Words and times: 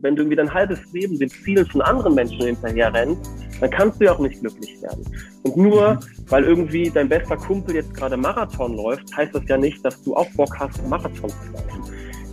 Wenn 0.00 0.14
du 0.14 0.22
irgendwie 0.22 0.36
dein 0.36 0.54
halbes 0.54 0.78
Leben 0.92 1.18
den 1.18 1.28
Zielen 1.28 1.66
von 1.66 1.80
anderen 1.80 2.14
Menschen 2.14 2.40
hinterher 2.40 2.94
rennst, 2.94 3.32
dann 3.60 3.68
kannst 3.68 4.00
du 4.00 4.04
ja 4.04 4.12
auch 4.12 4.20
nicht 4.20 4.38
glücklich 4.38 4.80
werden. 4.80 5.04
Und 5.42 5.56
nur 5.56 5.94
mhm. 5.94 5.98
weil 6.28 6.44
irgendwie 6.44 6.88
dein 6.88 7.08
bester 7.08 7.36
Kumpel 7.36 7.74
jetzt 7.74 7.92
gerade 7.94 8.16
Marathon 8.16 8.76
läuft, 8.76 9.16
heißt 9.16 9.34
das 9.34 9.42
ja 9.48 9.56
nicht, 9.56 9.84
dass 9.84 10.00
du 10.04 10.14
auch 10.14 10.30
Bock 10.36 10.56
hast, 10.56 10.86
Marathon 10.86 11.30
zu 11.30 11.52
laufen. 11.52 11.82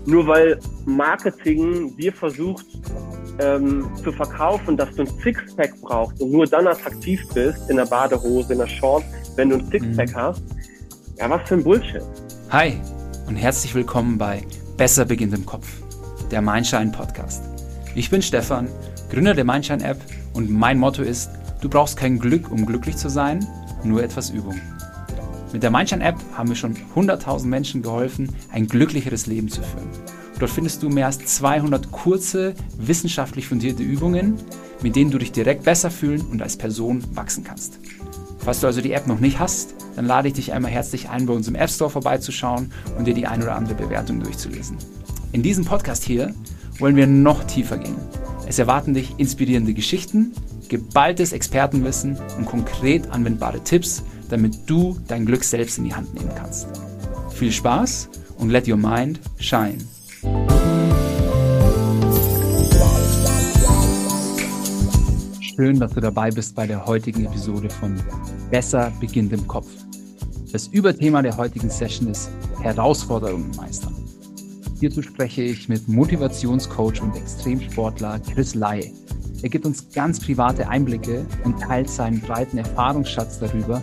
Nur 0.05 0.27
weil 0.27 0.59
Marketing 0.85 1.97
dir 1.97 2.13
versucht 2.13 2.67
ähm, 3.39 3.89
zu 4.03 4.11
verkaufen, 4.11 4.77
dass 4.77 4.93
du 4.93 5.01
ein 5.01 5.09
Sixpack 5.23 5.73
brauchst 5.81 6.21
und 6.21 6.33
nur 6.33 6.45
dann 6.45 6.67
attraktiv 6.67 7.19
bist, 7.33 7.67
in 7.71 7.77
der 7.77 7.87
Badehose, 7.87 8.53
in 8.53 8.59
der 8.59 8.67
Short, 8.67 9.03
wenn 9.37 9.49
du 9.49 9.55
ein 9.55 9.71
Sixpack 9.71 10.11
mhm. 10.11 10.15
hast, 10.15 10.43
ja, 11.17 11.27
was 11.27 11.41
für 11.49 11.55
ein 11.55 11.63
Bullshit. 11.63 12.03
Hi 12.51 12.79
und 13.25 13.37
herzlich 13.37 13.73
willkommen 13.73 14.19
bei 14.19 14.43
Besser 14.77 15.03
beginnt 15.03 15.33
im 15.33 15.47
Kopf, 15.47 15.67
der 16.29 16.43
Mindshine 16.43 16.91
Podcast. 16.91 17.54
Ich 17.97 18.09
bin 18.09 18.21
Stefan, 18.21 18.67
Gründer 19.09 19.33
der 19.33 19.45
Mindshine 19.45 19.81
App 19.81 19.97
und 20.33 20.49
mein 20.49 20.77
Motto 20.77 21.01
ist, 21.01 21.29
du 21.61 21.69
brauchst 21.69 21.95
kein 21.95 22.19
Glück, 22.19 22.51
um 22.51 22.65
glücklich 22.65 22.97
zu 22.97 23.07
sein, 23.07 23.47
nur 23.85 24.03
etwas 24.03 24.31
Übung. 24.31 24.59
Mit 25.53 25.63
der 25.63 25.71
Mindshine 25.71 26.03
App 26.03 26.17
haben 26.33 26.49
wir 26.49 26.57
schon 26.57 26.75
100.000 26.93 27.45
Menschen 27.45 27.81
geholfen, 27.81 28.35
ein 28.51 28.67
glücklicheres 28.67 29.27
Leben 29.27 29.47
zu 29.47 29.61
führen. 29.61 29.87
Dort 30.39 30.51
findest 30.51 30.83
du 30.83 30.89
mehr 30.89 31.05
als 31.05 31.19
200 31.19 31.89
kurze, 31.93 32.53
wissenschaftlich 32.77 33.47
fundierte 33.47 33.83
Übungen, 33.83 34.35
mit 34.81 34.97
denen 34.97 35.11
du 35.11 35.17
dich 35.17 35.31
direkt 35.31 35.63
besser 35.63 35.89
fühlen 35.89 36.19
und 36.19 36.41
als 36.41 36.57
Person 36.57 37.01
wachsen 37.15 37.45
kannst. 37.45 37.79
Falls 38.39 38.59
du 38.59 38.67
also 38.67 38.81
die 38.81 38.91
App 38.91 39.07
noch 39.07 39.21
nicht 39.21 39.39
hast, 39.39 39.73
dann 39.95 40.05
lade 40.05 40.27
ich 40.27 40.33
dich 40.33 40.51
einmal 40.51 40.71
herzlich 40.71 41.07
ein, 41.07 41.27
bei 41.27 41.33
uns 41.33 41.47
im 41.47 41.55
App 41.55 41.69
Store 41.69 41.89
vorbeizuschauen 41.89 42.73
und 42.97 43.05
dir 43.05 43.13
die 43.13 43.25
ein 43.25 43.41
oder 43.41 43.55
andere 43.55 43.75
Bewertung 43.75 44.19
durchzulesen. 44.19 44.75
In 45.31 45.43
diesem 45.43 45.63
Podcast 45.63 46.03
hier 46.03 46.33
wollen 46.79 46.95
wir 46.95 47.07
noch 47.07 47.43
tiefer 47.45 47.77
gehen. 47.77 47.97
Es 48.47 48.59
erwarten 48.59 48.93
dich 48.93 49.15
inspirierende 49.17 49.73
Geschichten, 49.73 50.33
geballtes 50.69 51.33
Expertenwissen 51.33 52.17
und 52.37 52.45
konkret 52.45 53.09
anwendbare 53.11 53.63
Tipps, 53.63 54.03
damit 54.29 54.57
du 54.69 54.97
dein 55.07 55.25
Glück 55.25 55.43
selbst 55.43 55.77
in 55.77 55.85
die 55.85 55.93
Hand 55.93 56.13
nehmen 56.13 56.31
kannst. 56.35 56.67
Viel 57.31 57.51
Spaß 57.51 58.09
und 58.37 58.49
let 58.49 58.67
your 58.67 58.77
mind 58.77 59.19
shine. 59.37 59.77
Schön, 65.55 65.79
dass 65.79 65.93
du 65.93 66.01
dabei 66.01 66.31
bist 66.31 66.53
bei 66.53 66.67
der 66.67 66.85
heutigen 66.85 67.25
Episode 67.25 67.69
von 67.69 67.95
Besser 68.51 68.91
beginnt 68.99 69.31
im 69.31 69.47
Kopf. 69.47 69.67
Das 70.51 70.67
Überthema 70.67 71.21
der 71.21 71.37
heutigen 71.37 71.69
Session 71.69 72.09
ist 72.09 72.29
Herausforderungen 72.61 73.51
meistern. 73.55 74.04
Hierzu 74.77 75.01
spreche 75.01 75.41
ich 75.41 75.69
mit 75.69 75.87
Motivationscoach 75.87 77.01
und 77.01 77.15
Extremsportler 77.15 78.19
Chris 78.19 78.55
Lai. 78.55 78.91
Er 79.41 79.47
gibt 79.47 79.65
uns 79.65 79.89
ganz 79.93 80.19
private 80.19 80.67
Einblicke 80.67 81.25
und 81.45 81.61
teilt 81.61 81.89
seinen 81.89 82.19
breiten 82.19 82.57
Erfahrungsschatz 82.57 83.39
darüber, 83.39 83.81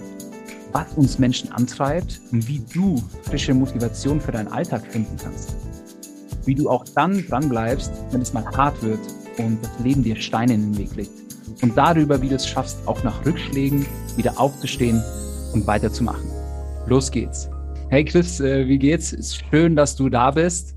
was 0.72 0.92
uns 0.96 1.18
Menschen 1.18 1.50
antreibt 1.50 2.20
und 2.30 2.46
wie 2.46 2.60
du 2.74 3.02
frische 3.22 3.54
Motivation 3.54 4.20
für 4.20 4.32
deinen 4.32 4.48
Alltag 4.48 4.86
finden 4.86 5.16
kannst. 5.16 5.56
Wie 6.44 6.54
du 6.54 6.68
auch 6.68 6.84
dann 6.94 7.26
dranbleibst, 7.26 7.90
wenn 8.10 8.20
es 8.20 8.34
mal 8.34 8.44
hart 8.44 8.82
wird 8.82 9.00
und 9.38 9.64
das 9.64 9.78
Leben 9.82 10.02
dir 10.02 10.16
Steine 10.16 10.54
in 10.54 10.72
den 10.72 10.78
Weg 10.78 10.94
legt. 10.94 11.12
Und 11.62 11.76
darüber, 11.76 12.20
wie 12.20 12.28
du 12.28 12.34
es 12.34 12.46
schaffst, 12.46 12.86
auch 12.86 13.02
nach 13.02 13.24
Rückschlägen 13.24 13.86
wieder 14.16 14.38
aufzustehen 14.38 15.02
und 15.54 15.66
weiterzumachen. 15.66 16.28
Los 16.86 17.10
geht's. 17.10 17.48
Hey 17.88 18.04
Chris, 18.04 18.40
äh, 18.40 18.66
wie 18.68 18.78
geht's? 18.78 19.12
Ist 19.12 19.42
schön, 19.50 19.74
dass 19.74 19.96
du 19.96 20.10
da 20.10 20.30
bist 20.30 20.74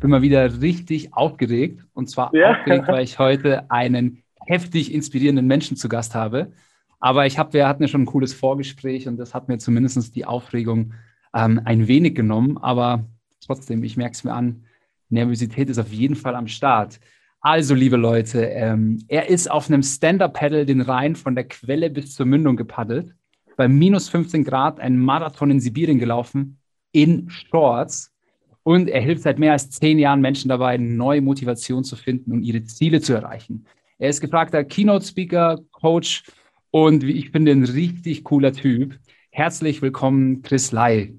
bin 0.00 0.10
mal 0.10 0.22
wieder 0.22 0.60
richtig 0.60 1.12
aufgeregt. 1.14 1.84
Und 1.94 2.08
zwar 2.08 2.34
ja. 2.34 2.52
aufgeregt, 2.52 2.88
weil 2.88 3.04
ich 3.04 3.18
heute 3.18 3.70
einen 3.70 4.22
heftig 4.46 4.92
inspirierenden 4.92 5.46
Menschen 5.46 5.76
zu 5.76 5.88
Gast 5.88 6.14
habe. 6.14 6.52
Aber 7.00 7.26
ich 7.26 7.38
habe, 7.38 7.52
wir 7.52 7.68
hatten 7.68 7.82
ja 7.82 7.88
schon 7.88 8.02
ein 8.02 8.06
cooles 8.06 8.32
Vorgespräch 8.32 9.06
und 9.06 9.16
das 9.18 9.34
hat 9.34 9.48
mir 9.48 9.58
zumindest 9.58 10.16
die 10.16 10.24
Aufregung 10.24 10.94
ähm, 11.34 11.60
ein 11.64 11.86
wenig 11.86 12.14
genommen. 12.14 12.58
Aber 12.58 13.04
trotzdem, 13.44 13.84
ich 13.84 13.96
merke 13.96 14.14
es 14.14 14.24
mir 14.24 14.32
an, 14.32 14.64
Nervosität 15.10 15.70
ist 15.70 15.78
auf 15.78 15.92
jeden 15.92 16.16
Fall 16.16 16.34
am 16.34 16.48
Start. 16.48 17.00
Also, 17.40 17.74
liebe 17.74 17.96
Leute, 17.96 18.44
ähm, 18.46 19.04
er 19.06 19.28
ist 19.28 19.48
auf 19.48 19.68
einem 19.68 19.82
Stand-Up-Paddle 19.82 20.66
den 20.66 20.80
Rhein 20.80 21.14
von 21.14 21.36
der 21.36 21.44
Quelle 21.44 21.88
bis 21.88 22.14
zur 22.14 22.26
Mündung 22.26 22.56
gepaddelt, 22.56 23.14
bei 23.56 23.68
minus 23.68 24.08
15 24.08 24.42
Grad 24.44 24.80
einen 24.80 24.98
Marathon 24.98 25.52
in 25.52 25.60
Sibirien 25.60 26.00
gelaufen, 26.00 26.58
in 26.90 27.30
Shorts 27.30 28.12
und 28.68 28.90
er 28.90 29.00
hilft 29.00 29.22
seit 29.22 29.38
mehr 29.38 29.52
als 29.52 29.70
zehn 29.70 29.98
Jahren 29.98 30.20
Menschen 30.20 30.50
dabei, 30.50 30.76
neue 30.76 31.22
Motivation 31.22 31.84
zu 31.84 31.96
finden 31.96 32.32
und 32.32 32.42
ihre 32.42 32.64
Ziele 32.64 33.00
zu 33.00 33.14
erreichen. 33.14 33.64
Er 33.98 34.10
ist 34.10 34.20
gefragter 34.20 34.62
Keynote-Speaker, 34.62 35.60
Coach 35.72 36.24
und 36.70 37.02
wie 37.06 37.18
ich 37.18 37.30
finde, 37.30 37.52
ein 37.52 37.64
richtig 37.64 38.24
cooler 38.24 38.52
Typ. 38.52 38.96
Herzlich 39.30 39.80
willkommen, 39.80 40.42
Chris 40.42 40.70
Lai. 40.70 41.14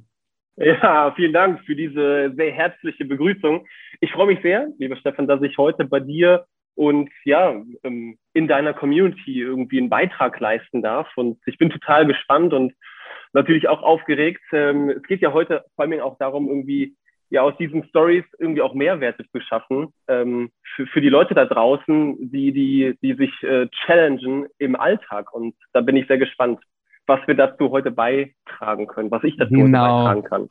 Ja, 0.58 1.12
vielen 1.16 1.34
Dank 1.34 1.62
für 1.66 1.76
diese 1.76 2.32
sehr 2.36 2.52
herzliche 2.52 3.06
Begrüßung. 3.06 3.66
Ich 4.00 4.12
freue 4.12 4.28
mich 4.28 4.44
sehr, 4.44 4.68
lieber 4.78 4.98
Stefan, 4.98 5.26
dass 5.26 5.42
ich 5.42 5.58
heute 5.58 5.86
bei 5.86 6.02
dir 6.02 6.46
und 6.76 7.10
ja, 7.26 7.60
ähm, 7.84 8.20
in 8.34 8.48
deiner 8.48 8.76
Community 8.76 9.42
irgendwie 9.42 9.80
einen 9.80 9.90
Beitrag 9.90 10.40
leisten 10.40 10.84
darf. 10.84 11.08
Und 11.16 11.40
ich 11.48 11.58
bin 11.58 11.72
total 11.72 12.06
gespannt 12.06 12.54
und 12.54 12.74
natürlich 13.34 13.68
auch 13.68 13.82
aufgeregt. 13.82 14.44
Ähm, 14.52 14.90
es 14.90 15.04
geht 15.08 15.22
ja 15.22 15.34
heute 15.34 15.66
vor 15.76 15.86
allem 15.86 16.00
auch 16.00 16.18
darum, 16.20 16.48
irgendwie 16.48 16.96
ja 17.30 17.42
aus 17.42 17.56
diesen 17.58 17.84
Stories 17.86 18.26
irgendwie 18.40 18.62
auch 18.62 18.74
Mehrwerte 18.74 19.24
zu 19.32 19.40
schaffen 19.40 19.94
ähm, 20.08 20.52
für, 20.76 20.88
für 20.88 21.02
die 21.02 21.10
Leute 21.10 21.34
da 21.34 21.46
draußen, 21.46 22.32
die, 22.32 22.52
die, 22.52 22.98
die 23.02 23.14
sich 23.14 23.32
äh, 23.44 23.68
challengen 23.86 24.48
im 24.58 24.76
Alltag. 24.76 25.34
Und 25.34 25.56
da 25.74 25.82
bin 25.82 25.96
ich 25.96 26.08
sehr 26.08 26.18
gespannt, 26.18 26.60
was 27.06 27.20
wir 27.28 27.36
dazu 27.36 27.72
heute 27.72 27.92
beitragen 27.92 28.88
können, 28.88 29.12
was 29.12 29.24
ich 29.24 29.38
dazu 29.38 29.54
genau. 29.54 30.06
beitragen 30.06 30.24
kann. 30.24 30.50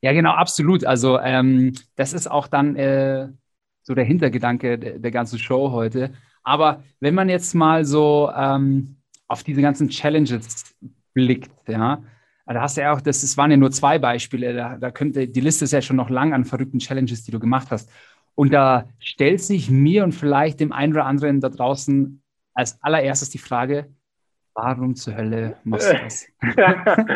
Ja, 0.00 0.12
genau, 0.12 0.32
absolut. 0.32 0.84
Also 0.84 1.18
ähm, 1.20 1.72
das 1.96 2.12
ist 2.12 2.26
auch 2.26 2.48
dann 2.48 2.76
äh, 2.76 3.28
so 3.82 3.94
der 3.94 4.04
Hintergedanke 4.04 4.78
der, 4.78 4.98
der, 4.98 5.10
ganzen 5.10 5.38
Show 5.38 5.70
heute. 5.72 6.12
Aber 6.42 6.82
wenn 7.00 7.14
man 7.14 7.28
jetzt 7.28 7.54
mal 7.54 7.84
so 7.84 8.30
ähm, 8.36 8.96
auf 9.28 9.44
diese 9.44 9.62
ganzen 9.62 9.88
Challenges 9.88 10.74
blickt, 11.14 11.68
ja, 11.68 12.02
da 12.46 12.60
hast 12.60 12.76
du 12.76 12.80
ja 12.82 12.92
auch, 12.92 13.00
das, 13.00 13.20
das 13.20 13.36
waren 13.36 13.50
ja 13.50 13.56
nur 13.56 13.70
zwei 13.70 13.98
Beispiele, 13.98 14.54
da, 14.54 14.76
da 14.76 14.90
könnte, 14.90 15.28
die 15.28 15.40
Liste 15.40 15.64
ist 15.64 15.72
ja 15.72 15.82
schon 15.82 15.96
noch 15.96 16.10
lang 16.10 16.32
an 16.32 16.44
verrückten 16.44 16.78
Challenges, 16.78 17.24
die 17.24 17.30
du 17.30 17.38
gemacht 17.38 17.68
hast. 17.70 17.90
Und 18.34 18.52
da 18.52 18.88
stellt 18.98 19.40
sich 19.40 19.70
mir 19.70 20.04
und 20.04 20.12
vielleicht 20.12 20.60
dem 20.60 20.72
einen 20.72 20.92
oder 20.94 21.06
anderen 21.06 21.40
da 21.40 21.48
draußen 21.48 22.22
als 22.54 22.82
allererstes 22.82 23.30
die 23.30 23.38
Frage, 23.38 23.88
warum 24.54 24.94
zur 24.94 25.16
Hölle 25.16 25.56
machst 25.64 25.92
du 25.92 25.98
das? 25.98 26.26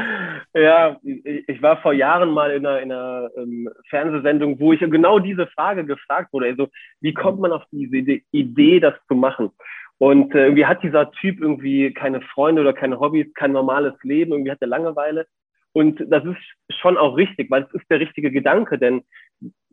ja, 0.54 0.98
ich 1.02 1.62
war 1.62 1.80
vor 1.82 1.92
Jahren 1.92 2.30
mal 2.30 2.50
in 2.50 2.66
einer, 2.66 2.80
in 2.80 2.92
einer 2.92 3.30
ähm, 3.36 3.68
Fernsehsendung, 3.88 4.58
wo 4.58 4.72
ich 4.72 4.80
genau 4.80 5.18
diese 5.18 5.46
Frage 5.48 5.84
gefragt 5.84 6.32
wurde. 6.32 6.46
Also, 6.46 6.68
wie 7.00 7.14
kommt 7.14 7.40
man 7.40 7.52
auf 7.52 7.62
diese 7.70 8.20
Idee, 8.30 8.80
das 8.80 8.94
zu 9.08 9.14
machen? 9.14 9.50
Und 9.98 10.34
äh, 10.34 10.44
irgendwie 10.44 10.66
hat 10.66 10.82
dieser 10.82 11.10
Typ 11.12 11.40
irgendwie 11.40 11.92
keine 11.92 12.20
Freunde 12.20 12.60
oder 12.60 12.72
keine 12.72 13.00
Hobbys, 13.00 13.32
kein 13.34 13.52
normales 13.52 13.94
Leben, 14.02 14.32
irgendwie 14.32 14.50
hat 14.50 14.60
er 14.60 14.68
Langeweile. 14.68 15.26
Und 15.72 16.02
das 16.08 16.24
ist 16.24 16.80
schon 16.80 16.96
auch 16.96 17.16
richtig, 17.16 17.50
weil 17.50 17.64
es 17.64 17.74
ist 17.74 17.90
der 17.90 18.00
richtige 18.00 18.30
Gedanke, 18.30 18.78
denn 18.78 19.02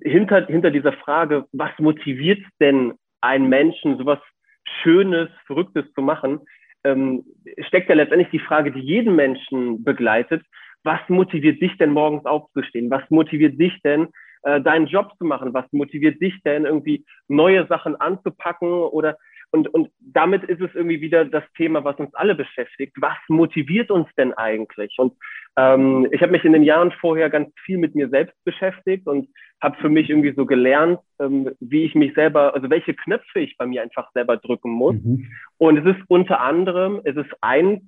hinter, 0.02 0.46
hinter 0.48 0.72
dieser 0.72 0.94
Frage, 0.94 1.46
was 1.52 1.72
motiviert 1.80 2.44
denn 2.60 2.94
einen 3.22 3.48
Menschen, 3.48 3.98
sowas 3.98 4.20
Schönes, 4.82 5.30
Verrücktes 5.46 5.86
zu 5.94 6.02
machen, 6.02 6.42
ähm, 6.84 7.24
steckt 7.68 7.90
ja 7.90 7.96
letztendlich 7.96 8.30
die 8.32 8.40
Frage, 8.40 8.72
die 8.72 8.82
jeden 8.82 9.16
Menschen 9.16 9.84
begleitet. 9.84 10.44
Was 10.84 11.00
motiviert 11.08 11.62
dich 11.62 11.78
denn 11.78 11.92
morgens 11.92 12.26
aufzustehen? 12.26 12.90
Was 12.90 13.10
motiviert 13.10 13.60
dich 13.60 13.82
denn, 13.84 14.10
äh, 14.44 14.60
deinen 14.60 14.88
Job 14.88 15.14
zu 15.18 15.24
machen? 15.24 15.54
Was 15.54 15.66
motiviert 15.72 16.22
dich 16.22 16.42
denn, 16.44 16.66
irgendwie 16.66 17.06
neue 17.30 17.66
Sachen 17.68 17.96
anzupacken 17.96 18.70
oder 18.70 19.18
und, 19.54 19.68
und 19.72 19.90
damit 20.00 20.44
ist 20.46 20.62
es 20.62 20.74
irgendwie 20.74 21.00
wieder 21.00 21.26
das 21.26 21.44
Thema, 21.56 21.84
was 21.84 21.96
uns 21.98 22.14
alle 22.16 22.34
beschäftigt. 22.34 22.94
Was 23.00 23.18
motiviert 23.28 23.92
uns 23.92 24.08
denn 24.18 24.34
eigentlich? 24.34 24.96
Und 24.98 25.14
ähm, 25.58 26.08
ich 26.12 26.22
habe 26.22 26.32
mich 26.32 26.44
in 26.44 26.54
den 26.54 26.64
Jahren 26.64 26.92
vorher 27.00 27.30
ganz 27.30 27.50
viel 27.64 27.78
mit 27.78 27.94
mir 27.94 28.10
selbst 28.10 28.36
beschäftigt 28.46 29.06
und 29.06 29.30
habe 29.62 29.78
für 29.78 29.90
mich 29.90 30.10
irgendwie 30.10 30.34
so 30.36 30.48
gelernt, 30.48 31.00
ähm, 31.20 31.52
wie 31.60 31.84
ich 31.84 31.94
mich 31.94 32.16
selber, 32.16 32.56
also 32.56 32.72
welche 32.72 32.96
Knöpfe 32.96 33.42
ich 33.42 33.56
bei 33.58 33.68
mir 33.68 33.84
einfach 33.84 34.12
selber 34.14 34.38
drücken 34.38 34.72
muss. 34.72 34.96
Mhm. 34.96 35.28
Und 35.60 35.78
es 35.78 35.96
ist 35.96 36.04
unter 36.08 36.42
anderem, 36.42 37.02
es 37.04 37.16
ist 37.16 37.32
eins, 37.42 37.84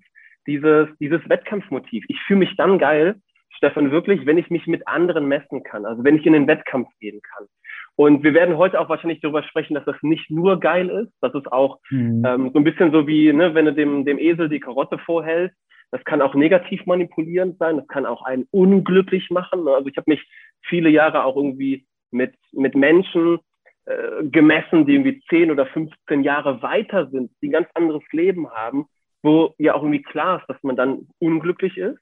dieses, 0.46 0.88
dieses 1.00 1.28
Wettkampfmotiv. 1.28 2.06
Ich 2.08 2.20
fühle 2.28 2.42
mich 2.42 2.56
dann 2.58 2.78
geil, 2.78 3.16
Stefan, 3.50 3.92
wirklich, 3.92 4.26
wenn 4.26 4.38
ich 4.38 4.50
mich 4.50 4.68
mit 4.68 4.88
anderen 4.88 5.28
messen 5.28 5.64
kann, 5.64 5.86
also 5.86 6.04
wenn 6.04 6.18
ich 6.18 6.26
in 6.26 6.34
den 6.34 6.48
Wettkampf 6.48 6.90
gehen 7.00 7.22
kann. 7.22 7.48
Und 7.96 8.24
wir 8.24 8.34
werden 8.34 8.58
heute 8.58 8.80
auch 8.80 8.90
wahrscheinlich 8.90 9.22
darüber 9.22 9.44
sprechen, 9.44 9.76
dass 9.76 9.86
das 9.86 9.96
nicht 10.02 10.30
nur 10.30 10.60
geil 10.60 10.90
ist, 10.90 11.14
dass 11.22 11.34
es 11.34 11.48
auch 11.48 11.80
mhm. 11.90 12.24
ähm, 12.26 12.52
so 12.54 12.60
ein 12.60 12.66
bisschen 12.66 12.92
so 12.92 13.08
wie, 13.08 13.32
ne, 13.32 13.54
wenn 13.54 13.66
du 13.66 13.74
dem, 13.74 14.04
dem 14.04 14.20
Esel 14.20 14.50
die 14.50 14.60
Karotte 14.60 14.98
vorhältst, 14.98 15.58
das 15.92 16.04
kann 16.04 16.22
auch 16.22 16.36
negativ 16.36 16.86
manipulierend 16.86 17.58
sein, 17.58 17.78
das 17.78 17.88
kann 17.88 18.06
auch 18.06 18.24
einen 18.24 18.48
unglücklich 18.52 19.30
machen. 19.30 19.68
Also 19.68 19.88
ich 19.88 19.96
habe 19.96 20.12
mich 20.12 20.22
viele 20.66 20.90
Jahre 20.90 21.24
auch 21.24 21.38
irgendwie 21.38 21.86
mit, 22.12 22.34
mit 22.52 22.76
Menschen 22.76 23.40
äh, 23.86 24.24
gemessen, 24.24 24.86
die 24.86 24.94
irgendwie 24.94 25.22
10 25.30 25.52
oder 25.52 25.66
15 25.68 26.24
Jahre 26.24 26.62
weiter 26.62 27.08
sind, 27.12 27.32
die 27.42 27.48
ein 27.48 27.54
ganz 27.54 27.70
anderes 27.76 28.04
Leben 28.12 28.50
haben, 28.50 28.88
wo 29.24 29.54
ja 29.58 29.74
auch 29.74 29.84
irgendwie 29.84 30.02
klar 30.02 30.42
ist, 30.42 30.50
dass 30.50 30.62
man 30.64 30.76
dann 30.76 31.08
unglücklich 31.20 31.78
ist. 31.78 32.00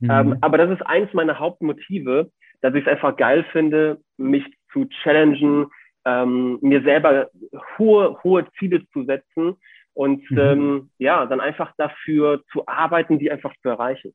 Mhm. 0.00 0.10
Ähm, 0.10 0.38
aber 0.40 0.58
das 0.58 0.70
ist 0.70 0.86
eins 0.86 1.12
meiner 1.12 1.38
Hauptmotive, 1.38 2.30
dass 2.60 2.74
ich 2.74 2.86
es 2.86 2.90
einfach 2.90 3.16
geil 3.16 3.44
finde, 3.52 4.00
mich 4.16 4.44
zu 4.72 4.86
challengen, 5.02 5.66
ähm, 6.04 6.58
mir 6.62 6.82
selber 6.82 7.30
hohe, 7.78 8.22
hohe 8.22 8.46
Ziele 8.58 8.86
zu 8.92 9.04
setzen 9.04 9.56
und 9.94 10.30
mhm. 10.30 10.38
ähm, 10.38 10.90
ja, 10.98 11.26
dann 11.26 11.40
einfach 11.40 11.72
dafür 11.76 12.42
zu 12.52 12.66
arbeiten, 12.66 13.18
die 13.18 13.30
einfach 13.30 13.52
zu 13.62 13.68
erreichen. 13.68 14.14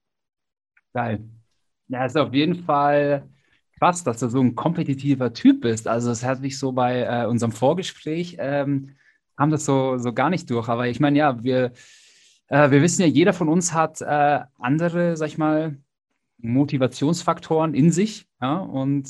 Geil. 0.94 1.20
Ja, 1.88 2.06
ist 2.06 2.18
auf 2.18 2.34
jeden 2.34 2.56
Fall 2.56 3.28
krass, 3.80 4.04
dass 4.04 4.20
du 4.20 4.28
so 4.28 4.40
ein 4.40 4.56
kompetitiver 4.56 5.34
Typ 5.34 5.62
bist. 5.62 5.88
Also 5.88 6.10
das 6.10 6.24
hat 6.24 6.40
mich 6.40 6.60
so 6.60 6.72
bei 6.72 7.02
äh, 7.02 7.26
unserem 7.26 7.52
Vorgespräch, 7.52 8.38
ähm, 8.40 8.96
kam 9.36 9.50
das 9.50 9.66
so, 9.66 9.98
so 9.98 10.14
gar 10.14 10.30
nicht 10.30 10.50
durch. 10.52 10.70
Aber 10.70 10.88
ich 10.88 11.00
meine, 11.00 11.18
ja, 11.18 11.44
wir, 11.44 11.72
äh, 12.52 12.70
wir 12.70 12.82
wissen 12.82 13.02
ja, 13.02 13.08
jeder 13.08 13.32
von 13.32 13.48
uns 13.48 13.74
hat 13.74 14.02
äh, 14.02 14.40
andere, 14.60 15.16
sag 15.16 15.28
ich 15.28 15.38
mal, 15.38 15.78
Motivationsfaktoren 16.38 17.74
in 17.74 17.92
sich. 17.92 18.28
Ja? 18.42 18.58
Und 18.58 19.10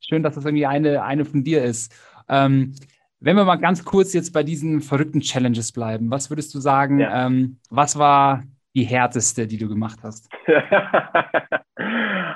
schön, 0.00 0.22
dass 0.22 0.34
das 0.34 0.44
irgendwie 0.44 0.66
eine, 0.66 1.02
eine 1.02 1.24
von 1.24 1.42
dir 1.42 1.64
ist. 1.64 1.94
Ähm, 2.28 2.74
wenn 3.20 3.36
wir 3.36 3.44
mal 3.46 3.56
ganz 3.56 3.86
kurz 3.86 4.12
jetzt 4.12 4.34
bei 4.34 4.42
diesen 4.42 4.82
verrückten 4.82 5.20
Challenges 5.20 5.72
bleiben, 5.72 6.10
was 6.10 6.30
würdest 6.30 6.54
du 6.54 6.58
sagen, 6.58 7.00
ja. 7.00 7.26
ähm, 7.26 7.58
was 7.70 7.98
war 7.98 8.44
die 8.76 8.84
härteste, 8.84 9.46
die 9.46 9.56
du 9.56 9.66
gemacht 9.66 10.00
hast? 10.02 10.28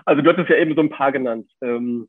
also 0.06 0.22
du 0.22 0.30
hattest 0.30 0.48
ja 0.48 0.56
eben 0.56 0.74
so 0.74 0.80
ein 0.80 0.88
paar 0.88 1.12
genannt. 1.12 1.50
Ähm, 1.60 2.08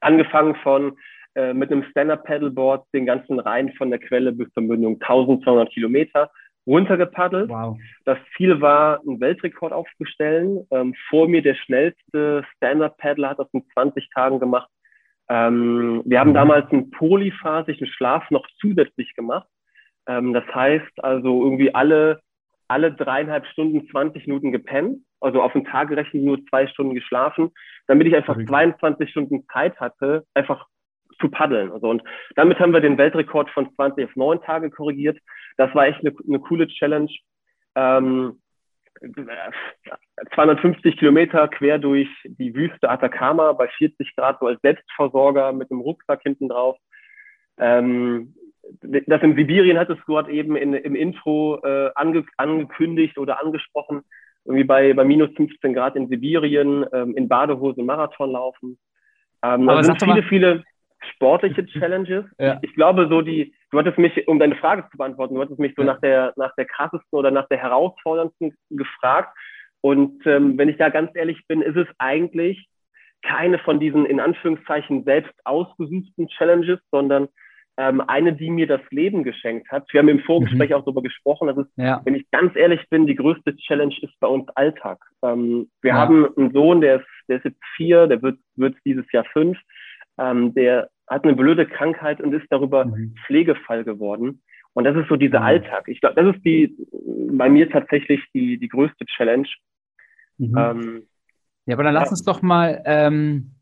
angefangen 0.00 0.56
von 0.64 0.96
äh, 1.36 1.54
mit 1.54 1.70
einem 1.70 1.84
Stand-Up-Paddleboard 1.84 2.86
den 2.92 3.06
ganzen 3.06 3.38
Rhein 3.38 3.72
von 3.74 3.90
der 3.90 4.00
Quelle 4.00 4.32
bis 4.32 4.52
zur 4.52 4.64
Mündung 4.64 4.94
1200 5.00 5.70
Kilometer 5.70 6.28
runtergepaddelt. 6.68 7.48
Wow. 7.48 7.78
Das 8.04 8.18
Ziel 8.36 8.60
war, 8.60 9.00
einen 9.00 9.20
Weltrekord 9.20 9.72
aufzustellen. 9.72 10.66
Ähm, 10.70 10.94
vor 11.08 11.26
mir 11.26 11.42
der 11.42 11.54
schnellste 11.54 12.44
Stand-Up-Paddler 12.56 13.30
hat 13.30 13.38
das 13.38 13.48
in 13.52 13.64
20 13.72 14.08
Tagen 14.10 14.38
gemacht. 14.38 14.68
Ähm, 15.30 16.02
wir 16.04 16.20
haben 16.20 16.30
mhm. 16.30 16.34
damals 16.34 16.70
einen 16.70 16.90
polyphasischen 16.90 17.86
Schlaf 17.86 18.30
noch 18.30 18.46
zusätzlich 18.60 19.14
gemacht. 19.14 19.48
Ähm, 20.06 20.32
das 20.32 20.44
heißt 20.54 21.02
also 21.02 21.44
irgendwie 21.44 21.74
alle, 21.74 22.20
alle 22.68 22.92
dreieinhalb 22.92 23.46
Stunden 23.46 23.88
20 23.88 24.26
Minuten 24.26 24.52
gepennt, 24.52 25.00
also 25.20 25.42
auf 25.42 25.52
den 25.52 25.64
Tag 25.64 25.88
gerechnet 25.88 26.22
nur 26.22 26.44
zwei 26.46 26.66
Stunden 26.66 26.94
geschlafen, 26.94 27.50
damit 27.86 28.06
ich 28.06 28.14
einfach 28.14 28.36
22 28.36 29.10
Stunden 29.10 29.44
Zeit 29.52 29.78
hatte, 29.80 30.24
einfach 30.34 30.66
zu 31.20 31.28
paddeln. 31.28 31.72
Also, 31.72 31.88
und 31.88 32.02
damit 32.36 32.58
haben 32.60 32.72
wir 32.72 32.80
den 32.80 32.98
Weltrekord 32.98 33.50
von 33.50 33.72
20 33.74 34.04
auf 34.04 34.16
9 34.16 34.40
Tage 34.42 34.70
korrigiert. 34.70 35.18
Das 35.58 35.74
war 35.74 35.86
echt 35.86 36.00
eine, 36.00 36.14
eine 36.26 36.38
coole 36.38 36.66
Challenge. 36.68 37.10
Ähm, 37.74 38.40
250 40.34 40.96
Kilometer 40.96 41.46
quer 41.48 41.78
durch 41.78 42.08
die 42.24 42.54
Wüste 42.54 42.88
Atacama 42.88 43.52
bei 43.52 43.68
40 43.68 44.16
Grad 44.16 44.38
so 44.40 44.46
als 44.46 44.60
Selbstversorger 44.62 45.52
mit 45.52 45.70
einem 45.70 45.80
Rucksack 45.80 46.22
hinten 46.22 46.48
drauf. 46.48 46.76
Ähm, 47.58 48.34
das 48.82 49.22
in 49.22 49.36
Sibirien 49.36 49.78
hattest 49.78 50.00
du 50.00 50.12
gerade 50.12 50.32
eben 50.32 50.56
in, 50.56 50.74
im 50.74 50.94
Intro 50.94 51.60
äh, 51.62 51.90
ange, 51.94 52.24
angekündigt 52.36 53.18
oder 53.18 53.42
angesprochen. 53.42 54.02
Irgendwie 54.44 54.64
bei, 54.64 54.92
bei 54.94 55.04
minus 55.04 55.30
15 55.36 55.74
Grad 55.74 55.96
in 55.96 56.08
Sibirien, 56.08 56.84
ähm, 56.92 57.16
in 57.16 57.28
Badehose 57.28 57.82
Marathon 57.82 58.32
laufen. 58.32 58.78
Ähm, 59.42 59.68
Aber 59.68 59.82
sind 59.84 60.00
viele, 60.00 60.14
mal, 60.14 60.22
viele 60.22 60.64
sportliche 61.14 61.66
Challenges. 61.66 62.24
Ja. 62.38 62.58
Ich, 62.62 62.74
glaube, 62.74 63.08
so 63.08 63.20
die, 63.20 63.54
du 63.70 63.78
hattest 63.78 63.98
mich, 63.98 64.28
um 64.28 64.38
deine 64.38 64.56
Frage 64.56 64.84
zu 64.90 64.96
beantworten, 64.96 65.34
du 65.34 65.40
hattest 65.40 65.58
mich 65.58 65.74
so 65.76 65.82
ja. 65.82 65.92
nach 65.92 66.00
der, 66.00 66.32
nach 66.36 66.54
der 66.56 66.66
krassesten 66.66 67.18
oder 67.18 67.30
nach 67.30 67.48
der 67.48 67.58
herausforderndsten 67.58 68.54
gefragt. 68.70 69.36
Und 69.80 70.26
ähm, 70.26 70.58
wenn 70.58 70.68
ich 70.68 70.76
da 70.76 70.88
ganz 70.88 71.10
ehrlich 71.14 71.46
bin, 71.48 71.62
ist 71.62 71.76
es 71.76 71.88
eigentlich 71.98 72.68
keine 73.22 73.58
von 73.58 73.80
diesen 73.80 74.06
in 74.06 74.20
Anführungszeichen 74.20 75.04
selbst 75.04 75.34
ausgesuchten 75.44 76.28
Challenges, 76.28 76.78
sondern 76.90 77.28
ähm, 77.78 78.00
eine, 78.00 78.32
die 78.32 78.50
mir 78.50 78.66
das 78.66 78.80
Leben 78.90 79.22
geschenkt 79.22 79.70
hat. 79.70 79.86
Wir 79.92 80.00
haben 80.00 80.08
im 80.08 80.20
Vorgespräch 80.20 80.70
mhm. 80.70 80.76
auch 80.76 80.84
darüber 80.84 81.02
gesprochen, 81.02 81.46
dass 81.46 81.58
es, 81.58 81.66
ja. 81.76 82.00
wenn 82.04 82.16
ich 82.16 82.28
ganz 82.30 82.54
ehrlich 82.56 82.80
bin, 82.90 83.06
die 83.06 83.14
größte 83.14 83.56
Challenge 83.56 83.94
ist 84.02 84.18
bei 84.18 84.26
uns 84.26 84.48
Alltag. 84.56 84.98
Ähm, 85.22 85.70
wir 85.80 85.90
ja. 85.90 85.96
haben 85.96 86.26
einen 86.36 86.52
Sohn, 86.52 86.80
der 86.80 86.96
ist, 86.96 87.06
der 87.28 87.36
ist 87.36 87.44
jetzt 87.44 87.62
vier, 87.76 88.08
der 88.08 88.20
wird, 88.20 88.38
wird 88.56 88.76
dieses 88.84 89.10
Jahr 89.12 89.24
fünf 89.32 89.58
ähm, 90.18 90.54
der 90.54 90.90
hat 91.08 91.24
eine 91.24 91.34
blöde 91.34 91.66
Krankheit 91.66 92.20
und 92.20 92.32
ist 92.32 92.46
darüber 92.50 92.84
mhm. 92.84 93.14
Pflegefall 93.26 93.84
geworden. 93.84 94.42
Und 94.74 94.84
das 94.84 94.96
ist 94.96 95.08
so 95.08 95.16
dieser 95.16 95.40
mhm. 95.40 95.46
Alltag. 95.46 95.88
Ich 95.88 96.00
glaube, 96.00 96.22
das 96.22 96.36
ist 96.36 96.44
die 96.44 96.76
bei 97.32 97.48
mir 97.48 97.70
tatsächlich 97.70 98.20
die, 98.34 98.58
die 98.58 98.68
größte 98.68 99.06
Challenge. 99.06 99.48
Mhm. 100.38 100.56
Ähm, 100.56 101.02
ja, 101.66 101.74
aber 101.74 101.84
dann 101.84 101.94
lass 101.94 102.10
uns 102.10 102.22
doch 102.22 102.42
mal, 102.42 102.82
ähm, 102.84 103.52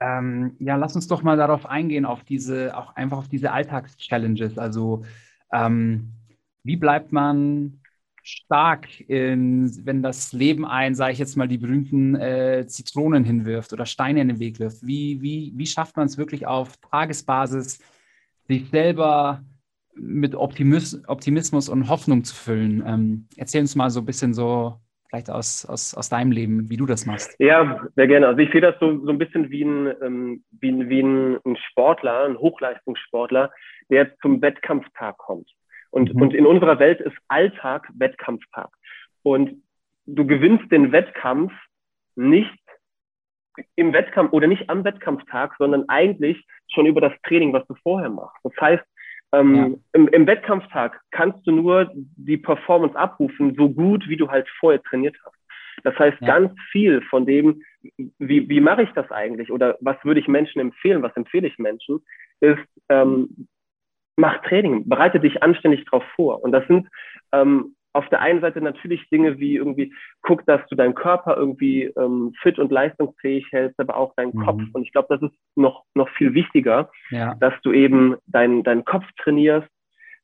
ähm, 0.00 0.56
ja, 0.58 0.76
lass 0.76 0.94
uns 0.96 1.06
doch 1.06 1.22
mal 1.22 1.36
darauf 1.36 1.66
eingehen, 1.66 2.04
auf 2.04 2.24
diese, 2.24 2.76
auch 2.76 2.96
einfach 2.96 3.18
auf 3.18 3.28
diese 3.28 3.52
Alltagschallenges. 3.52 4.58
Also 4.58 5.04
ähm, 5.52 6.14
wie 6.64 6.76
bleibt 6.76 7.12
man 7.12 7.81
stark, 8.22 8.88
in, 9.08 9.70
wenn 9.84 10.02
das 10.02 10.32
Leben 10.32 10.64
ein, 10.64 10.94
sage 10.94 11.12
ich 11.12 11.18
jetzt 11.18 11.36
mal, 11.36 11.48
die 11.48 11.58
berühmten 11.58 12.14
äh, 12.14 12.66
Zitronen 12.66 13.24
hinwirft 13.24 13.72
oder 13.72 13.86
Steine 13.86 14.20
in 14.20 14.28
den 14.28 14.38
Weg 14.38 14.58
wirft? 14.58 14.86
Wie, 14.86 15.20
wie, 15.20 15.52
wie 15.54 15.66
schafft 15.66 15.96
man 15.96 16.06
es 16.06 16.18
wirklich 16.18 16.46
auf 16.46 16.76
Tagesbasis, 16.78 17.80
sich 18.48 18.68
selber 18.70 19.42
mit 19.94 20.34
Optimis 20.34 21.02
Optimismus 21.06 21.68
und 21.68 21.88
Hoffnung 21.88 22.24
zu 22.24 22.34
füllen? 22.34 22.82
Ähm, 22.86 23.26
erzähl 23.36 23.60
uns 23.62 23.74
mal 23.74 23.90
so 23.90 24.00
ein 24.00 24.06
bisschen 24.06 24.34
so, 24.34 24.78
vielleicht 25.12 25.30
aus, 25.30 25.66
aus, 25.66 25.94
aus 25.94 26.08
deinem 26.08 26.32
Leben, 26.32 26.70
wie 26.70 26.78
du 26.78 26.86
das 26.86 27.04
machst. 27.04 27.34
Ja, 27.38 27.86
sehr 27.96 28.06
gerne. 28.06 28.28
Also 28.28 28.38
ich 28.38 28.50
sehe 28.50 28.62
das 28.62 28.76
so, 28.80 29.04
so 29.04 29.10
ein 29.10 29.18
bisschen 29.18 29.50
wie 29.50 29.62
ein, 29.62 29.94
ähm, 30.02 30.44
wie, 30.52 30.88
wie 30.88 31.00
ein, 31.02 31.56
Sportler, 31.68 32.24
ein 32.24 32.38
Hochleistungssportler, 32.38 33.50
der 33.90 34.16
zum 34.18 34.40
Wettkampftag 34.40 35.18
kommt. 35.18 35.50
Und, 35.92 36.14
mhm. 36.14 36.22
und 36.22 36.34
in 36.34 36.46
unserer 36.46 36.80
Welt 36.80 37.00
ist 37.00 37.16
Alltag 37.28 37.88
Wettkampftag. 37.94 38.70
Und 39.22 39.62
du 40.06 40.26
gewinnst 40.26 40.72
den 40.72 40.90
Wettkampf 40.90 41.52
nicht 42.16 42.58
im 43.76 43.92
Wettkampf 43.92 44.32
oder 44.32 44.46
nicht 44.46 44.68
am 44.70 44.82
Wettkampftag, 44.82 45.54
sondern 45.58 45.88
eigentlich 45.88 46.44
schon 46.72 46.86
über 46.86 47.00
das 47.00 47.12
Training, 47.22 47.52
was 47.52 47.66
du 47.66 47.74
vorher 47.82 48.08
machst. 48.08 48.38
Das 48.42 48.54
heißt, 48.60 48.84
ähm, 49.32 49.54
ja. 49.54 49.70
im, 49.92 50.08
im, 50.08 50.26
Wettkampftag 50.26 51.00
kannst 51.10 51.46
du 51.46 51.52
nur 51.52 51.90
die 51.94 52.38
Performance 52.38 52.96
abrufen, 52.96 53.54
so 53.54 53.68
gut, 53.68 54.08
wie 54.08 54.16
du 54.16 54.30
halt 54.30 54.48
vorher 54.58 54.82
trainiert 54.82 55.16
hast. 55.24 55.36
Das 55.84 55.98
heißt, 55.98 56.20
ja. 56.20 56.26
ganz 56.26 56.52
viel 56.70 57.02
von 57.02 57.26
dem, 57.26 57.62
wie, 58.18 58.48
wie 58.48 58.60
mache 58.60 58.82
ich 58.82 58.90
das 58.92 59.10
eigentlich 59.10 59.50
oder 59.50 59.76
was 59.80 59.96
würde 60.04 60.20
ich 60.20 60.28
Menschen 60.28 60.60
empfehlen, 60.60 61.02
was 61.02 61.16
empfehle 61.16 61.48
ich 61.48 61.58
Menschen, 61.58 62.02
ist, 62.40 62.60
ähm, 62.88 63.48
mach 64.16 64.42
Training, 64.42 64.88
bereite 64.88 65.20
dich 65.20 65.42
anständig 65.42 65.84
darauf 65.86 66.04
vor. 66.14 66.42
Und 66.42 66.52
das 66.52 66.66
sind 66.66 66.88
ähm, 67.32 67.74
auf 67.94 68.08
der 68.08 68.20
einen 68.20 68.40
Seite 68.40 68.60
natürlich 68.60 69.08
Dinge 69.10 69.38
wie 69.38 69.56
irgendwie, 69.56 69.92
guck, 70.22 70.46
dass 70.46 70.60
du 70.68 70.76
deinen 70.76 70.94
Körper 70.94 71.36
irgendwie 71.36 71.84
ähm, 71.98 72.32
fit 72.40 72.58
und 72.58 72.72
leistungsfähig 72.72 73.46
hältst, 73.50 73.78
aber 73.78 73.96
auch 73.96 74.14
deinen 74.16 74.34
mhm. 74.34 74.44
Kopf. 74.44 74.62
Und 74.72 74.82
ich 74.82 74.92
glaube, 74.92 75.08
das 75.10 75.22
ist 75.22 75.36
noch, 75.56 75.84
noch 75.94 76.08
viel 76.10 76.34
wichtiger, 76.34 76.90
ja. 77.10 77.34
dass 77.34 77.54
du 77.62 77.72
eben 77.72 78.16
deinen 78.26 78.62
deinen 78.62 78.84
Kopf 78.84 79.04
trainierst, 79.22 79.68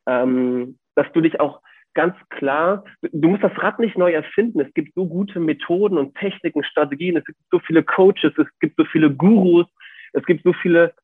ähm, 0.07 0.79
dass 0.95 1.11
du 1.13 1.21
dich 1.21 1.41
auch 1.41 1.61
ganz 1.95 2.15
klar, 2.31 2.85
du 3.03 3.29
musst 3.29 3.43
das 3.43 3.57
Rad 3.59 3.81
nicht 3.81 3.99
neu 3.99 4.13
erfinden. 4.13 4.61
Es 4.61 4.73
gibt 4.73 4.95
so 4.95 5.07
gute 5.07 5.41
Methoden 5.41 5.99
und 5.99 6.15
Techniken, 6.15 6.63
Strategien, 6.63 7.17
es 7.17 7.25
gibt 7.25 7.39
so 7.51 7.59
viele 7.59 7.83
Coaches, 7.83 8.33
es 8.39 8.47
gibt 8.61 8.77
so 8.77 8.85
viele 8.85 9.11
Gurus, 9.11 9.67
es 10.13 10.25
gibt 10.25 10.45
so 10.45 10.53
viele 10.53 10.95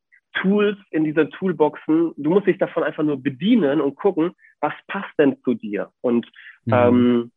Tools 0.41 0.77
in 0.91 1.05
dieser 1.05 1.29
Toolboxen. 1.31 2.13
Du 2.17 2.31
musst 2.31 2.47
dich 2.47 2.59
davon 2.59 2.83
einfach 2.83 3.03
nur 3.03 3.23
bedienen 3.23 3.81
und 3.81 3.95
gucken, 3.95 4.33
was 4.61 4.73
passt 4.89 5.13
denn 5.19 5.37
zu 5.43 5.55
dir. 5.55 5.91
Und 6.01 6.27
mhm. 6.65 6.73
ähm, 6.73 7.33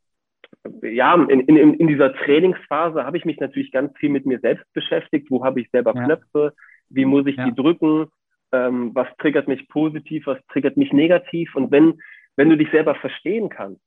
ja, 0.81 1.13
in, 1.15 1.41
in, 1.41 1.73
in 1.73 1.87
dieser 1.87 2.13
Trainingsphase 2.13 3.03
habe 3.03 3.17
ich 3.17 3.25
mich 3.25 3.39
natürlich 3.39 3.71
ganz 3.71 3.95
viel 3.97 4.09
mit 4.09 4.25
mir 4.25 4.39
selbst 4.39 4.65
beschäftigt. 4.73 5.29
Wo 5.29 5.43
habe 5.43 5.61
ich 5.61 5.69
selber 5.71 5.93
ja. 5.95 6.05
Knöpfe? 6.05 6.53
Wie 6.89 7.05
muss 7.05 7.25
ich 7.27 7.35
ja. 7.37 7.45
die 7.45 7.55
drücken? 7.55 8.07
Ähm, 8.51 8.91
was 8.93 9.07
triggert 9.17 9.47
mich 9.47 9.67
positiv? 9.67 10.25
Was 10.27 10.39
triggert 10.47 10.77
mich 10.77 10.93
negativ? 10.93 11.55
Und 11.55 11.71
wenn, 11.71 11.99
wenn 12.35 12.49
du 12.49 12.57
dich 12.57 12.69
selber 12.71 12.95
verstehen 12.95 13.49
kannst, 13.49 13.81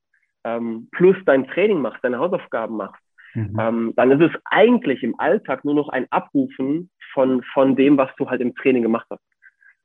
ähm, 0.44 0.88
plus 0.92 1.16
dein 1.26 1.46
Training 1.48 1.80
machst, 1.80 2.02
deine 2.02 2.18
Hausaufgaben 2.18 2.76
machst, 2.76 3.02
mhm. 3.34 3.56
ähm, 3.58 3.92
dann 3.96 4.10
ist 4.10 4.20
es 4.20 4.40
eigentlich 4.44 5.02
im 5.02 5.18
Alltag 5.18 5.64
nur 5.64 5.74
noch 5.74 5.88
ein 5.88 6.06
Abrufen 6.10 6.90
von, 7.12 7.42
von 7.52 7.76
dem, 7.76 7.96
was 7.96 8.10
du 8.16 8.28
halt 8.28 8.40
im 8.40 8.54
Training 8.54 8.82
gemacht 8.82 9.06
hast. 9.10 9.22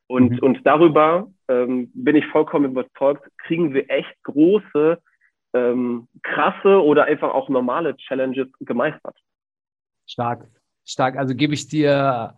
Und, 0.07 0.33
mhm. 0.33 0.39
und 0.39 0.61
darüber 0.65 1.27
ähm, 1.47 1.91
bin 1.93 2.15
ich 2.15 2.25
vollkommen 2.27 2.71
überzeugt, 2.71 3.27
kriegen 3.39 3.73
wir 3.73 3.89
echt 3.89 4.15
große, 4.23 4.99
ähm, 5.53 6.07
krasse 6.21 6.83
oder 6.83 7.05
einfach 7.05 7.33
auch 7.33 7.49
normale 7.49 7.95
Challenges 7.97 8.47
gemeistert. 8.59 9.17
Stark, 10.05 10.47
stark. 10.85 11.17
Also 11.17 11.33
gebe 11.33 11.53
ich 11.53 11.67
dir 11.67 12.35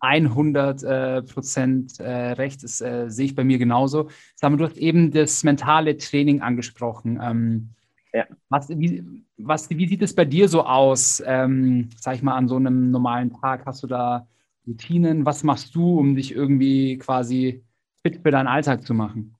100 0.00 0.82
äh, 0.82 1.22
Prozent 1.22 2.00
äh, 2.00 2.32
recht. 2.32 2.62
Das 2.64 2.80
äh, 2.80 3.08
sehe 3.08 3.26
ich 3.26 3.34
bei 3.34 3.44
mir 3.44 3.58
genauso. 3.58 4.10
Samuel, 4.34 4.58
du 4.58 4.64
hast 4.64 4.78
eben 4.78 5.12
das 5.12 5.44
mentale 5.44 5.96
Training 5.96 6.40
angesprochen. 6.40 7.20
Ähm, 7.22 7.74
ja. 8.12 8.26
was, 8.48 8.68
wie, 8.68 9.04
was, 9.38 9.70
wie 9.70 9.86
sieht 9.86 10.02
es 10.02 10.14
bei 10.14 10.24
dir 10.24 10.48
so 10.48 10.62
aus, 10.62 11.22
ähm, 11.26 11.90
sag 11.96 12.14
ich 12.16 12.22
mal, 12.22 12.36
an 12.36 12.48
so 12.48 12.56
einem 12.56 12.90
normalen 12.90 13.32
Tag? 13.32 13.66
Hast 13.66 13.82
du 13.82 13.86
da 13.86 14.26
Routinen? 14.66 15.26
Was 15.26 15.44
machst 15.44 15.74
du, 15.74 15.98
um 15.98 16.14
dich 16.14 16.34
irgendwie 16.34 16.98
quasi 16.98 17.64
fit 18.02 18.20
für 18.22 18.30
deinen 18.30 18.48
Alltag 18.48 18.82
zu 18.82 18.94
machen? 18.94 19.34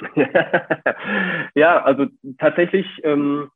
ja, 1.54 1.82
also 1.82 2.06
tatsächlich 2.38 2.86
ähm, 3.04 3.50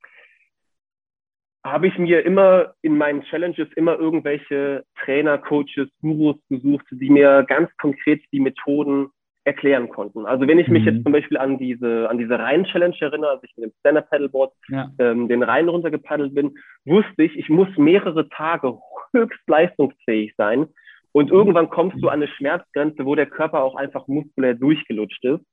habe 1.64 1.88
ich 1.88 1.98
mir 1.98 2.24
immer 2.24 2.74
in 2.82 2.96
meinen 2.96 3.22
Challenges 3.22 3.68
immer 3.74 3.98
irgendwelche 3.98 4.84
Trainer, 5.04 5.38
Coaches, 5.38 5.88
Gurus 6.00 6.36
gesucht, 6.48 6.86
die 6.90 7.10
mir 7.10 7.44
ganz 7.48 7.70
konkret 7.78 8.22
die 8.32 8.40
Methoden 8.40 9.10
erklären 9.46 9.88
konnten. 9.88 10.26
Also 10.26 10.46
wenn 10.48 10.58
ich 10.58 10.68
mich 10.68 10.82
mhm. 10.82 10.88
jetzt 10.88 11.02
zum 11.04 11.12
Beispiel 11.12 11.38
an 11.38 11.56
diese, 11.56 12.10
an 12.10 12.18
diese 12.18 12.38
Rhein-Challenge 12.38 12.96
erinnere, 13.00 13.30
als 13.30 13.44
ich 13.44 13.52
mit 13.56 13.66
dem 13.66 13.72
Stand-Up-Paddleboard 13.80 14.52
ja. 14.68 14.90
ähm, 14.98 15.28
den 15.28 15.42
Rhein 15.42 15.68
runtergepaddelt 15.68 16.34
bin, 16.34 16.56
wusste 16.84 17.22
ich, 17.22 17.36
ich 17.38 17.48
muss 17.48 17.68
mehrere 17.76 18.28
Tage 18.28 18.76
höchst 19.12 19.40
leistungsfähig 19.46 20.34
sein. 20.36 20.66
Und 21.12 21.30
irgendwann 21.30 21.70
kommst 21.70 22.02
du 22.02 22.08
an 22.08 22.20
eine 22.20 22.28
Schmerzgrenze, 22.28 23.06
wo 23.06 23.14
der 23.14 23.26
Körper 23.26 23.62
auch 23.62 23.76
einfach 23.76 24.08
muskulär 24.08 24.54
durchgelutscht 24.54 25.24
ist. 25.24 25.44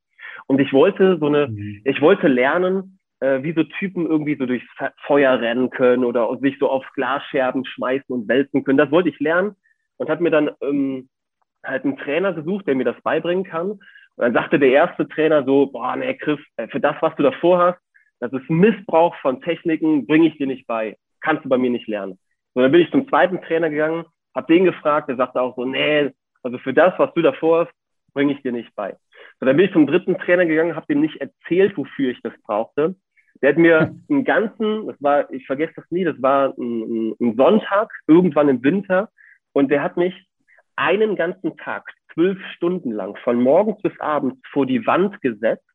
Und 0.47 0.59
ich 0.59 0.73
wollte 0.73 1.17
so 1.19 1.27
eine, 1.27 1.47
mhm. 1.47 1.81
ich 1.85 2.01
wollte 2.01 2.27
lernen, 2.27 2.99
äh, 3.19 3.43
wie 3.43 3.53
so 3.53 3.63
Typen 3.63 4.07
irgendwie 4.07 4.35
so 4.35 4.47
durchs 4.47 4.65
Feuer 5.05 5.39
rennen 5.39 5.69
können 5.69 6.03
oder 6.03 6.35
sich 6.41 6.57
so 6.59 6.67
auf 6.67 6.83
Glasscherben 6.95 7.63
schmeißen 7.63 8.07
und 8.13 8.27
wälzen 8.27 8.63
können. 8.63 8.79
Das 8.79 8.91
wollte 8.91 9.09
ich 9.09 9.19
lernen 9.19 9.55
und 9.97 10.09
habe 10.09 10.23
mir 10.23 10.31
dann 10.31 10.49
ähm, 10.61 11.09
halt 11.63 11.83
einen 11.83 11.97
Trainer 11.97 12.33
gesucht, 12.33 12.67
der 12.67 12.75
mir 12.75 12.85
das 12.85 12.99
beibringen 13.01 13.43
kann. 13.43 13.71
Und 13.71 13.81
dann 14.17 14.33
sagte 14.33 14.59
der 14.59 14.69
erste 14.69 15.07
Trainer 15.07 15.43
so, 15.43 15.67
boah, 15.67 15.95
nee, 15.95 16.13
Chris, 16.15 16.39
äh, 16.57 16.67
für 16.67 16.79
das, 16.79 16.95
was 17.01 17.15
du 17.15 17.23
davor 17.23 17.59
hast, 17.59 17.79
das 18.19 18.31
ist 18.33 18.49
Missbrauch 18.49 19.15
von 19.17 19.41
Techniken, 19.41 20.05
bringe 20.07 20.27
ich 20.27 20.37
dir 20.37 20.47
nicht 20.47 20.67
bei. 20.67 20.95
Kannst 21.21 21.43
du 21.43 21.49
bei 21.49 21.57
mir 21.57 21.69
nicht 21.69 21.87
lernen. 21.87 22.17
So, 22.53 22.61
dann 22.61 22.71
bin 22.71 22.81
ich 22.81 22.91
zum 22.91 23.07
zweiten 23.09 23.41
Trainer 23.41 23.69
gegangen, 23.69 24.05
habe 24.35 24.53
den 24.53 24.65
gefragt, 24.65 25.09
der 25.09 25.15
sagte 25.15 25.41
auch 25.41 25.55
so, 25.55 25.65
nee, 25.65 26.11
also 26.43 26.57
für 26.59 26.73
das, 26.73 26.93
was 26.97 27.13
du 27.13 27.21
davor 27.21 27.65
hast, 27.65 27.73
bringe 28.13 28.33
ich 28.33 28.41
dir 28.41 28.51
nicht 28.51 28.73
bei. 28.75 28.95
So, 29.39 29.45
dann 29.45 29.57
bin 29.57 29.65
ich 29.65 29.73
zum 29.73 29.87
dritten 29.87 30.17
Trainer 30.17 30.45
gegangen, 30.45 30.75
habe 30.75 30.85
dem 30.87 31.01
nicht 31.01 31.19
erzählt, 31.19 31.75
wofür 31.77 32.11
ich 32.11 32.21
das 32.21 32.33
brauchte. 32.43 32.95
Der 33.41 33.49
hat 33.49 33.57
mir 33.57 33.95
einen 34.09 34.23
ganzen, 34.23 34.87
das 34.87 34.95
war, 35.01 35.31
ich 35.31 35.45
vergesse 35.45 35.73
das 35.75 35.89
nie, 35.89 36.03
das 36.03 36.21
war 36.21 36.53
ein, 36.57 37.15
ein 37.19 37.35
Sonntag, 37.35 37.91
irgendwann 38.07 38.49
im 38.49 38.63
Winter, 38.63 39.09
und 39.53 39.69
der 39.69 39.83
hat 39.83 39.97
mich 39.97 40.13
einen 40.75 41.15
ganzen 41.15 41.57
Tag, 41.57 41.83
zwölf 42.13 42.39
Stunden 42.55 42.91
lang, 42.91 43.15
von 43.23 43.41
morgens 43.41 43.81
bis 43.81 43.97
abends 43.99 44.39
vor 44.51 44.65
die 44.65 44.85
Wand 44.85 45.21
gesetzt 45.21 45.65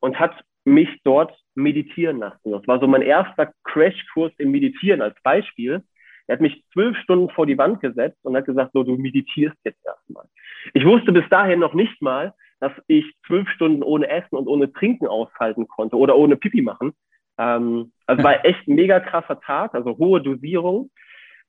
und 0.00 0.18
hat 0.18 0.34
mich 0.64 0.88
dort 1.04 1.36
meditieren 1.54 2.18
lassen. 2.18 2.52
Das 2.52 2.66
war 2.66 2.80
so 2.80 2.86
mein 2.86 3.02
erster 3.02 3.52
Crashkurs 3.64 4.32
im 4.38 4.52
Meditieren 4.52 5.02
als 5.02 5.20
Beispiel. 5.22 5.82
Er 6.26 6.34
hat 6.34 6.40
mich 6.40 6.64
zwölf 6.72 6.96
Stunden 6.98 7.30
vor 7.30 7.46
die 7.46 7.58
Wand 7.58 7.80
gesetzt 7.80 8.18
und 8.22 8.36
hat 8.36 8.46
gesagt, 8.46 8.72
so, 8.72 8.84
du 8.84 8.96
meditierst 8.96 9.56
jetzt 9.64 9.84
erstmal. 9.84 10.24
Ich 10.72 10.84
wusste 10.84 11.12
bis 11.12 11.28
dahin 11.28 11.58
noch 11.58 11.74
nicht 11.74 12.00
mal, 12.00 12.32
dass 12.60 12.72
ich 12.86 13.04
zwölf 13.26 13.48
Stunden 13.50 13.82
ohne 13.82 14.08
Essen 14.08 14.36
und 14.36 14.46
ohne 14.46 14.72
Trinken 14.72 15.08
aushalten 15.08 15.66
konnte 15.66 15.96
oder 15.96 16.16
ohne 16.16 16.36
Pipi 16.36 16.62
machen. 16.62 16.92
Ähm, 17.38 17.92
also 18.06 18.22
war 18.22 18.44
echt 18.44 18.66
ein 18.68 18.76
mega 18.76 19.00
krasser 19.00 19.40
Tag, 19.40 19.74
also 19.74 19.98
hohe 19.98 20.22
Dosierung. 20.22 20.90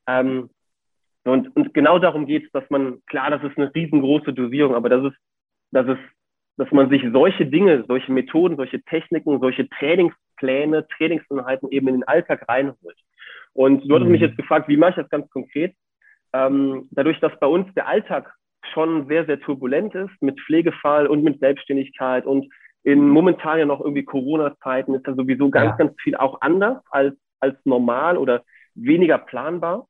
Ähm, 0.08 0.50
und, 1.32 1.56
und 1.56 1.74
genau 1.74 2.00
darum 2.00 2.26
geht 2.26 2.46
es, 2.46 2.52
dass 2.52 2.70
man, 2.70 3.02
klar, 3.08 3.32
das 3.32 3.44
ist 3.44 3.58
eine 3.58 3.74
riesengroße 3.74 4.34
Dosierung, 4.34 4.76
aber 4.76 4.90
das 4.90 5.06
ist, 5.06 5.18
das 5.72 5.88
ist, 5.88 6.02
dass 6.58 6.72
man 6.72 6.90
sich 6.90 7.04
solche 7.12 7.46
Dinge, 7.46 7.86
solche 7.88 8.12
Methoden, 8.12 8.58
solche 8.58 8.82
Techniken, 8.84 9.40
solche 9.40 9.68
Trainingspläne, 9.70 10.88
Trainingsinhalten 10.98 11.72
eben 11.72 11.88
in 11.88 11.96
den 11.96 12.08
Alltag 12.08 12.48
reinholt. 12.48 12.98
Und 13.54 13.88
du 13.88 13.96
hattest 13.96 14.08
mhm. 14.08 14.12
mich 14.12 14.22
jetzt 14.22 14.38
gefragt, 14.38 14.68
wie 14.68 14.78
mache 14.78 14.92
ich 14.92 14.96
das 14.98 15.10
ganz 15.10 15.30
konkret? 15.30 15.74
Ähm, 16.34 16.88
dadurch, 16.92 17.20
dass 17.20 17.40
bei 17.40 17.48
uns 17.48 17.74
der 17.74 17.88
Alltag 17.88 18.34
schon 18.74 19.08
sehr, 19.08 19.26
sehr 19.26 19.40
turbulent 19.40 19.94
ist 19.96 20.22
mit 20.22 20.40
Pflegefall 20.42 21.08
und 21.08 21.24
mit 21.24 21.40
Selbstständigkeit 21.40 22.26
und 22.26 22.52
in 22.84 23.08
momentan 23.08 23.60
ja 23.60 23.66
noch 23.66 23.80
irgendwie 23.80 24.04
Corona-Zeiten 24.04 24.94
ist 24.94 25.08
da 25.08 25.14
sowieso 25.14 25.50
ganz, 25.50 25.72
ja. 25.72 25.76
ganz 25.78 25.94
viel 26.02 26.16
auch 26.16 26.42
anders 26.42 26.84
als, 26.92 27.16
als 27.40 27.56
normal 27.66 28.18
oder 28.18 28.44
weniger 28.76 29.18
planbar. 29.18 29.88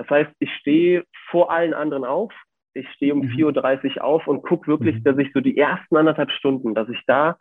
Das 0.00 0.08
heißt, 0.08 0.30
ich 0.38 0.50
stehe 0.54 1.04
vor 1.30 1.50
allen 1.50 1.74
anderen 1.74 2.06
auf. 2.06 2.32
Ich 2.72 2.88
stehe 2.92 3.12
um 3.12 3.20
mhm. 3.20 3.32
4.30 3.32 3.96
Uhr 3.96 4.04
auf 4.04 4.26
und 4.26 4.40
gucke 4.40 4.66
wirklich, 4.66 4.96
mhm. 4.96 5.04
dass 5.04 5.18
ich 5.18 5.30
so 5.34 5.40
die 5.40 5.58
ersten 5.58 5.94
anderthalb 5.94 6.30
Stunden, 6.30 6.74
dass 6.74 6.88
ich 6.88 7.02
da 7.06 7.36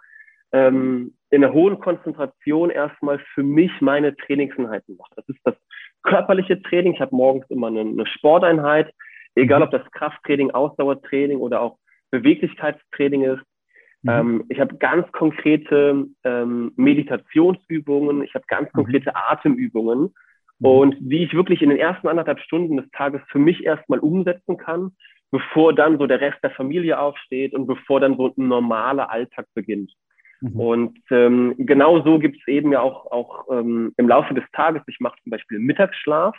ähm, 0.52 1.14
in 1.30 1.42
einer 1.42 1.54
hohen 1.54 1.80
Konzentration 1.80 2.70
erstmal 2.70 3.20
für 3.34 3.44
mich 3.44 3.72
meine 3.80 4.14
Trainingseinheiten 4.14 4.98
mache. 4.98 5.12
Das 5.16 5.30
ist 5.30 5.40
das 5.46 5.56
körperliche 6.04 6.62
Training. 6.62 6.96
Ich 6.96 7.00
habe 7.00 7.16
morgens 7.16 7.50
immer 7.50 7.68
eine, 7.68 7.80
eine 7.80 8.06
Sporteinheit, 8.06 8.94
egal 9.36 9.60
mhm. 9.60 9.64
ob 9.64 9.72
das 9.72 9.92
Krafttraining, 9.92 10.52
Ausdauertraining 10.52 11.38
oder 11.38 11.62
auch 11.62 11.78
Beweglichkeitstraining 12.12 13.24
ist. 13.24 13.44
Mhm. 14.02 14.10
Ähm, 14.10 14.44
ich 14.50 14.60
habe 14.60 14.76
ganz 14.76 15.10
konkrete 15.14 16.08
ähm, 16.26 16.74
Meditationsübungen, 16.76 18.22
ich 18.22 18.36
habe 18.36 18.44
ganz 18.50 18.68
mhm. 18.74 18.80
konkrete 18.80 19.16
Atemübungen 19.16 20.02
mhm. 20.02 20.14
Und 20.62 20.96
die 21.00 21.24
ich 21.24 21.34
wirklich 21.34 21.62
in 21.62 21.70
den 21.70 21.80
ersten 21.80 22.08
anderthalb 22.08 22.40
Stunden 22.40 22.78
des 22.78 22.90
Tages 22.92 23.22
für 23.30 23.40
mich 23.40 23.64
erstmal 23.64 24.00
umsetzen 24.00 24.58
kann, 24.58 24.92
bevor 25.32 25.74
dann 25.74 25.98
so 25.98 26.08
der 26.08 26.22
Rest 26.22 26.40
der 26.44 26.52
Familie 26.52 27.00
aufsteht 27.00 27.54
und 27.54 27.68
bevor 27.68 28.00
dann 28.00 28.18
so 28.18 28.28
ein 28.28 28.48
normaler 28.48 29.10
Alltag 29.12 29.46
beginnt. 29.54 29.92
Mhm. 30.42 30.60
Und 30.60 31.00
ähm, 31.12 31.56
genau 31.58 32.02
so 32.04 32.20
gibt 32.20 32.38
es 32.38 32.48
eben 32.48 32.72
ja 32.72 32.82
auch, 32.82 33.12
auch 33.12 33.46
ähm, 33.52 33.94
im 33.98 34.08
Laufe 34.08 34.34
des 34.34 34.44
Tages, 34.54 34.82
ich 34.88 35.00
mache 35.00 35.18
zum 35.24 35.32
Beispiel 35.32 35.60
Mittagsschlaf. 35.60 36.36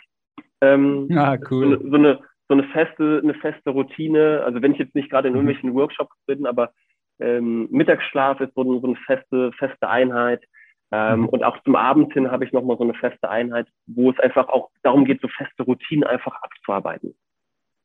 Ähm, 0.61 1.07
ah, 1.15 1.37
cool. 1.49 1.79
So, 1.81 1.89
so, 1.89 1.95
eine, 1.95 2.19
so 2.47 2.53
eine 2.53 2.63
feste, 2.65 3.21
eine 3.23 3.33
feste 3.35 3.69
Routine. 3.69 4.43
Also 4.45 4.61
wenn 4.61 4.73
ich 4.73 4.79
jetzt 4.79 4.95
nicht 4.95 5.09
gerade 5.09 5.27
in 5.27 5.33
mhm. 5.33 5.39
irgendwelchen 5.39 5.73
Workshops 5.73 6.15
bin, 6.25 6.45
aber 6.45 6.71
ähm, 7.19 7.67
Mittagsschlaf 7.71 8.39
ist 8.41 8.53
so, 8.55 8.61
eine, 8.61 8.79
so 8.79 8.87
eine 8.87 8.95
feste, 9.05 9.51
feste 9.53 9.87
Einheit. 9.87 10.43
Ähm, 10.91 11.21
mhm. 11.21 11.29
Und 11.29 11.43
auch 11.43 11.61
zum 11.63 11.75
Abend 11.75 12.13
hin 12.13 12.29
habe 12.29 12.45
ich 12.45 12.51
nochmal 12.51 12.77
so 12.77 12.83
eine 12.83 12.93
feste 12.93 13.29
Einheit, 13.29 13.67
wo 13.85 14.11
es 14.11 14.19
einfach 14.19 14.49
auch 14.49 14.69
darum 14.83 15.05
geht, 15.05 15.21
so 15.21 15.27
feste 15.27 15.63
Routinen 15.63 16.03
einfach 16.03 16.35
abzuarbeiten. 16.41 17.15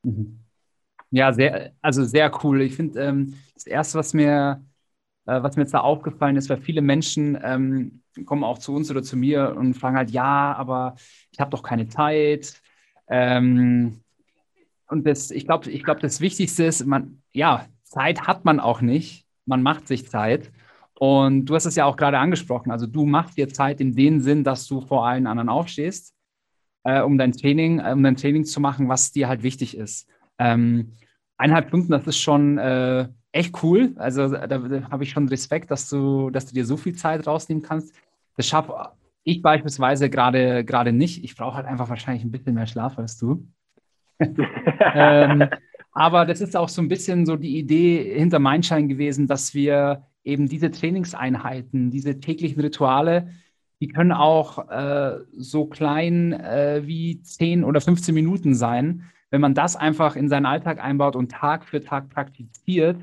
Mhm. 0.03 0.41
Ja, 1.11 1.33
sehr, 1.33 1.73
also 1.83 2.03
sehr 2.05 2.33
cool. 2.43 2.63
Ich 2.63 2.75
finde, 2.75 3.01
ähm, 3.01 3.35
das 3.55 3.67
Erste, 3.67 3.99
was 3.99 4.13
mir, 4.13 4.65
äh, 5.27 5.43
was 5.43 5.57
mir 5.57 5.63
jetzt 5.63 5.75
da 5.75 5.81
aufgefallen 5.81 6.37
ist, 6.37 6.51
weil 6.51 6.59
viele 6.59 6.83
Menschen 6.83 7.39
ähm, 7.43 8.03
kommen 8.25 8.43
auch 8.43 8.59
zu 8.59 8.75
uns 8.75 8.91
oder 8.91 9.03
zu 9.03 9.17
mir 9.17 9.55
und 9.57 9.75
fragen 9.75 9.97
halt, 9.97 10.11
ja, 10.11 10.55
aber 10.57 10.97
ich 11.31 11.39
habe 11.39 11.51
doch 11.51 11.63
keine 11.63 11.87
Zeit. 11.87 12.61
Ähm, 13.09 14.03
und 14.89 15.07
das, 15.07 15.31
ich 15.31 15.47
glaube, 15.47 15.71
ich 15.71 15.85
glaube, 15.85 16.01
das 16.01 16.21
Wichtigste 16.21 16.65
ist, 16.65 16.85
man, 16.87 17.23
ja, 17.33 17.67
Zeit 17.85 18.27
hat 18.27 18.45
man 18.45 18.59
auch 18.59 18.81
nicht 18.81 19.27
man 19.47 19.63
macht 19.63 19.89
sich 19.89 20.09
Zeit. 20.09 20.51
Und 20.99 21.45
du 21.45 21.55
hast 21.55 21.67
es 21.67 21.77
ja 21.77 21.85
auch 21.85 21.97
gerade 21.97 22.19
angesprochen. 22.19 22.71
Also 22.71 22.87
du 22.87 23.05
machst 23.05 23.37
dir 23.37 23.49
Zeit 23.49 23.81
in 23.81 23.95
dem 23.95 24.21
Sinn, 24.21 24.45
dass 24.45 24.67
du 24.67 24.81
vor 24.81 25.07
allen 25.07 25.27
anderen 25.27 25.49
aufstehst, 25.49 26.15
äh, 26.85 27.03
um 27.03 27.19
dein 27.19 27.33
Training, 27.33 27.81
äh, 27.81 27.93
um 27.93 28.03
dein 28.03 28.17
Training 28.17 28.45
zu 28.45 28.61
machen, 28.61 28.89
was 28.89 29.13
dir 29.13 29.29
halt 29.29 29.43
wichtig 29.43 29.77
ist. 29.77 30.09
Ähm, 30.39 30.93
eineinhalb 31.37 31.69
Stunden, 31.69 31.91
das 31.93 32.07
ist 32.07 32.19
schon 32.19 32.57
äh, 32.57 33.09
echt 33.33 33.63
cool. 33.63 33.93
Also 33.97 34.29
da, 34.29 34.47
da 34.47 34.91
habe 34.91 35.05
ich 35.05 35.11
schon 35.11 35.29
Respekt, 35.29 35.71
dass 35.71 35.89
du, 35.91 36.31
dass 36.31 36.47
du 36.47 36.55
dir 36.55 36.65
so 36.65 36.77
viel 36.79 36.95
Zeit 36.95 37.27
rausnehmen 37.27 37.63
kannst. 37.63 37.95
Das 38.37 38.47
schaffe 38.47 38.93
ich 39.23 39.43
beispielsweise 39.43 40.09
gerade 40.09 40.65
gerade 40.65 40.93
nicht. 40.93 41.25
Ich 41.25 41.37
brauche 41.37 41.57
halt 41.57 41.67
einfach 41.67 41.91
wahrscheinlich 41.91 42.25
ein 42.25 42.31
bisschen 42.31 42.55
mehr 42.55 42.67
Schlaf 42.67 42.99
als 42.99 43.19
du. 43.19 43.47
ähm, 44.95 45.49
aber 45.93 46.25
das 46.25 46.41
ist 46.41 46.57
auch 46.57 46.69
so 46.69 46.81
ein 46.81 46.89
bisschen 46.89 47.27
so 47.27 47.37
die 47.37 47.59
Idee 47.59 48.19
hinter 48.19 48.39
Mindshine 48.39 48.87
gewesen, 48.87 49.27
dass 49.27 49.53
wir 49.53 50.07
eben 50.27 50.49
diese 50.49 50.71
Trainingseinheiten, 50.71 51.91
diese 51.91 52.21
täglichen 52.21 52.61
Rituale, 52.61 53.31
die 53.81 53.89
können 53.89 54.13
auch 54.13 54.69
äh, 54.71 55.19
so 55.37 55.67
klein 55.67 56.33
äh, 56.33 56.83
wie 56.85 57.23
10 57.23 57.65
oder 57.65 57.81
15 57.81 58.15
Minuten 58.15 58.55
sein. 58.55 59.05
Wenn 59.31 59.41
man 59.41 59.55
das 59.55 59.77
einfach 59.77 60.17
in 60.17 60.29
seinen 60.29 60.47
Alltag 60.47 60.83
einbaut 60.83 61.15
und 61.15 61.31
Tag 61.31 61.65
für 61.65 61.83
Tag 61.83 62.09
praktiziert, 62.09 62.97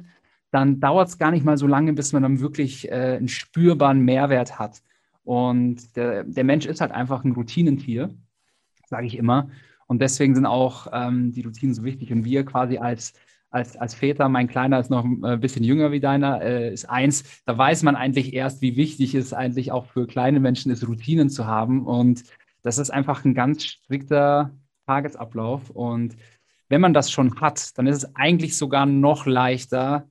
dann 0.52 0.80
dauert 0.80 1.10
es 1.10 1.18
gar 1.18 1.32
nicht 1.32 1.46
mal 1.46 1.58
so 1.58 1.68
lange, 1.68 1.94
bis 1.94 2.14
man 2.14 2.24
dann 2.24 2.40
wirklich 2.40 2.90
äh, 2.92 3.18
einen 3.18 3.28
spürbaren 3.28 4.02
Mehrwert 4.02 4.60
hat. 4.60 4.82
Und 5.24 5.96
der, 5.96 6.24
der 6.24 6.44
Mensch 6.44 6.66
ist 6.66 6.82
halt 6.82 6.92
einfach 6.92 7.24
ein 7.24 7.32
Routinentier, 7.32 8.10
sage 8.88 9.08
ich 9.08 9.18
immer. 9.18 9.50
Und 9.88 10.02
deswegen 10.02 10.36
sind 10.36 10.46
auch 10.46 10.88
ähm, 10.92 11.32
die 11.32 11.42
Routinen 11.42 11.74
so 11.74 11.84
wichtig. 11.84 12.12
Und 12.12 12.26
wir 12.26 12.46
quasi 12.46 12.78
als, 12.78 13.14
als, 13.54 13.78
als 13.78 13.94
Väter, 13.94 14.30
mein 14.30 14.48
Kleiner 14.48 14.80
ist 14.80 14.90
noch 14.90 15.06
ein 15.06 15.24
äh, 15.24 15.38
bisschen 15.38 15.64
jünger 15.64 15.92
wie 15.92 16.00
deiner, 16.00 16.42
äh, 16.42 16.74
ist 16.74 16.90
eins, 16.90 17.44
da 17.46 17.56
weiß 17.56 17.84
man 17.84 17.96
eigentlich 17.96 18.34
erst, 18.34 18.64
wie 18.64 18.76
wichtig 18.76 19.14
es 19.14 19.32
eigentlich 19.32 19.72
auch 19.72 19.86
für 19.86 20.08
kleine 20.08 20.40
Menschen 20.40 20.72
ist, 20.72 20.88
Routinen 20.88 21.30
zu 21.30 21.46
haben. 21.46 21.86
Und 21.86 22.24
das 22.64 22.80
ist 22.80 22.90
einfach 22.90 23.24
ein 23.24 23.36
ganz 23.36 23.64
strikter 23.64 24.52
Tagesablauf. 24.88 25.70
Und 25.70 26.16
wenn 26.68 26.82
man 26.82 26.96
das 26.96 27.12
schon 27.12 27.40
hat, 27.40 27.78
dann 27.78 27.86
ist 27.86 27.98
es 27.98 28.16
eigentlich 28.16 28.58
sogar 28.58 28.88
noch 28.88 29.28
leichter, 29.28 30.08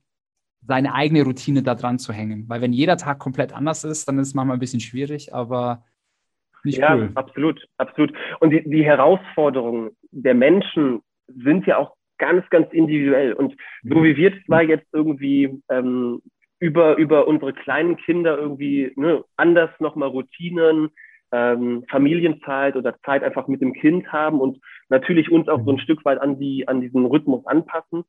seine 0.65 0.93
eigene 0.93 1.23
Routine 1.23 1.63
da 1.63 1.75
dran 1.75 1.99
zu 1.99 2.13
hängen. 2.13 2.47
Weil 2.47 2.61
wenn 2.61 2.71
jeder 2.71 2.95
Tag 2.95 3.19
komplett 3.19 3.51
anders 3.51 3.83
ist, 3.83 4.07
dann 4.07 4.19
ist 4.19 4.29
es 4.29 4.33
manchmal 4.33 4.55
ein 4.55 4.61
bisschen 4.61 4.79
schwierig, 4.79 5.33
aber 5.33 5.83
nicht 6.63 6.77
ja, 6.77 6.95
cool. 6.95 7.11
absolut, 7.15 7.67
absolut. 7.75 8.13
Und 8.39 8.51
die, 8.51 8.63
die 8.63 8.85
Herausforderungen 8.85 9.91
der 10.11 10.33
Menschen 10.33 11.01
sind 11.27 11.67
ja 11.67 11.77
auch 11.77 11.97
ganz, 12.17 12.47
ganz 12.49 12.71
individuell. 12.71 13.33
Und 13.33 13.55
so 13.83 14.03
wie 14.03 14.15
wir 14.15 14.33
zwar 14.45 14.63
jetzt 14.63 14.87
irgendwie 14.93 15.61
ähm, 15.69 16.21
über, 16.59 16.97
über 16.97 17.27
unsere 17.27 17.53
kleinen 17.53 17.97
Kinder 17.97 18.37
irgendwie 18.37 18.93
ne, 18.95 19.23
anders 19.35 19.69
nochmal 19.79 20.09
Routinen, 20.09 20.89
ähm, 21.31 21.83
Familienzeit 21.89 22.75
oder 22.75 22.95
Zeit 23.01 23.23
einfach 23.23 23.47
mit 23.47 23.61
dem 23.61 23.73
Kind 23.73 24.11
haben 24.11 24.39
und 24.39 24.59
natürlich 24.89 25.31
uns 25.31 25.49
auch 25.49 25.63
so 25.65 25.71
ein 25.71 25.79
Stück 25.79 26.05
weit 26.05 26.21
an, 26.21 26.39
die, 26.39 26.67
an 26.67 26.79
diesen 26.79 27.05
Rhythmus 27.05 27.45
anpassen. 27.47 28.03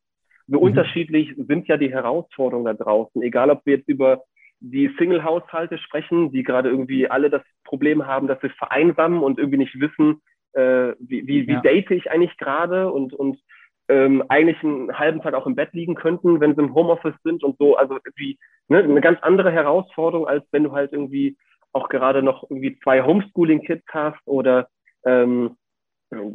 So 0.47 0.59
mhm. 0.59 0.63
unterschiedlich 0.63 1.35
sind 1.37 1.67
ja 1.69 1.79
die 1.79 1.91
Herausforderungen 1.91 2.67
da 2.67 2.75
draußen, 2.75 3.23
egal 3.23 3.51
ob 3.51 3.65
wir 3.65 3.77
jetzt 3.77 3.89
über 3.89 4.23
die 4.61 4.91
Single-Haushalte 4.99 5.79
sprechen, 5.79 6.33
die 6.33 6.43
gerade 6.43 6.69
irgendwie 6.69 7.09
alle 7.09 7.31
das 7.31 7.43
Problem 7.65 8.07
haben, 8.07 8.29
dass 8.29 8.41
sie 8.41 8.51
vereinsamen 8.51 9.23
und 9.23 9.39
irgendwie 9.39 9.59
nicht 9.59 9.79
wissen, 9.81 10.21
äh, 10.53 10.95
wie, 11.01 11.27
wie, 11.27 11.47
wie 11.49 11.53
ja. 11.53 11.61
date 11.61 11.91
ich 11.91 12.11
eigentlich 12.11 12.37
gerade 12.39 12.93
und, 12.93 13.13
und 13.13 13.39
ähm, 13.89 14.25
eigentlich 14.29 14.63
einen 14.63 14.99
halben 14.99 15.21
Tag 15.21 15.35
auch 15.35 15.47
im 15.47 15.55
Bett 15.55 15.73
liegen 15.73 15.95
könnten, 15.95 16.41
wenn 16.41 16.55
sie 16.55 16.63
im 16.63 16.75
Homeoffice 16.75 17.15
sind 17.23 17.43
und 17.45 17.59
so. 17.59 17.77
Also 17.77 17.95
irgendwie 17.95 18.39
ne, 18.69 18.83
eine 18.83 19.01
ganz 19.01 19.19
andere 19.23 19.51
Herausforderung, 19.51 20.27
als 20.27 20.45
wenn 20.53 20.65
du 20.65 20.73
halt 20.73 20.93
irgendwie 20.93 21.37
auch 21.73 21.89
gerade 21.89 22.23
noch 22.23 22.45
irgendwie 22.45 22.79
zwei 22.81 23.03
Homeschooling-Kids 23.03 23.85
hast 23.89 24.21
oder 24.27 24.69
ähm, 25.05 25.57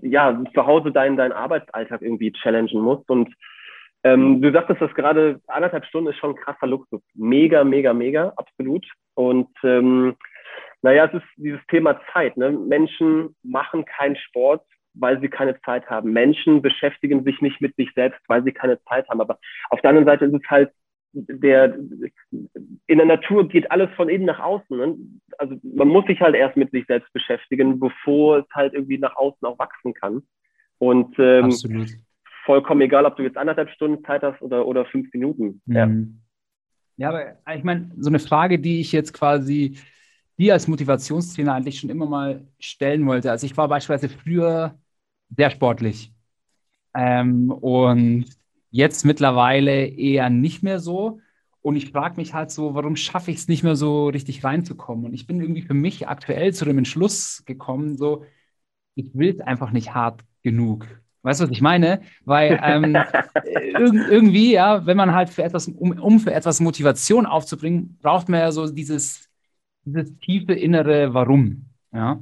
ja, 0.02 0.44
zu 0.54 0.66
Hause 0.66 0.92
deinen, 0.92 1.18
deinen 1.18 1.32
Arbeitsalltag 1.32 2.02
irgendwie 2.02 2.32
challengen 2.34 2.82
musst. 2.82 3.10
Und 3.10 3.34
ähm, 4.04 4.42
du 4.42 4.52
sagtest 4.52 4.82
das 4.82 4.94
gerade, 4.94 5.42
anderthalb 5.48 5.86
Stunden 5.86 6.10
ist 6.10 6.18
schon 6.18 6.32
ein 6.32 6.42
krasser 6.42 6.68
Luxus. 6.68 7.02
Mega, 7.14 7.64
mega, 7.64 7.94
mega, 7.94 8.34
absolut. 8.36 8.86
Und 9.16 9.50
ähm, 9.64 10.16
naja, 10.82 11.06
es 11.06 11.14
ist 11.16 11.28
dieses 11.38 11.66
Thema 11.68 12.00
Zeit. 12.14 12.38
Ne? 12.38 12.52
Menschen 12.52 13.36
machen 13.44 13.86
keinen 13.86 14.16
Sport, 14.16 14.64
weil 15.00 15.20
sie 15.22 15.30
keine 15.30 15.60
Zeit 15.62 15.90
haben. 15.90 16.12
Menschen 16.12 16.62
beschäftigen 16.62 17.24
sich 17.24 17.42
nicht 17.42 17.62
mit 17.62 17.76
sich 17.76 17.92
selbst, 17.96 18.20
weil 18.28 18.44
sie 18.44 18.52
keine 18.52 18.82
Zeit 18.84 19.08
haben. 19.10 19.22
Aber 19.22 19.40
auf 19.70 19.82
der 19.82 19.90
anderen 19.90 20.06
Seite 20.06 20.26
ist 20.26 20.34
es 20.34 20.50
halt 20.50 20.72
der, 21.12 21.76
in 22.88 22.98
der 22.98 23.06
Natur 23.06 23.48
geht 23.48 23.72
alles 23.72 23.90
von 23.96 24.10
innen 24.10 24.26
nach 24.26 24.40
außen. 24.40 24.78
Ne? 24.78 24.98
Also 25.38 25.56
man 25.64 25.88
muss 25.88 26.06
sich 26.06 26.20
halt 26.22 26.36
erst 26.36 26.58
mit 26.58 26.72
sich 26.72 26.86
selbst 26.86 27.12
beschäftigen, 27.14 27.80
bevor 27.80 28.40
es 28.40 28.46
halt 28.54 28.74
irgendwie 28.74 28.98
nach 28.98 29.16
außen 29.16 29.48
auch 29.48 29.58
wachsen 29.58 29.94
kann. 29.94 30.22
Und 30.78 31.16
ähm, 31.18 31.46
Absolut. 31.46 31.90
vollkommen 32.46 32.82
egal, 32.82 33.06
ob 33.06 33.16
du 33.16 33.24
jetzt 33.24 33.38
anderthalb 33.38 33.70
Stunden 33.72 34.04
Zeit 34.06 34.22
hast 34.22 34.42
oder, 34.42 34.66
oder 34.66 34.86
fünf 34.86 35.12
Minuten. 35.14 35.62
Mhm. 35.66 36.22
Ja. 36.98 37.10
ja, 37.10 37.10
aber 37.10 37.58
ich 37.58 37.64
meine, 37.64 37.92
so 37.98 38.10
eine 38.10 38.20
Frage, 38.20 38.60
die 38.60 38.80
ich 38.80 38.92
jetzt 38.92 39.14
quasi 39.14 39.78
dir 40.38 40.54
als 40.54 40.68
Motivationstrainer 40.68 41.56
eigentlich 41.56 41.80
schon 41.80 41.90
immer 41.90 42.06
mal 42.06 42.48
stellen 42.60 43.06
wollte. 43.06 43.30
Also 43.30 43.46
ich 43.46 43.58
war 43.58 43.68
beispielsweise 43.68 44.10
früher 44.10 44.80
sehr 45.36 45.50
sportlich. 45.50 46.14
Ähm, 46.94 47.52
und 47.52 48.26
Jetzt 48.72 49.06
mittlerweile 49.06 49.88
eher 49.88 50.30
nicht 50.30 50.62
mehr 50.64 50.80
so. 50.80 51.20
Und 51.62 51.76
ich 51.76 51.92
frage 51.92 52.16
mich 52.18 52.34
halt 52.34 52.52
so, 52.52 52.76
warum 52.76 52.96
schaffe 52.96 53.32
ich 53.32 53.38
es 53.38 53.48
nicht 53.48 53.64
mehr 53.64 53.76
so 53.76 54.08
richtig 54.08 54.44
reinzukommen? 54.44 55.06
Und 55.06 55.14
ich 55.14 55.28
bin 55.28 55.42
irgendwie 55.42 55.64
für 55.64 55.74
mich 55.74 56.08
aktuell 56.08 56.54
zu 56.54 56.66
dem 56.66 56.78
Entschluss 56.78 57.44
gekommen, 57.46 57.98
so, 57.98 58.26
ich 58.96 59.10
will 59.14 59.30
es 59.30 59.42
einfach 59.42 59.72
nicht 59.72 59.94
hart 59.94 60.22
genug. 60.44 60.88
Weißt 61.24 61.42
du, 61.42 61.46
was 61.46 61.52
ich 61.52 61.62
meine? 61.62 62.02
Weil 62.26 62.60
ähm, 62.64 62.96
irgendwie, 63.44 64.54
ja, 64.54 64.86
wenn 64.86 64.96
man 64.98 65.14
halt 65.14 65.30
für 65.30 65.44
etwas, 65.44 65.68
um, 65.68 65.92
um 66.00 66.20
für 66.20 66.34
etwas 66.34 66.60
Motivation 66.60 67.26
aufzubringen, 67.26 67.98
braucht 68.02 68.30
man 68.30 68.40
ja 68.40 68.52
so 68.52 68.72
dieses, 68.72 69.30
dieses 69.84 70.18
tiefe 70.20 70.54
innere 70.54 71.14
Warum. 71.14 71.66
Ja. 71.92 72.22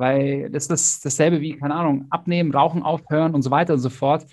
Weil 0.00 0.50
das 0.50 0.66
ist 0.66 1.04
dasselbe 1.04 1.40
wie, 1.40 1.56
keine 1.56 1.74
Ahnung, 1.74 2.06
abnehmen, 2.10 2.52
rauchen 2.52 2.82
aufhören 2.82 3.34
und 3.34 3.42
so 3.42 3.50
weiter 3.50 3.74
und 3.74 3.80
so 3.80 3.90
fort 3.90 4.26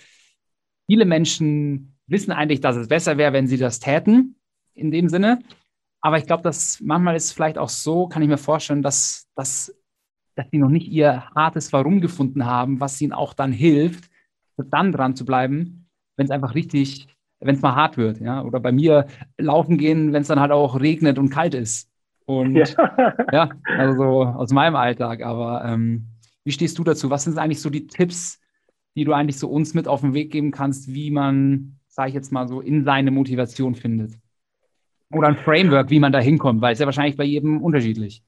viele 0.88 1.06
Menschen 1.06 1.96
wissen 2.08 2.32
eigentlich, 2.32 2.62
dass 2.62 2.76
es 2.76 2.88
besser 2.88 3.18
wäre, 3.18 3.34
wenn 3.34 3.48
sie 3.48 3.58
das 3.58 3.80
täten, 3.80 4.36
in 4.74 4.92
dem 4.92 5.10
Sinne. 5.10 5.40
Aber 6.02 6.18
ich 6.18 6.26
glaube, 6.26 6.44
dass 6.44 6.80
manchmal 6.82 7.16
ist 7.16 7.26
es 7.26 7.32
vielleicht 7.34 7.58
auch 7.58 7.70
so, 7.70 8.08
kann 8.08 8.22
ich 8.22 8.30
mir 8.30 8.38
vorstellen, 8.38 8.82
dass, 8.82 9.28
dass, 9.36 9.76
dass 10.36 10.48
sie 10.50 10.58
noch 10.58 10.70
nicht 10.70 10.88
ihr 10.88 11.30
hartes 11.36 11.74
Warum 11.74 12.02
gefunden 12.02 12.46
haben, 12.46 12.80
was 12.80 13.02
ihnen 13.02 13.14
auch 13.14 13.34
dann 13.34 13.52
hilft, 13.52 14.10
dann 14.58 14.92
dran 14.92 15.16
zu 15.16 15.26
bleiben, 15.26 15.90
wenn 16.16 16.26
es 16.26 16.32
einfach 16.32 16.56
richtig, 16.56 17.08
wenn 17.40 17.56
es 17.56 17.62
mal 17.62 17.76
hart 17.76 17.98
wird. 17.98 18.22
Ja? 18.22 18.44
Oder 18.44 18.60
bei 18.60 18.72
mir 18.72 19.08
laufen 19.38 19.78
gehen, 19.78 20.14
wenn 20.14 20.22
es 20.22 20.28
dann 20.28 20.40
halt 20.40 20.52
auch 20.52 20.80
regnet 20.80 21.20
und 21.20 21.30
kalt 21.30 21.54
ist. 21.54 21.90
Und 22.28 22.56
ja, 22.56 22.66
ja 23.32 23.50
also 23.78 24.24
aus 24.24 24.52
meinem 24.52 24.76
Alltag. 24.76 25.24
Aber 25.24 25.64
ähm, 25.66 26.08
wie 26.44 26.52
stehst 26.52 26.78
du 26.78 26.84
dazu? 26.84 27.10
Was 27.10 27.24
sind 27.24 27.38
eigentlich 27.38 27.62
so 27.62 27.70
die 27.70 27.88
Tipps, 27.88 28.42
die 28.96 29.06
du 29.06 29.14
eigentlich 29.14 29.40
so 29.40 29.50
uns 29.50 29.74
mit 29.74 29.88
auf 29.88 30.02
den 30.02 30.14
Weg 30.14 30.32
geben 30.32 30.52
kannst, 30.52 30.94
wie 30.94 31.10
man, 31.10 31.80
sage 31.88 32.10
ich 32.10 32.16
jetzt 32.16 32.32
mal 32.32 32.48
so, 32.48 32.62
in 32.62 32.84
seine 32.84 33.12
Motivation 33.12 33.76
findet? 33.76 34.14
Oder 35.12 35.30
ein 35.30 35.38
Framework, 35.38 35.90
wie 35.90 36.02
man 36.02 36.12
da 36.12 36.20
hinkommt, 36.20 36.62
weil 36.62 36.74
es 36.74 36.80
ja 36.80 36.86
wahrscheinlich 36.86 37.16
bei 37.16 37.24
jedem 37.24 37.62
unterschiedlich. 37.62 38.22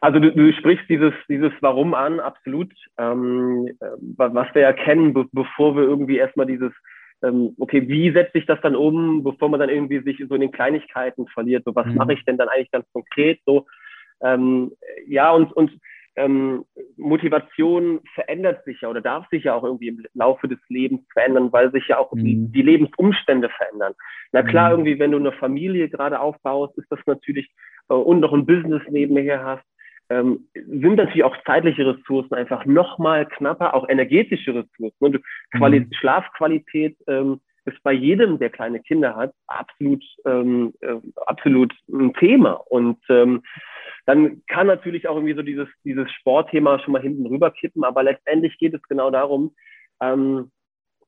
Also 0.00 0.18
du, 0.18 0.32
du 0.32 0.52
sprichst 0.54 0.88
dieses, 0.88 1.12
dieses 1.28 1.52
Warum 1.60 1.92
an, 1.92 2.20
absolut. 2.20 2.72
Ähm, 2.96 3.68
was 4.16 4.54
wir 4.54 4.62
ja 4.62 4.72
kennen, 4.72 5.12
be 5.12 5.26
bevor 5.32 5.76
wir 5.76 5.82
irgendwie 5.82 6.16
erstmal 6.16 6.46
dieses, 6.46 6.72
okay, 7.58 7.88
wie 7.88 8.12
setze 8.12 8.38
ich 8.38 8.46
das 8.46 8.60
dann 8.62 8.76
um, 8.76 9.22
bevor 9.24 9.48
man 9.48 9.60
dann 9.60 9.70
irgendwie 9.70 10.00
sich 10.00 10.22
so 10.28 10.34
in 10.34 10.40
den 10.40 10.52
Kleinigkeiten 10.52 11.26
verliert, 11.28 11.64
so 11.64 11.74
was 11.74 11.86
mhm. 11.86 11.96
mache 11.96 12.14
ich 12.14 12.24
denn 12.24 12.36
dann 12.36 12.48
eigentlich 12.48 12.70
ganz 12.70 12.86
konkret, 12.92 13.40
so, 13.46 13.66
ähm, 14.22 14.72
ja, 15.06 15.30
und, 15.32 15.52
und 15.52 15.72
ähm, 16.16 16.64
Motivation 16.96 18.00
verändert 18.14 18.64
sich 18.64 18.80
ja 18.80 18.88
oder 18.88 19.00
darf 19.00 19.28
sich 19.30 19.44
ja 19.44 19.54
auch 19.54 19.64
irgendwie 19.64 19.88
im 19.88 20.04
Laufe 20.14 20.46
des 20.46 20.58
Lebens 20.68 21.00
verändern, 21.12 21.52
weil 21.52 21.72
sich 21.72 21.88
ja 21.88 21.98
auch 21.98 22.12
mhm. 22.12 22.24
die, 22.24 22.52
die, 22.52 22.62
Lebensumstände 22.62 23.48
verändern. 23.48 23.94
Na 24.32 24.42
klar, 24.42 24.68
mhm. 24.68 24.72
irgendwie, 24.74 24.98
wenn 24.98 25.10
du 25.10 25.18
eine 25.18 25.32
Familie 25.32 25.88
gerade 25.88 26.20
aufbaust, 26.20 26.78
ist 26.78 26.90
das 26.90 27.00
natürlich 27.06 27.50
äh, 27.88 27.94
und 27.94 28.20
noch 28.20 28.32
ein 28.32 28.46
Business 28.46 28.82
nebenher 28.88 29.44
hast, 29.44 29.64
ähm, 30.10 30.48
sind 30.54 30.96
natürlich 30.96 31.24
auch 31.24 31.36
zeitliche 31.44 31.86
Ressourcen 31.86 32.34
einfach 32.34 32.64
nochmal 32.66 33.26
knapper, 33.26 33.74
auch 33.74 33.88
energetische 33.88 34.54
Ressourcen. 34.54 34.96
Und 34.98 35.20
Quali 35.56 35.80
mhm. 35.80 35.92
Schlafqualität 35.92 36.96
ähm, 37.06 37.40
ist 37.64 37.82
bei 37.82 37.92
jedem, 37.92 38.38
der 38.38 38.50
kleine 38.50 38.80
Kinder 38.80 39.16
hat, 39.16 39.32
absolut, 39.46 40.04
ähm, 40.26 40.74
äh, 40.80 40.96
absolut 41.26 41.72
ein 41.90 42.12
Thema. 42.14 42.52
Und 42.52 42.98
ähm, 43.08 43.42
dann 44.06 44.42
kann 44.48 44.66
natürlich 44.66 45.08
auch 45.08 45.16
irgendwie 45.16 45.34
so 45.34 45.42
dieses, 45.42 45.68
dieses 45.82 46.10
Sportthema 46.12 46.78
schon 46.78 46.92
mal 46.92 47.02
hinten 47.02 47.26
rüber 47.26 47.50
kippen, 47.50 47.84
aber 47.84 48.02
letztendlich 48.02 48.58
geht 48.58 48.74
es 48.74 48.82
genau 48.82 49.10
darum, 49.10 49.54
ähm, 50.00 50.50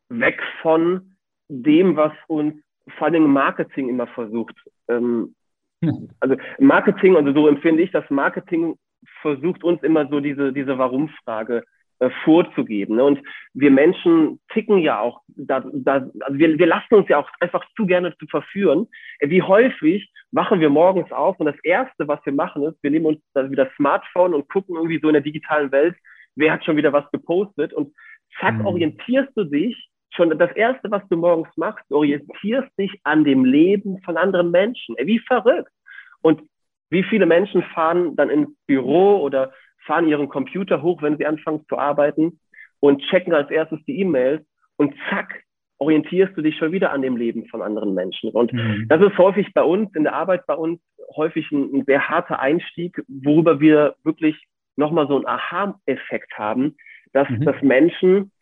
weg 0.09 0.41
von 0.63 1.17
dem, 1.49 1.97
was 1.97 2.13
uns 2.29 2.55
vor 2.97 3.09
allem 3.09 3.31
Marketing 3.31 3.89
immer 3.89 4.07
versucht. 4.07 4.57
Ähm, 4.89 5.35
hm. 5.83 6.09
also 6.21 6.37
Marketing, 6.59 7.17
also 7.17 7.33
so 7.33 7.49
empfinde 7.49 7.83
ich 7.83 7.91
das 7.91 8.09
Marketing 8.09 8.77
versucht 9.21 9.65
uns 9.65 9.83
immer 9.83 10.09
so 10.09 10.21
diese, 10.21 10.53
diese 10.53 10.79
Warum-Frage 10.79 11.65
äh, 11.99 12.11
vorzugeben. 12.25 12.97
Ne? 12.97 13.05
Und 13.05 13.21
wir 13.55 13.71
Menschen 13.71 14.39
ticken 14.53 14.79
ja 14.79 15.01
auch, 15.01 15.23
da, 15.29 15.65
da, 15.73 16.07
also 16.21 16.39
wir, 16.39 16.59
wir 16.59 16.67
lassen 16.67 16.95
uns 16.95 17.09
ja 17.09 17.19
auch 17.19 17.31
einfach 17.41 17.65
zu 17.75 17.87
gerne 17.87 18.15
zu 18.19 18.27
verführen. 18.27 18.87
Wie 19.21 19.41
häufig 19.41 20.13
wachen 20.31 20.61
wir 20.61 20.69
morgens 20.69 21.11
auf 21.11 21.41
und 21.41 21.47
das 21.47 21.59
Erste, 21.63 22.07
was 22.07 22.21
wir 22.27 22.35
machen, 22.35 22.65
ist, 22.65 22.83
wir 22.83 22.91
nehmen 22.91 23.07
uns 23.07 23.21
dann 23.33 23.51
wieder 23.51 23.65
das 23.65 23.75
Smartphone 23.77 24.35
und 24.35 24.49
gucken 24.51 24.77
irgendwie 24.77 25.01
so 25.01 25.09
in 25.09 25.15
der 25.15 25.23
digitalen 25.23 25.73
Welt, 25.73 25.97
wer 26.35 26.53
hat 26.53 26.65
schon 26.67 26.77
wieder 26.77 26.93
was 26.93 27.11
gepostet 27.13 27.73
und 27.73 27.95
zack, 28.41 28.57
mhm. 28.57 28.67
orientierst 28.67 29.33
du 29.35 29.45
dich 29.45 29.89
schon 30.11 30.37
das 30.39 30.53
erste, 30.53 30.91
was 30.91 31.03
du 31.09 31.17
morgens 31.17 31.49
machst, 31.57 31.91
orientierst 31.91 32.69
dich 32.79 32.93
an 33.05 33.25
dem 33.25 33.45
Leben 33.45 34.03
von 34.03 34.17
anderen 34.17 34.51
Menschen. 34.51 34.97
Ey, 34.99 35.07
wie 35.07 35.19
verrückt. 35.21 35.73
Und 36.21 36.43
wie 36.91 37.03
viele 37.03 37.27
Menschen 37.27 37.63
fahren 37.63 38.17
dann 38.17 38.31
ins 38.31 38.49
Büro 38.67 39.21
oder 39.21 39.53
fahren 39.85 40.09
ihren 40.09 40.29
Computer 40.29 40.83
hoch, 40.83 41.03
wenn 41.03 41.17
sie 41.17 41.27
anfangen 41.27 41.65
zu 41.69 41.79
arbeiten 41.79 42.41
und 42.81 43.03
checken 43.03 43.33
als 43.33 43.51
erstes 43.51 43.79
die 43.87 44.01
E-Mails 44.01 44.45
und 44.77 44.95
zack, 45.11 45.43
orientierst 45.79 46.37
du 46.37 46.43
dich 46.43 46.57
schon 46.57 46.73
wieder 46.73 46.93
an 46.93 47.03
dem 47.03 47.17
Leben 47.17 47.47
von 47.47 47.63
anderen 47.63 47.95
Menschen. 47.95 48.31
Und 48.31 48.53
mhm. 48.53 48.87
das 48.89 49.01
ist 49.03 49.19
häufig 49.19 49.53
bei 49.53 49.63
uns, 49.63 49.95
in 49.95 50.05
der 50.05 50.15
Arbeit 50.15 50.47
bei 50.47 50.55
uns, 50.55 50.81
häufig 51.15 51.51
ein, 51.53 51.75
ein 51.75 51.85
sehr 51.85 52.09
harter 52.09 52.41
Einstieg, 52.41 53.03
worüber 53.09 53.61
wir 53.61 53.95
wirklich 54.03 54.43
nochmal 54.77 55.07
so 55.09 55.17
einen 55.17 55.27
Aha-Effekt 55.27 56.33
haben, 56.39 56.77
dass, 57.13 57.29
mhm. 57.29 57.45
dass 57.45 57.61
Menschen 57.63 58.33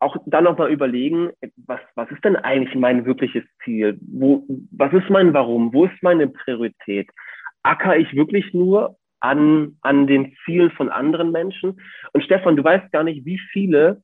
auch 0.00 0.16
dann 0.26 0.44
nochmal 0.44 0.72
überlegen, 0.72 1.30
was, 1.66 1.80
was 1.94 2.10
ist 2.10 2.24
denn 2.24 2.34
eigentlich 2.34 2.74
mein 2.74 3.04
wirkliches 3.04 3.44
Ziel? 3.62 3.98
Wo, 4.00 4.44
was 4.72 4.92
ist 4.92 5.08
mein 5.10 5.32
Warum? 5.32 5.72
Wo 5.72 5.84
ist 5.84 6.02
meine 6.02 6.26
Priorität? 6.26 7.08
Acker 7.62 7.96
ich 7.96 8.14
wirklich 8.14 8.52
nur 8.52 8.96
an, 9.20 9.76
an 9.82 10.06
den 10.06 10.34
Zielen 10.44 10.70
von 10.72 10.88
anderen 10.88 11.30
Menschen. 11.30 11.80
Und 12.12 12.24
Stefan, 12.24 12.56
du 12.56 12.64
weißt 12.64 12.90
gar 12.92 13.04
nicht, 13.04 13.24
wie 13.24 13.38
viele 13.52 14.02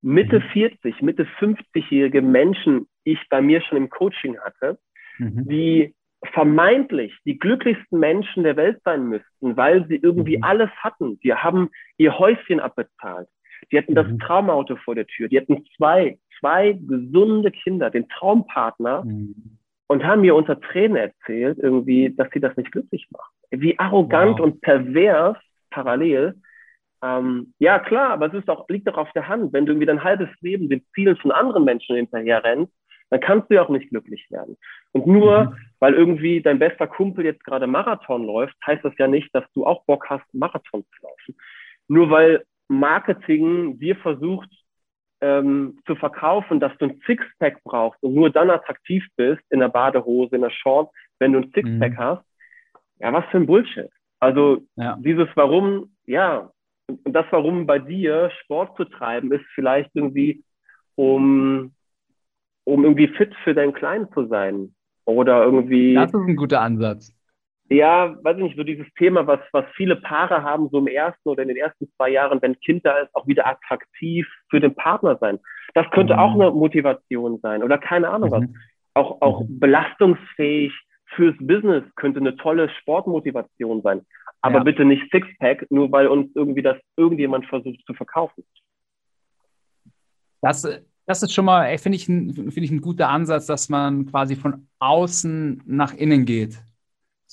Mitte 0.00 0.40
40, 0.40 1.00
mhm. 1.00 1.06
Mitte 1.06 1.26
50-jährige 1.38 2.22
Menschen 2.22 2.86
ich 3.04 3.18
bei 3.28 3.40
mir 3.40 3.60
schon 3.62 3.78
im 3.78 3.90
Coaching 3.90 4.38
hatte, 4.38 4.78
mhm. 5.18 5.48
die 5.48 5.94
vermeintlich 6.32 7.14
die 7.26 7.38
glücklichsten 7.38 7.98
Menschen 7.98 8.44
der 8.44 8.56
Welt 8.56 8.80
sein 8.84 9.08
müssten, 9.08 9.56
weil 9.56 9.86
sie 9.88 9.96
irgendwie 9.96 10.38
mhm. 10.38 10.44
alles 10.44 10.70
hatten. 10.78 11.18
Die 11.20 11.34
haben 11.34 11.70
ihr 11.98 12.18
Häuschen 12.18 12.60
abbezahlt. 12.60 13.28
Die 13.70 13.78
hatten 13.78 13.94
das 13.94 14.06
mhm. 14.06 14.18
Traumauto 14.18 14.76
vor 14.76 14.94
der 14.94 15.06
Tür. 15.06 15.28
Die 15.28 15.38
hatten 15.38 15.64
zwei, 15.76 16.18
zwei 16.38 16.72
gesunde 16.72 17.50
Kinder, 17.50 17.90
den 17.90 18.08
Traumpartner 18.08 19.04
mhm. 19.04 19.58
Und 19.86 20.04
haben 20.04 20.22
mir 20.22 20.34
unter 20.34 20.60
Tränen 20.60 20.96
erzählt, 20.96 21.58
irgendwie, 21.58 22.14
dass 22.14 22.28
sie 22.32 22.40
das 22.40 22.56
nicht 22.56 22.72
glücklich 22.72 23.06
macht. 23.10 23.30
Wie 23.50 23.78
arrogant 23.78 24.38
wow. 24.38 24.46
und 24.46 24.60
pervers 24.60 25.36
parallel. 25.70 26.34
Ähm, 27.02 27.52
ja, 27.58 27.78
klar, 27.78 28.10
aber 28.10 28.26
es 28.26 28.34
ist 28.34 28.48
auch, 28.48 28.68
liegt 28.68 28.88
doch 28.88 28.96
auf 28.96 29.12
der 29.12 29.28
Hand. 29.28 29.52
Wenn 29.52 29.66
du 29.66 29.72
irgendwie 29.72 29.86
dein 29.86 30.04
halbes 30.04 30.28
Leben 30.40 30.68
den 30.68 30.84
Zielen 30.94 31.16
von 31.16 31.32
anderen 31.32 31.64
Menschen 31.64 31.96
hinterher 31.96 32.42
rennst, 32.42 32.72
dann 33.10 33.20
kannst 33.20 33.50
du 33.50 33.54
ja 33.54 33.62
auch 33.62 33.68
nicht 33.68 33.90
glücklich 33.90 34.26
werden. 34.30 34.56
Und 34.92 35.06
nur, 35.06 35.44
mhm. 35.44 35.56
weil 35.80 35.94
irgendwie 35.94 36.40
dein 36.40 36.58
bester 36.58 36.86
Kumpel 36.86 37.24
jetzt 37.24 37.44
gerade 37.44 37.66
Marathon 37.66 38.24
läuft, 38.24 38.56
heißt 38.66 38.84
das 38.84 38.96
ja 38.98 39.06
nicht, 39.06 39.34
dass 39.34 39.44
du 39.52 39.66
auch 39.66 39.84
Bock 39.84 40.08
hast, 40.08 40.24
Marathon 40.32 40.84
zu 40.84 41.02
laufen. 41.02 41.36
Nur 41.88 42.10
weil 42.10 42.44
Marketing 42.68 43.78
dir 43.78 43.96
versucht 43.96 44.48
ähm, 45.24 45.78
zu 45.86 45.94
verkaufen, 45.96 46.60
dass 46.60 46.76
du 46.78 46.86
ein 46.86 47.00
Sixpack 47.06 47.62
brauchst 47.64 48.02
und 48.02 48.14
nur 48.14 48.30
dann 48.30 48.50
attraktiv 48.50 49.04
bist 49.16 49.42
in 49.48 49.60
der 49.60 49.68
Badehose, 49.68 50.36
in 50.36 50.42
der 50.42 50.50
Short, 50.50 50.90
wenn 51.18 51.32
du 51.32 51.38
ein 51.38 51.52
Sixpack 51.54 51.92
mhm. 51.92 51.98
hast. 51.98 52.24
Ja, 52.98 53.12
was 53.12 53.24
für 53.30 53.38
ein 53.38 53.46
Bullshit. 53.46 53.90
Also 54.20 54.66
ja. 54.76 54.96
dieses 55.00 55.28
Warum, 55.34 55.94
ja, 56.06 56.50
und 56.86 57.12
das 57.12 57.26
Warum 57.30 57.66
bei 57.66 57.78
dir 57.78 58.30
Sport 58.42 58.76
zu 58.76 58.84
treiben, 58.84 59.32
ist 59.32 59.44
vielleicht 59.54 59.90
irgendwie, 59.94 60.44
um 60.94 61.72
um 62.64 62.84
irgendwie 62.84 63.08
fit 63.08 63.32
für 63.44 63.54
deinen 63.54 63.74
Kleinen 63.74 64.10
zu 64.12 64.26
sein. 64.26 64.74
Oder 65.04 65.44
irgendwie. 65.44 65.94
Das 65.94 66.12
ist 66.12 66.14
ein 66.14 66.36
guter 66.36 66.62
Ansatz. 66.62 67.14
Ja, 67.70 68.14
weiß 68.22 68.36
ich 68.36 68.42
nicht, 68.42 68.56
so 68.56 68.62
dieses 68.62 68.86
Thema, 68.98 69.26
was, 69.26 69.40
was 69.52 69.64
viele 69.74 69.96
Paare 69.96 70.42
haben, 70.42 70.68
so 70.70 70.78
im 70.78 70.86
ersten 70.86 71.28
oder 71.28 71.42
in 71.42 71.48
den 71.48 71.56
ersten 71.56 71.90
zwei 71.96 72.10
Jahren, 72.10 72.42
wenn 72.42 72.60
Kind 72.60 72.84
da 72.84 72.98
ist, 72.98 73.14
auch 73.14 73.26
wieder 73.26 73.46
attraktiv 73.46 74.28
für 74.50 74.60
den 74.60 74.74
Partner 74.74 75.16
sein. 75.18 75.38
Das 75.72 75.90
könnte 75.90 76.14
mhm. 76.14 76.18
auch 76.18 76.34
eine 76.34 76.50
Motivation 76.50 77.40
sein 77.40 77.62
oder 77.62 77.78
keine 77.78 78.10
Ahnung 78.10 78.28
mhm. 78.28 78.32
was. 78.32 78.44
Auch, 78.94 79.22
auch 79.22 79.40
mhm. 79.40 79.58
belastungsfähig 79.58 80.72
fürs 81.16 81.34
Business 81.40 81.84
könnte 81.96 82.20
eine 82.20 82.36
tolle 82.36 82.68
Sportmotivation 82.80 83.82
sein. 83.82 84.02
Aber 84.42 84.58
ja. 84.58 84.62
bitte 84.62 84.84
nicht 84.84 85.10
Sixpack, 85.10 85.66
nur 85.70 85.90
weil 85.90 86.06
uns 86.06 86.30
irgendwie 86.34 86.62
das 86.62 86.76
irgendjemand 86.96 87.46
versucht 87.46 87.80
zu 87.86 87.94
verkaufen. 87.94 88.44
Das 90.42 90.66
das 91.06 91.22
ist 91.22 91.32
schon 91.32 91.44
mal, 91.44 91.76
finde 91.78 91.96
ich, 91.96 92.06
find 92.06 92.56
ich 92.56 92.70
ein 92.70 92.80
guter 92.80 93.10
Ansatz, 93.10 93.46
dass 93.46 93.68
man 93.68 94.06
quasi 94.06 94.36
von 94.36 94.68
außen 94.78 95.62
nach 95.66 95.92
innen 95.92 96.24
geht. 96.24 96.63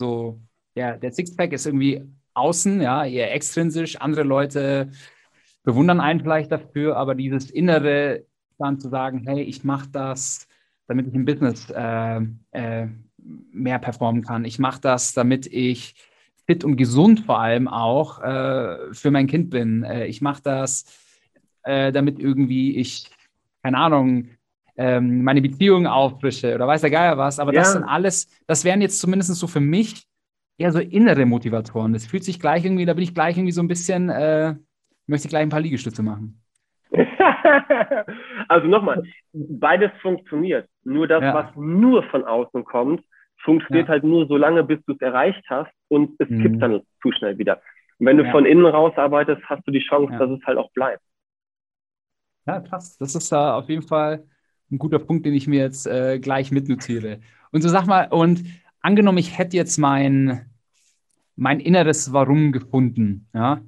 So, 0.01 0.41
ja, 0.73 0.97
der 0.97 1.11
Sixpack 1.11 1.53
ist 1.53 1.67
irgendwie 1.67 2.01
außen, 2.33 2.81
ja, 2.81 3.05
eher 3.05 3.31
extrinsisch. 3.35 3.97
Andere 3.97 4.23
Leute 4.23 4.89
bewundern 5.61 5.99
einen 5.99 6.21
vielleicht 6.21 6.51
dafür, 6.51 6.97
aber 6.97 7.13
dieses 7.13 7.51
Innere 7.51 8.25
dann 8.57 8.79
zu 8.79 8.89
sagen, 8.89 9.27
hey, 9.27 9.43
ich 9.43 9.63
mache 9.63 9.89
das, 9.91 10.47
damit 10.87 11.05
ich 11.05 11.13
im 11.13 11.25
Business 11.25 11.69
äh, 11.69 12.21
äh, 12.49 12.87
mehr 13.51 13.77
performen 13.77 14.23
kann. 14.23 14.43
Ich 14.43 14.57
mache 14.57 14.81
das, 14.81 15.13
damit 15.13 15.45
ich 15.45 15.93
fit 16.47 16.63
und 16.63 16.77
gesund 16.77 17.19
vor 17.19 17.39
allem 17.39 17.67
auch 17.67 18.23
äh, 18.23 18.93
für 18.93 19.11
mein 19.11 19.27
Kind 19.27 19.51
bin. 19.51 19.83
Äh, 19.83 20.07
ich 20.07 20.19
mache 20.19 20.41
das, 20.41 20.85
äh, 21.61 21.91
damit 21.91 22.17
irgendwie 22.17 22.75
ich 22.77 23.11
keine 23.61 23.77
Ahnung, 23.77 24.31
ähm, 24.81 25.23
meine 25.23 25.41
Beziehung 25.41 25.85
auffrische 25.85 26.55
oder 26.55 26.67
weiß 26.67 26.81
der 26.81 26.89
Geier 26.89 27.17
was. 27.17 27.39
Aber 27.39 27.53
ja. 27.53 27.59
das 27.59 27.73
sind 27.73 27.83
alles, 27.83 28.27
das 28.47 28.65
wären 28.65 28.81
jetzt 28.81 28.99
zumindest 28.99 29.35
so 29.35 29.47
für 29.47 29.59
mich 29.59 30.07
eher 30.57 30.71
so 30.71 30.79
innere 30.79 31.25
Motivatoren. 31.25 31.93
Das 31.93 32.07
fühlt 32.07 32.23
sich 32.23 32.39
gleich 32.39 32.65
irgendwie, 32.65 32.85
da 32.85 32.93
bin 32.93 33.03
ich 33.03 33.13
gleich 33.13 33.37
irgendwie 33.37 33.51
so 33.51 33.61
ein 33.61 33.67
bisschen, 33.67 34.09
äh, 34.09 34.55
möchte 35.05 35.27
gleich 35.27 35.43
ein 35.43 35.49
paar 35.49 35.61
Liegestütze 35.61 36.01
machen. 36.01 36.41
also 38.47 38.67
nochmal, 38.67 39.03
beides 39.33 39.91
funktioniert. 40.01 40.67
Nur 40.83 41.07
das, 41.07 41.21
ja. 41.21 41.33
was 41.33 41.55
nur 41.55 42.03
von 42.09 42.23
außen 42.25 42.63
kommt, 42.65 43.03
funktioniert 43.43 43.87
ja. 43.87 43.93
halt 43.93 44.03
nur 44.03 44.27
so 44.27 44.35
lange, 44.35 44.63
bis 44.63 44.83
du 44.85 44.93
es 44.93 45.01
erreicht 45.01 45.43
hast 45.47 45.71
und 45.89 46.15
es 46.19 46.29
mhm. 46.29 46.41
kippt 46.41 46.61
dann 46.61 46.81
zu 47.01 47.11
schnell 47.11 47.37
wieder. 47.37 47.61
Und 47.99 48.07
wenn 48.07 48.17
du 48.17 48.25
ja. 48.25 48.31
von 48.31 48.45
innen 48.45 48.65
raus 48.65 48.93
arbeitest, 48.95 49.43
hast 49.45 49.65
du 49.67 49.71
die 49.71 49.85
Chance, 49.87 50.17
dass 50.17 50.29
es 50.31 50.43
halt 50.45 50.57
auch 50.57 50.71
bleibt. 50.71 51.03
Ja, 52.47 52.59
krass. 52.59 52.97
Das 52.97 53.13
ist 53.13 53.31
da 53.31 53.57
auf 53.57 53.69
jeden 53.69 53.83
Fall 53.83 54.23
ein 54.71 54.77
guter 54.77 54.99
Punkt, 54.99 55.25
den 55.25 55.33
ich 55.33 55.47
mir 55.47 55.59
jetzt 55.59 55.87
äh, 55.87 56.19
gleich 56.19 56.51
mitnotiere. 56.51 57.19
Und 57.51 57.61
so 57.61 57.69
sag 57.69 57.85
mal, 57.85 58.07
und 58.09 58.43
angenommen, 58.81 59.17
ich 59.17 59.37
hätte 59.37 59.57
jetzt 59.57 59.77
mein, 59.77 60.45
mein 61.35 61.59
inneres 61.59 62.13
Warum 62.13 62.51
gefunden, 62.51 63.27
ja. 63.33 63.61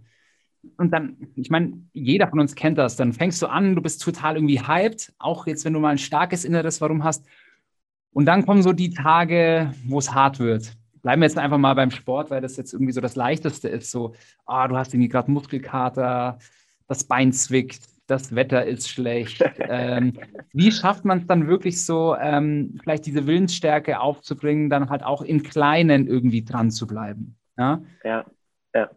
Und 0.77 0.91
dann, 0.91 1.17
ich 1.35 1.49
meine, 1.49 1.73
jeder 1.91 2.29
von 2.29 2.39
uns 2.39 2.55
kennt 2.55 2.77
das. 2.77 2.95
Dann 2.95 3.11
fängst 3.11 3.41
du 3.41 3.47
an, 3.47 3.75
du 3.75 3.81
bist 3.81 4.01
total 4.01 4.35
irgendwie 4.35 4.61
hyped, 4.61 5.13
auch 5.19 5.45
jetzt, 5.45 5.65
wenn 5.65 5.73
du 5.73 5.79
mal 5.79 5.89
ein 5.89 5.97
starkes 5.97 6.45
inneres 6.45 6.79
Warum 6.79 7.03
hast. 7.03 7.25
Und 8.13 8.25
dann 8.25 8.45
kommen 8.45 8.63
so 8.63 8.71
die 8.71 8.91
Tage, 8.91 9.73
wo 9.85 9.99
es 9.99 10.13
hart 10.13 10.39
wird. 10.39 10.73
Bleiben 11.01 11.21
wir 11.21 11.27
jetzt 11.27 11.37
einfach 11.37 11.57
mal 11.57 11.73
beim 11.73 11.91
Sport, 11.91 12.31
weil 12.31 12.41
das 12.41 12.55
jetzt 12.55 12.71
irgendwie 12.71 12.93
so 12.93 13.01
das 13.01 13.17
Leichteste 13.17 13.67
ist. 13.67 13.91
So, 13.91 14.15
ah, 14.45 14.67
du 14.69 14.77
hast 14.77 14.93
irgendwie 14.93 15.09
gerade 15.09 15.29
Muskelkater, 15.31 16.39
das 16.87 17.03
Bein 17.03 17.33
zwickt, 17.33 17.81
das 18.13 18.35
Wetter 18.35 18.65
ist 18.65 18.89
schlecht. 18.89 19.43
ähm, 19.59 20.13
wie 20.53 20.71
schafft 20.71 21.03
man 21.03 21.17
es 21.19 21.27
dann 21.27 21.47
wirklich 21.47 21.83
so, 21.83 22.15
ähm, 22.15 22.79
vielleicht 22.81 23.05
diese 23.05 23.25
Willensstärke 23.25 23.99
aufzubringen, 23.99 24.69
dann 24.69 24.89
halt 24.89 25.03
auch 25.03 25.23
in 25.23 25.41
Kleinen 25.41 26.07
irgendwie 26.07 26.45
dran 26.45 26.69
zu 26.69 26.85
bleiben? 26.85 27.35
Ja, 27.57 27.81
ja. 28.03 28.25
ja. 28.73 28.89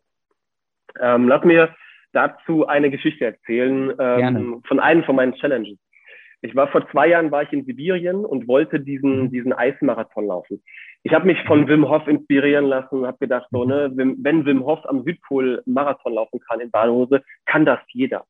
Ähm, 1.00 1.28
lass 1.28 1.44
mir 1.44 1.74
dazu 2.12 2.66
eine 2.66 2.90
Geschichte 2.90 3.24
erzählen 3.24 3.92
ähm, 3.98 4.62
von 4.66 4.80
einem 4.80 5.04
von 5.04 5.16
meinen 5.16 5.34
Challenges. 5.34 5.78
Ich 6.42 6.54
war 6.54 6.68
vor 6.68 6.88
zwei 6.90 7.08
Jahren 7.08 7.30
war 7.30 7.42
ich 7.42 7.52
in 7.52 7.64
Sibirien 7.64 8.24
und 8.24 8.46
wollte 8.46 8.78
diesen, 8.78 9.24
mhm. 9.24 9.30
diesen 9.30 9.52
Eismarathon 9.52 10.26
laufen. 10.26 10.62
Ich 11.02 11.12
habe 11.12 11.26
mich 11.26 11.42
von 11.44 11.66
Wim 11.68 11.88
Hof 11.88 12.06
inspirieren 12.06 12.66
lassen 12.66 13.00
und 13.00 13.06
habe 13.06 13.18
gedacht, 13.18 13.46
so, 13.50 13.64
ne, 13.64 13.90
wenn 13.94 14.44
Wim 14.44 14.64
Hof 14.64 14.80
am 14.84 15.04
Südpol 15.04 15.62
Marathon 15.64 16.14
laufen 16.14 16.40
kann 16.40 16.60
in 16.60 16.70
Badehose, 16.70 17.22
kann 17.46 17.64
das 17.64 17.80
jeder. 17.88 18.24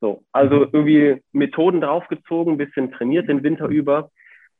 So, 0.00 0.24
also 0.32 0.56
mhm. 0.56 0.68
irgendwie 0.72 1.22
Methoden 1.32 1.80
draufgezogen, 1.80 2.56
bisschen 2.56 2.92
trainiert 2.92 3.28
den 3.28 3.42
Winter 3.42 3.66
über. 3.66 4.10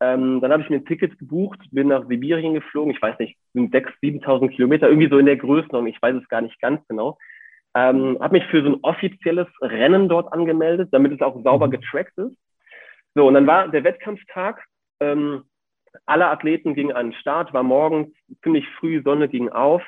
Ähm, 0.03 0.41
dann 0.41 0.53
habe 0.53 0.63
ich 0.63 0.71
mir 0.71 0.77
ein 0.77 0.87
Ticket 0.87 1.19
gebucht, 1.19 1.59
bin 1.73 1.89
nach 1.89 2.07
Sibirien 2.07 2.55
geflogen. 2.55 2.93
Ich 2.95 3.03
weiß 3.03 3.19
nicht, 3.19 3.37
sind 3.53 3.75
6.000, 3.75 4.23
7.000 4.23 4.49
Kilometer, 4.51 4.89
irgendwie 4.89 5.11
so 5.11 5.19
in 5.19 5.27
der 5.27 5.37
Größenordnung. 5.37 5.89
Ich 5.89 6.01
weiß 6.01 6.17
es 6.17 6.29
gar 6.29 6.41
nicht 6.41 6.59
ganz 6.61 6.87
genau. 6.89 7.19
Ähm, 7.75 8.19
habe 8.21 8.39
mich 8.39 8.47
für 8.47 8.63
so 8.63 8.71
ein 8.71 8.79
offizielles 8.83 9.47
Rennen 9.61 10.09
dort 10.09 10.33
angemeldet, 10.33 10.89
damit 10.93 11.13
es 11.13 11.21
auch 11.21 11.43
sauber 11.43 11.67
mhm. 11.67 11.73
getrackt 11.73 12.17
ist. 12.19 12.37
So, 13.15 13.27
und 13.27 13.35
dann 13.35 13.47
war 13.47 13.69
der 13.69 13.85
Wettkampftag. 13.85 14.65
Ähm, 15.01 15.45
alle 16.07 16.29
Athleten 16.29 16.75
gingen 16.75 16.95
an 16.95 17.11
den 17.11 17.19
Start, 17.19 17.53
war 17.53 17.63
morgens 17.63 18.15
ziemlich 18.43 18.67
früh, 18.79 19.03
Sonne 19.03 19.29
ging 19.29 19.49
auf. 19.49 19.83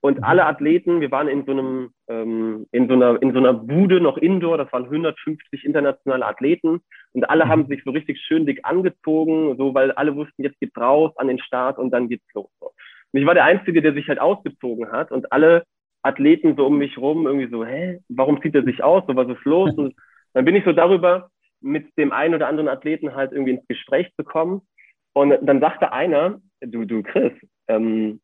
Und 0.00 0.18
mhm. 0.18 0.24
alle 0.24 0.46
Athleten, 0.46 1.00
wir 1.00 1.10
waren 1.10 1.28
in 1.28 1.44
so 1.44 1.52
einem, 1.52 1.90
ähm, 2.08 2.66
in 2.72 2.88
so 2.88 2.94
einer, 2.94 3.20
in 3.20 3.32
so 3.32 3.38
einer 3.38 3.52
Bude 3.52 4.00
noch 4.00 4.16
indoor, 4.16 4.56
das 4.56 4.72
waren 4.72 4.84
150 4.84 5.64
internationale 5.64 6.24
Athleten 6.24 6.80
und 7.12 7.28
alle 7.28 7.46
mhm. 7.46 7.48
haben 7.48 7.66
sich 7.66 7.82
so 7.84 7.90
richtig 7.90 8.20
schön 8.20 8.46
dick 8.46 8.60
angezogen, 8.62 9.56
so, 9.56 9.74
weil 9.74 9.90
alle 9.92 10.14
wussten, 10.14 10.42
jetzt 10.42 10.60
geht's 10.60 10.76
raus 10.76 11.12
an 11.16 11.28
den 11.28 11.40
Start 11.40 11.78
und 11.78 11.90
dann 11.90 12.08
geht's 12.08 12.32
los. 12.34 12.50
Und 12.60 13.20
ich 13.20 13.26
war 13.26 13.34
der 13.34 13.44
Einzige, 13.44 13.82
der 13.82 13.94
sich 13.94 14.08
halt 14.08 14.20
ausgezogen 14.20 14.92
hat 14.92 15.10
und 15.10 15.32
alle 15.32 15.64
Athleten 16.02 16.56
so 16.56 16.66
um 16.66 16.78
mich 16.78 16.96
rum 16.98 17.26
irgendwie 17.26 17.50
so, 17.50 17.64
hä, 17.64 18.00
warum 18.08 18.40
zieht 18.42 18.54
er 18.54 18.62
sich 18.62 18.82
aus? 18.82 19.04
So, 19.06 19.16
was 19.16 19.28
ist 19.28 19.44
los? 19.44 19.72
Und 19.76 19.94
dann 20.32 20.44
bin 20.44 20.54
ich 20.54 20.64
so 20.64 20.72
darüber 20.72 21.30
mit 21.60 21.86
dem 21.98 22.12
einen 22.12 22.34
oder 22.34 22.46
anderen 22.46 22.68
Athleten 22.68 23.14
halt 23.14 23.32
irgendwie 23.32 23.52
ins 23.52 23.66
Gespräch 23.66 24.08
zu 24.16 24.24
kommen. 24.24 24.62
Und 25.12 25.34
dann 25.42 25.60
sagte 25.60 25.92
einer, 25.92 26.40
du, 26.60 26.84
du 26.84 27.02
Chris, 27.02 27.32
ähm, 27.66 28.20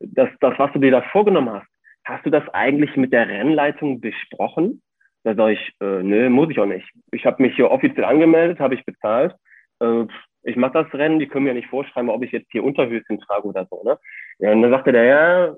das, 0.00 0.28
das, 0.40 0.58
was 0.58 0.72
du 0.72 0.78
dir 0.78 0.90
da 0.90 1.02
vorgenommen 1.02 1.50
hast, 1.50 1.68
hast 2.04 2.24
du 2.26 2.30
das 2.30 2.48
eigentlich 2.52 2.96
mit 2.96 3.12
der 3.12 3.28
Rennleitung 3.28 4.00
besprochen? 4.00 4.82
Da 5.24 5.34
sage 5.34 5.54
ich, 5.54 5.72
äh, 5.80 6.02
nö, 6.02 6.30
muss 6.30 6.50
ich 6.50 6.58
auch 6.58 6.66
nicht. 6.66 6.88
Ich 7.12 7.26
habe 7.26 7.42
mich 7.42 7.54
hier 7.56 7.70
offiziell 7.70 8.04
angemeldet, 8.04 8.60
habe 8.60 8.74
ich 8.74 8.84
bezahlt. 8.84 9.34
Äh, 9.80 10.04
ich 10.44 10.56
mache 10.56 10.84
das 10.84 10.94
Rennen, 10.94 11.18
die 11.18 11.26
können 11.26 11.44
mir 11.44 11.54
nicht 11.54 11.68
vorschreiben, 11.68 12.08
ob 12.08 12.22
ich 12.22 12.32
jetzt 12.32 12.50
hier 12.50 12.64
Unterhöschen 12.64 13.20
trage 13.20 13.46
oder 13.46 13.66
so. 13.70 13.82
Ne? 13.84 13.98
Ja, 14.38 14.52
und 14.52 14.62
dann 14.62 14.70
sagte 14.70 14.92
der, 14.92 15.04
ja, 15.04 15.56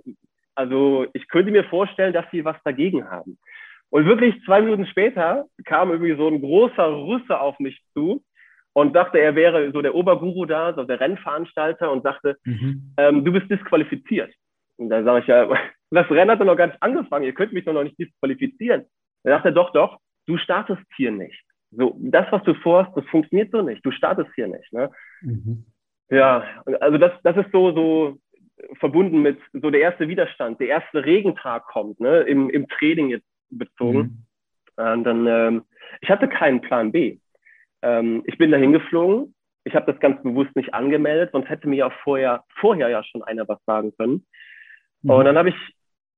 also 0.55 1.07
ich 1.13 1.29
könnte 1.29 1.53
mir 1.53 1.65
vorstellen, 1.65 2.13
dass 2.13 2.25
sie 2.31 2.45
was 2.45 2.57
dagegen 2.65 3.09
haben. 3.09 3.39
Und 3.91 4.07
wirklich 4.07 4.43
zwei 4.45 4.63
Minuten 4.63 4.87
später 4.87 5.47
kam 5.65 5.91
irgendwie 5.91 6.17
so 6.17 6.29
ein 6.29 6.41
großer 6.41 6.87
Russe 6.87 7.41
auf 7.41 7.59
mich 7.59 7.81
zu 7.93 8.23
und 8.73 8.95
dachte, 8.95 9.19
er 9.19 9.35
wäre 9.35 9.73
so 9.73 9.83
der 9.83 9.95
Oberguru 9.95 10.47
da, 10.47 10.75
so 10.75 10.85
der 10.85 11.01
Rennveranstalter 11.01 11.91
und 11.91 12.03
sagte, 12.03 12.37
mhm. 12.45 12.95
ähm, 12.97 13.25
du 13.25 13.33
bist 13.33 13.51
disqualifiziert. 13.51 14.33
Und 14.77 14.91
da 14.91 15.03
sage 15.03 15.21
ich 15.21 15.27
ja, 15.27 15.49
das 15.91 16.11
Rennen 16.11 16.31
hat 16.31 16.41
doch 16.41 16.47
noch 16.47 16.57
gar 16.57 16.69
nicht 16.69 16.83
angefangen, 16.83 17.25
ihr 17.25 17.35
könnt 17.35 17.53
mich 17.53 17.65
doch 17.65 17.73
noch 17.73 17.85
nicht 17.85 17.99
disqualifizieren. 17.99 18.85
Da 19.25 19.33
sagt 19.33 19.47
er, 19.47 19.53
doch, 19.53 19.73
doch, 19.73 19.99
du 20.27 20.37
startest 20.39 20.83
hier 20.97 21.11
nicht. 21.11 21.43
So, 21.73 21.97
das, 22.01 22.27
was 22.33 22.43
du 22.45 22.55
vorhast, 22.55 22.97
das 22.97 23.05
funktioniert 23.07 23.53
so 23.53 23.63
nicht. 23.63 23.85
Du 23.85 23.91
startest 23.91 24.31
hier 24.35 24.49
nicht. 24.49 24.73
Ne? 24.73 24.91
Mhm. 25.21 25.65
Ja, 26.11 26.45
also 26.81 26.99
das, 26.99 27.13
das 27.23 27.37
ist 27.37 27.53
so, 27.53 27.73
so 27.73 28.19
verbunden 28.79 29.23
mit 29.23 29.39
so 29.53 29.71
der 29.71 29.81
erste 29.81 30.09
Widerstand, 30.09 30.61
der 30.61 30.69
erste 30.69 31.05
Regentag 31.05 31.65
kommt, 31.67 32.01
ne, 32.01 32.21
im, 32.23 32.51
im 32.51 32.69
Training 32.69 33.11
jetzt 33.11 33.27
bezogen. 33.51 34.27
Mhm. 34.77 34.85
Und 34.85 35.05
dann, 35.05 35.27
ähm, 35.27 35.63
ich 36.01 36.11
hatte 36.11 36.29
keinen 36.29 36.61
Plan 36.61 36.93
B. 36.93 37.19
Ähm, 37.83 38.23
ich 38.27 38.39
bin 38.39 38.51
dahin 38.51 38.73
geflogen. 38.73 39.35
Ich 39.65 39.75
habe 39.75 39.91
das 39.91 40.01
ganz 40.01 40.23
bewusst 40.23 40.55
nicht 40.57 40.73
angemeldet, 40.73 41.31
sonst 41.33 41.49
hätte 41.49 41.69
mir 41.69 41.77
ja 41.77 41.91
vorher, 42.03 42.45
vorher 42.59 42.89
ja 42.89 43.05
schon 43.05 43.23
einer 43.23 43.47
was 43.47 43.63
sagen 43.67 43.93
können. 43.97 44.27
Mhm. 45.03 45.11
Und 45.11 45.25
dann 45.27 45.37
habe 45.37 45.51
ich 45.51 45.57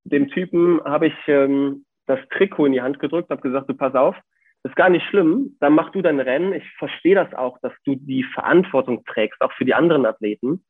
dem 0.05 0.29
Typen 0.29 0.81
habe 0.85 1.09
ich 1.09 1.15
ähm, 1.27 1.85
das 2.07 2.21
Trikot 2.31 2.67
in 2.67 2.73
die 2.73 2.83
Hand 2.83 2.99
gedrückt, 2.99 3.31
habe 3.31 3.41
gesagt, 3.41 3.69
du 3.69 3.75
pass 3.75 3.95
auf, 3.95 4.17
ist 4.65 4.77
gar 4.77 4.91
nicht 4.91 5.07
schlimm, 5.07 5.57
dann 5.61 5.75
mach 5.75 5.91
du 5.91 6.03
dein 6.03 6.21
Rennen. 6.21 6.53
Ich 6.53 6.69
verstehe 6.79 7.15
das 7.15 7.33
auch, 7.35 7.59
dass 7.63 7.73
du 7.85 7.97
die 7.97 8.23
Verantwortung 8.23 9.05
trägst, 9.05 9.41
auch 9.41 9.53
für 9.53 9.65
die 9.65 9.75
anderen 9.75 10.07
Athleten. 10.07 10.65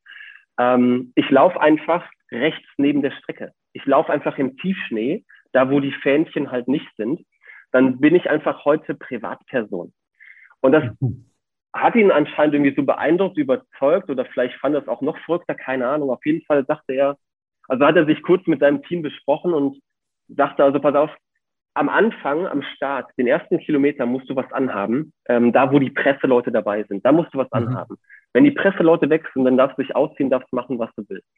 Ähm, 0.58 1.12
ich 1.14 1.28
laufe 1.30 1.60
einfach 1.60 2.08
rechts 2.30 2.68
neben 2.78 3.02
der 3.02 3.10
Strecke. 3.12 3.52
Ich 3.74 3.84
laufe 3.86 4.12
einfach 4.12 4.38
im 4.38 4.56
Tiefschnee, 4.56 5.24
da 5.52 5.70
wo 5.70 5.80
die 5.80 5.92
Fähnchen 5.92 6.50
halt 6.50 6.68
nicht 6.68 6.88
sind. 6.96 7.20
Dann 7.70 8.00
bin 8.00 8.14
ich 8.14 8.28
einfach 8.28 8.64
heute 8.64 8.94
Privatperson. 8.94 9.92
Und 10.62 10.72
das 10.72 10.84
mhm. 11.00 11.26
hat 11.74 11.94
ihn 11.94 12.10
anscheinend 12.10 12.54
irgendwie 12.54 12.74
so 12.74 12.84
beeindruckt, 12.84 13.36
überzeugt 13.36 14.08
oder 14.08 14.24
vielleicht 14.24 14.54
fand 14.56 14.74
er 14.74 14.82
es 14.82 14.88
auch 14.88 15.02
noch 15.02 15.18
verrückter, 15.18 15.54
keine 15.54 15.86
Ahnung. 15.86 16.10
Auf 16.10 16.24
jeden 16.24 16.42
Fall 16.46 16.64
sagte 16.64 16.94
er, 16.94 17.18
also 17.68 17.84
hat 17.84 17.96
er 17.96 18.06
sich 18.06 18.22
kurz 18.22 18.46
mit 18.46 18.60
seinem 18.60 18.82
Team 18.84 19.02
besprochen 19.02 19.52
und 19.52 19.78
sagte 20.28 20.64
also, 20.64 20.80
pass 20.80 20.94
auf, 20.94 21.10
am 21.74 21.88
Anfang, 21.88 22.46
am 22.46 22.62
Start, 22.62 23.10
den 23.16 23.26
ersten 23.26 23.58
Kilometer 23.58 24.04
musst 24.06 24.28
du 24.28 24.36
was 24.36 24.50
anhaben, 24.52 25.12
ähm, 25.28 25.52
da 25.52 25.72
wo 25.72 25.78
die 25.78 25.90
Presseleute 25.90 26.52
dabei 26.52 26.84
sind, 26.84 27.04
da 27.04 27.12
musst 27.12 27.32
du 27.32 27.38
was 27.38 27.48
mhm. 27.52 27.68
anhaben. 27.68 27.96
Wenn 28.32 28.44
die 28.44 28.50
Presseleute 28.50 29.08
weg 29.10 29.26
sind, 29.34 29.44
dann 29.44 29.56
darfst 29.56 29.78
du 29.78 29.82
dich 29.82 29.94
ausziehen, 29.94 30.30
darfst 30.30 30.52
machen, 30.52 30.78
was 30.78 30.90
du 30.96 31.04
willst. 31.08 31.28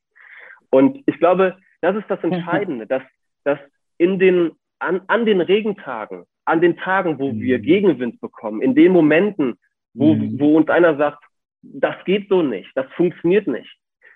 Und 0.71 1.03
ich 1.07 1.19
glaube, 1.19 1.57
das 1.83 1.97
ist 1.97 2.09
das 2.09 2.23
mhm. 2.23 2.33
Entscheidende, 2.33 2.87
dass, 2.87 3.03
dass 3.45 3.59
in 3.99 4.19
den, 4.19 4.53
an, 4.81 5.03
an 5.07 5.25
den 5.25 5.41
Regentagen, 5.41 6.25
an 6.45 6.61
den 6.61 6.77
Tagen, 6.77 7.19
wo 7.19 7.33
mhm. 7.33 7.41
wir 7.41 7.59
Gegenwind 7.59 8.21
bekommen, 8.21 8.63
in 8.63 8.75
den 8.75 8.93
Momenten, 8.93 9.59
wo, 9.95 10.15
mhm. 10.15 10.39
wo 10.39 10.57
uns 10.57 10.69
einer 10.69 10.97
sagt, 10.97 11.25
das 11.63 11.97
geht 12.05 12.29
so 12.29 12.43
nicht, 12.43 12.71
das 12.75 12.87
funktioniert 12.93 13.47
nicht, 13.47 13.75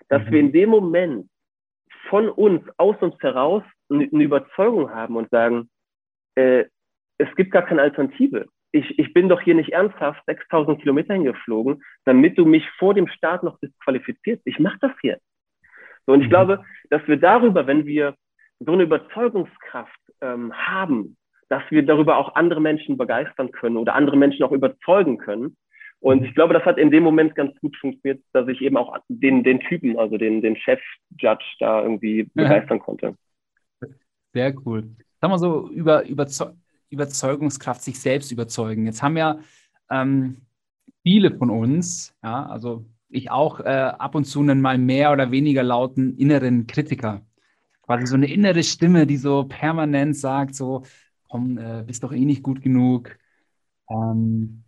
dass 0.09 0.23
mhm. 0.25 0.31
wir 0.31 0.39
in 0.39 0.51
dem 0.51 0.69
Moment 0.69 1.29
von 2.09 2.29
uns, 2.29 2.63
aus 2.77 2.95
uns 3.01 3.15
heraus 3.21 3.63
eine 3.89 4.05
Überzeugung 4.05 4.91
haben 4.91 5.15
und 5.15 5.29
sagen, 5.29 5.69
äh, 6.35 6.65
es 7.17 7.35
gibt 7.35 7.51
gar 7.51 7.65
keine 7.65 7.81
Alternative. 7.81 8.47
Ich, 8.71 8.99
ich 8.99 9.13
bin 9.13 9.29
doch 9.29 9.41
hier 9.41 9.55
nicht 9.55 9.73
ernsthaft 9.73 10.23
6000 10.27 10.79
Kilometer 10.79 11.13
hingeflogen, 11.13 11.83
damit 12.05 12.37
du 12.37 12.45
mich 12.45 12.67
vor 12.77 12.93
dem 12.93 13.07
Start 13.07 13.43
noch 13.43 13.59
disqualifizierst. 13.59 14.41
Ich 14.45 14.59
mache 14.59 14.77
das 14.79 14.91
hier. 15.01 15.17
So, 16.05 16.13
und 16.13 16.21
ich 16.21 16.29
glaube, 16.29 16.63
dass 16.89 17.05
wir 17.07 17.17
darüber, 17.17 17.67
wenn 17.67 17.85
wir 17.85 18.15
so 18.59 18.73
eine 18.73 18.83
Überzeugungskraft 18.83 19.99
ähm, 20.21 20.53
haben, 20.53 21.17
dass 21.49 21.63
wir 21.69 21.83
darüber 21.83 22.17
auch 22.17 22.35
andere 22.35 22.61
Menschen 22.61 22.97
begeistern 22.97 23.51
können 23.51 23.77
oder 23.77 23.95
andere 23.95 24.17
Menschen 24.17 24.43
auch 24.43 24.51
überzeugen 24.51 25.17
können. 25.17 25.57
Und 25.99 26.23
ich 26.23 26.33
glaube, 26.33 26.53
das 26.53 26.63
hat 26.63 26.77
in 26.77 26.91
dem 26.91 27.03
Moment 27.03 27.35
ganz 27.35 27.59
gut 27.59 27.75
funktioniert, 27.75 28.23
dass 28.31 28.47
ich 28.47 28.61
eben 28.61 28.77
auch 28.77 28.97
den, 29.09 29.43
den 29.43 29.59
Typen, 29.59 29.99
also 29.99 30.17
den, 30.17 30.41
den 30.41 30.55
Chef-Judge 30.55 31.55
da 31.59 31.83
irgendwie 31.83 32.29
begeistern 32.33 32.77
ja. 32.77 32.83
konnte. 32.83 33.15
Sehr 34.33 34.53
cool 34.65 34.89
sagen 35.21 35.33
wir 35.33 35.39
so, 35.39 35.69
über 35.69 36.05
Überzeu 36.05 36.51
Überzeugungskraft, 36.91 37.83
sich 37.83 37.99
selbst 37.99 38.31
überzeugen. 38.31 38.87
Jetzt 38.87 39.03
haben 39.03 39.15
ja 39.15 39.37
ähm, 39.91 40.37
viele 41.03 41.37
von 41.37 41.51
uns, 41.51 42.15
ja, 42.23 42.47
also 42.47 42.83
ich 43.09 43.29
auch, 43.29 43.59
äh, 43.59 43.63
ab 43.65 44.15
und 44.15 44.23
zu 44.23 44.39
einen 44.39 44.59
mal 44.59 44.79
mehr 44.79 45.11
oder 45.11 45.29
weniger 45.29 45.61
lauten 45.61 46.17
inneren 46.17 46.65
Kritiker. 46.65 47.21
Quasi 47.83 48.07
so 48.07 48.15
eine 48.15 48.25
innere 48.25 48.63
Stimme, 48.63 49.05
die 49.05 49.17
so 49.17 49.43
permanent 49.43 50.17
sagt, 50.17 50.55
so, 50.55 50.81
komm, 51.29 51.57
äh, 51.57 51.83
bist 51.85 52.03
doch 52.03 52.11
eh 52.13 52.25
nicht 52.25 52.43
gut 52.43 52.61
genug. 52.61 53.17
Ähm, 53.89 54.63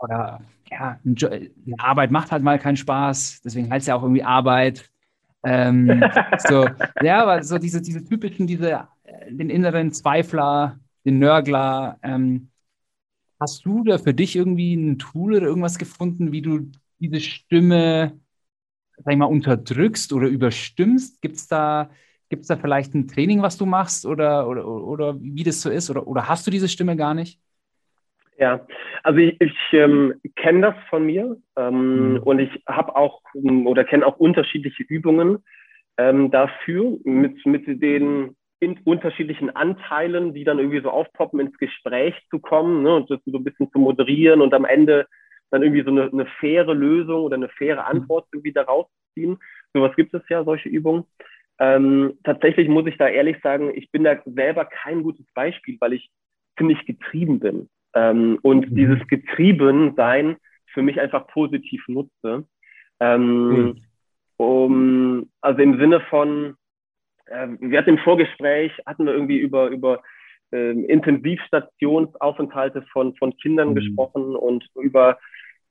oder 0.00 0.40
ja, 0.70 0.98
eine 1.04 1.50
Arbeit 1.78 2.10
macht 2.10 2.32
halt 2.32 2.42
mal 2.42 2.58
keinen 2.58 2.76
Spaß, 2.76 3.42
deswegen 3.44 3.70
heißt 3.70 3.84
es 3.84 3.88
ja 3.88 3.96
auch 3.96 4.02
irgendwie 4.02 4.24
Arbeit. 4.24 4.90
Ähm, 5.44 6.02
so, 6.38 6.66
ja, 7.02 7.22
aber 7.22 7.42
so 7.42 7.58
diese, 7.58 7.80
diese 7.82 8.04
typischen, 8.04 8.46
diese 8.46 8.88
den 9.28 9.50
inneren 9.50 9.92
Zweifler, 9.92 10.78
den 11.04 11.18
Nörgler. 11.18 11.98
Ähm, 12.02 12.50
hast 13.40 13.64
du 13.64 13.84
da 13.84 13.98
für 13.98 14.14
dich 14.14 14.36
irgendwie 14.36 14.74
ein 14.74 14.98
Tool 14.98 15.34
oder 15.36 15.46
irgendwas 15.46 15.78
gefunden, 15.78 16.32
wie 16.32 16.42
du 16.42 16.70
diese 16.98 17.20
Stimme, 17.20 18.20
sag 18.98 19.12
ich 19.12 19.18
mal, 19.18 19.26
unterdrückst 19.26 20.12
oder 20.12 20.28
überstimmst? 20.28 21.20
Gibt 21.22 21.36
es 21.36 21.48
da, 21.48 21.90
gibt's 22.34 22.48
da 22.48 22.56
vielleicht 22.56 22.94
ein 22.94 23.06
Training, 23.06 23.42
was 23.42 23.56
du 23.56 23.64
machst 23.64 24.04
oder, 24.06 24.48
oder, 24.48 24.66
oder 24.66 25.16
wie 25.20 25.44
das 25.44 25.62
so 25.62 25.70
ist? 25.70 25.88
Oder, 25.88 26.04
oder 26.08 26.28
hast 26.28 26.44
du 26.46 26.50
diese 26.50 26.68
Stimme 26.68 26.96
gar 26.96 27.14
nicht? 27.14 27.38
Ja, 28.38 28.66
also 29.04 29.20
ich, 29.20 29.40
ich 29.40 29.56
ähm, 29.70 30.14
kenne 30.34 30.62
das 30.62 30.74
von 30.90 31.06
mir 31.06 31.36
ähm, 31.56 32.14
mhm. 32.14 32.18
und 32.24 32.40
ich 32.40 32.50
habe 32.66 32.96
auch 32.96 33.20
oder 33.64 33.84
kenne 33.84 34.04
auch 34.04 34.16
unterschiedliche 34.16 34.82
Übungen 34.82 35.44
ähm, 35.96 36.32
dafür 36.32 36.98
mit, 37.04 37.46
mit 37.46 37.66
den 37.80 38.34
in 38.58 38.80
unterschiedlichen 38.82 39.54
Anteilen, 39.54 40.34
die 40.34 40.42
dann 40.42 40.58
irgendwie 40.58 40.80
so 40.80 40.90
aufpoppen, 40.90 41.38
ins 41.38 41.56
Gespräch 41.58 42.14
zu 42.30 42.40
kommen 42.40 42.82
ne, 42.82 42.96
und 42.96 43.10
das 43.10 43.20
so 43.26 43.38
ein 43.38 43.44
bisschen 43.44 43.70
zu 43.70 43.78
moderieren 43.78 44.40
und 44.40 44.52
am 44.54 44.64
Ende 44.64 45.06
dann 45.50 45.62
irgendwie 45.62 45.84
so 45.84 45.90
eine, 45.90 46.10
eine 46.10 46.26
faire 46.40 46.74
Lösung 46.74 47.22
oder 47.22 47.36
eine 47.36 47.48
faire 47.50 47.82
mhm. 47.82 47.98
Antwort 47.98 48.26
irgendwie 48.32 48.52
daraus 48.52 48.86
ziehen. 49.12 49.38
Sowas 49.72 49.94
gibt 49.94 50.14
es 50.14 50.22
ja, 50.28 50.42
solche 50.42 50.68
Übungen. 50.68 51.04
Ähm, 51.58 52.18
tatsächlich 52.24 52.68
muss 52.68 52.86
ich 52.86 52.96
da 52.98 53.08
ehrlich 53.08 53.36
sagen, 53.42 53.70
ich 53.74 53.90
bin 53.90 54.04
da 54.04 54.16
selber 54.24 54.64
kein 54.64 55.02
gutes 55.02 55.26
Beispiel, 55.34 55.76
weil 55.80 55.92
ich 55.92 56.10
ziemlich 56.58 56.84
getrieben 56.84 57.38
bin 57.40 57.68
ähm, 57.94 58.38
und 58.42 58.70
mhm. 58.70 58.74
dieses 58.74 59.06
Getriebensein 59.06 60.36
für 60.72 60.82
mich 60.82 61.00
einfach 61.00 61.26
positiv 61.28 61.82
nutze. 61.88 62.44
Ähm, 63.00 63.48
mhm. 63.48 63.76
um, 64.36 65.30
also 65.40 65.62
im 65.62 65.78
Sinne 65.78 66.00
von, 66.10 66.56
äh, 67.26 67.48
wir 67.60 67.78
hatten 67.78 67.90
im 67.90 67.98
Vorgespräch, 67.98 68.72
hatten 68.86 69.06
wir 69.06 69.14
irgendwie 69.14 69.38
über, 69.38 69.68
über 69.68 70.02
ähm, 70.52 70.84
Intensivstationsaufenthalte 70.84 72.82
von, 72.92 73.14
von 73.16 73.36
Kindern 73.36 73.70
mhm. 73.70 73.74
gesprochen 73.76 74.36
und 74.36 74.68
über 74.74 75.18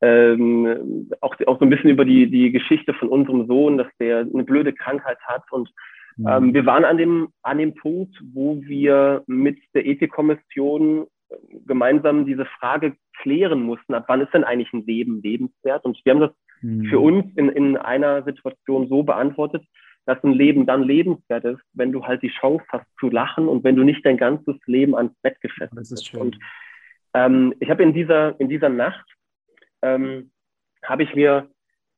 ähm, 0.03 1.09
auch, 1.21 1.35
auch 1.47 1.59
so 1.59 1.65
ein 1.65 1.69
bisschen 1.69 1.89
über 1.89 2.03
die, 2.03 2.29
die 2.29 2.51
Geschichte 2.51 2.93
von 2.93 3.07
unserem 3.07 3.47
Sohn, 3.47 3.77
dass 3.77 3.87
der 3.99 4.19
eine 4.19 4.43
blöde 4.43 4.73
Krankheit 4.73 5.17
hat. 5.25 5.43
Und 5.49 5.69
mhm. 6.17 6.27
ähm, 6.27 6.53
wir 6.53 6.65
waren 6.65 6.83
an 6.83 6.97
dem, 6.97 7.29
an 7.41 7.57
dem 7.57 7.73
Punkt, 7.73 8.13
wo 8.33 8.61
wir 8.61 9.23
mit 9.27 9.57
der 9.73 9.85
Ethikkommission 9.85 11.07
gemeinsam 11.65 12.25
diese 12.25 12.45
Frage 12.45 12.95
klären 13.21 13.63
mussten, 13.63 13.93
ab 13.93 14.05
wann 14.07 14.21
ist 14.21 14.33
denn 14.33 14.43
eigentlich 14.43 14.73
ein 14.73 14.85
Leben 14.85 15.21
lebenswert? 15.21 15.85
Und 15.85 15.99
wir 16.03 16.13
haben 16.13 16.19
das 16.19 16.31
mhm. 16.61 16.85
für 16.85 16.99
uns 16.99 17.25
in, 17.37 17.49
in 17.49 17.77
einer 17.77 18.23
Situation 18.23 18.89
so 18.89 19.03
beantwortet, 19.03 19.63
dass 20.05 20.21
ein 20.23 20.33
Leben 20.33 20.65
dann 20.65 20.83
lebenswert 20.83 21.45
ist, 21.45 21.61
wenn 21.71 21.93
du 21.93 22.05
halt 22.05 22.21
die 22.23 22.31
Chance 22.41 22.65
hast 22.69 22.85
zu 22.99 23.09
lachen 23.09 23.47
und 23.47 23.63
wenn 23.63 23.77
du 23.77 23.83
nicht 23.83 24.05
dein 24.05 24.17
ganzes 24.17 24.57
Leben 24.65 24.95
ans 24.95 25.13
Bett 25.21 25.39
gefesselt 25.39 25.71
bist. 25.71 25.91
Das 25.93 26.01
ist 26.01 26.07
schön. 26.07 26.19
Und 26.19 26.39
ähm, 27.13 27.53
ich 27.61 27.69
habe 27.69 27.83
in 27.83 27.93
dieser, 27.93 28.37
in 28.39 28.49
dieser 28.49 28.67
Nacht, 28.67 29.05
ähm, 29.83 30.31
habe 30.83 31.03
ich 31.03 31.13
mir 31.13 31.47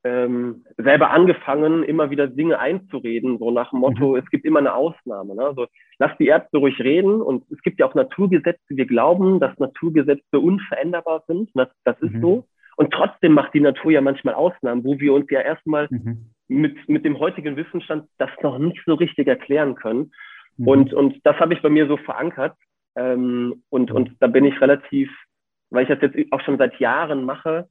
ähm, 0.03 0.65
selber 0.77 1.11
angefangen, 1.11 1.83
immer 1.83 2.09
wieder 2.11 2.27
Dinge 2.27 2.59
einzureden, 2.59 3.39
so 3.39 3.49
nach 3.49 3.71
dem 3.71 3.79
Motto, 3.79 4.11
mhm. 4.11 4.17
es 4.17 4.29
gibt 4.29 4.45
immer 4.45 4.59
eine 4.59 4.75
Ausnahme. 4.75 5.35
Ne? 5.35 5.43
Also 5.43 5.67
lass 5.97 6.15
die 6.17 6.27
Ärzte 6.27 6.57
ruhig 6.57 6.79
reden 6.79 7.21
und 7.21 7.43
es 7.51 7.61
gibt 7.61 7.79
ja 7.79 7.87
auch 7.87 7.95
Naturgesetze, 7.95 8.61
wir 8.67 8.85
glauben, 8.85 9.39
dass 9.39 9.57
Naturgesetze 9.57 10.39
unveränderbar 10.39 11.23
sind, 11.27 11.49
das, 11.53 11.69
das 11.83 11.99
ist 12.01 12.13
mhm. 12.13 12.21
so. 12.21 12.45
Und 12.77 12.91
trotzdem 12.91 13.31
macht 13.31 13.53
die 13.53 13.61
Natur 13.61 13.93
ja 13.93 14.01
manchmal 14.01 14.33
Ausnahmen, 14.33 14.83
wo 14.83 14.99
wir 14.99 15.13
uns 15.13 15.29
ja 15.29 15.39
erstmal 15.39 15.87
mhm 15.89 16.31
mit, 16.47 16.87
mit 16.87 17.05
dem 17.05 17.19
heutigen 17.19 17.55
Wissensstand 17.55 18.07
das 18.17 18.29
noch 18.41 18.57
nicht 18.57 18.81
so 18.85 18.93
richtig 18.93 19.27
erklären 19.27 19.75
können. 19.75 20.11
Mhm. 20.57 20.67
Und, 20.67 20.93
und 20.93 21.19
das 21.23 21.37
habe 21.37 21.53
ich 21.53 21.61
bei 21.61 21.69
mir 21.69 21.87
so 21.87 21.97
verankert. 21.97 22.55
Ähm, 22.95 23.63
und, 23.69 23.91
und 23.91 24.11
da 24.19 24.27
bin 24.27 24.45
ich 24.45 24.59
relativ, 24.61 25.09
weil 25.69 25.83
ich 25.83 25.89
das 25.89 26.01
jetzt 26.01 26.31
auch 26.31 26.41
schon 26.41 26.57
seit 26.57 26.79
Jahren 26.79 27.25
mache, 27.25 27.67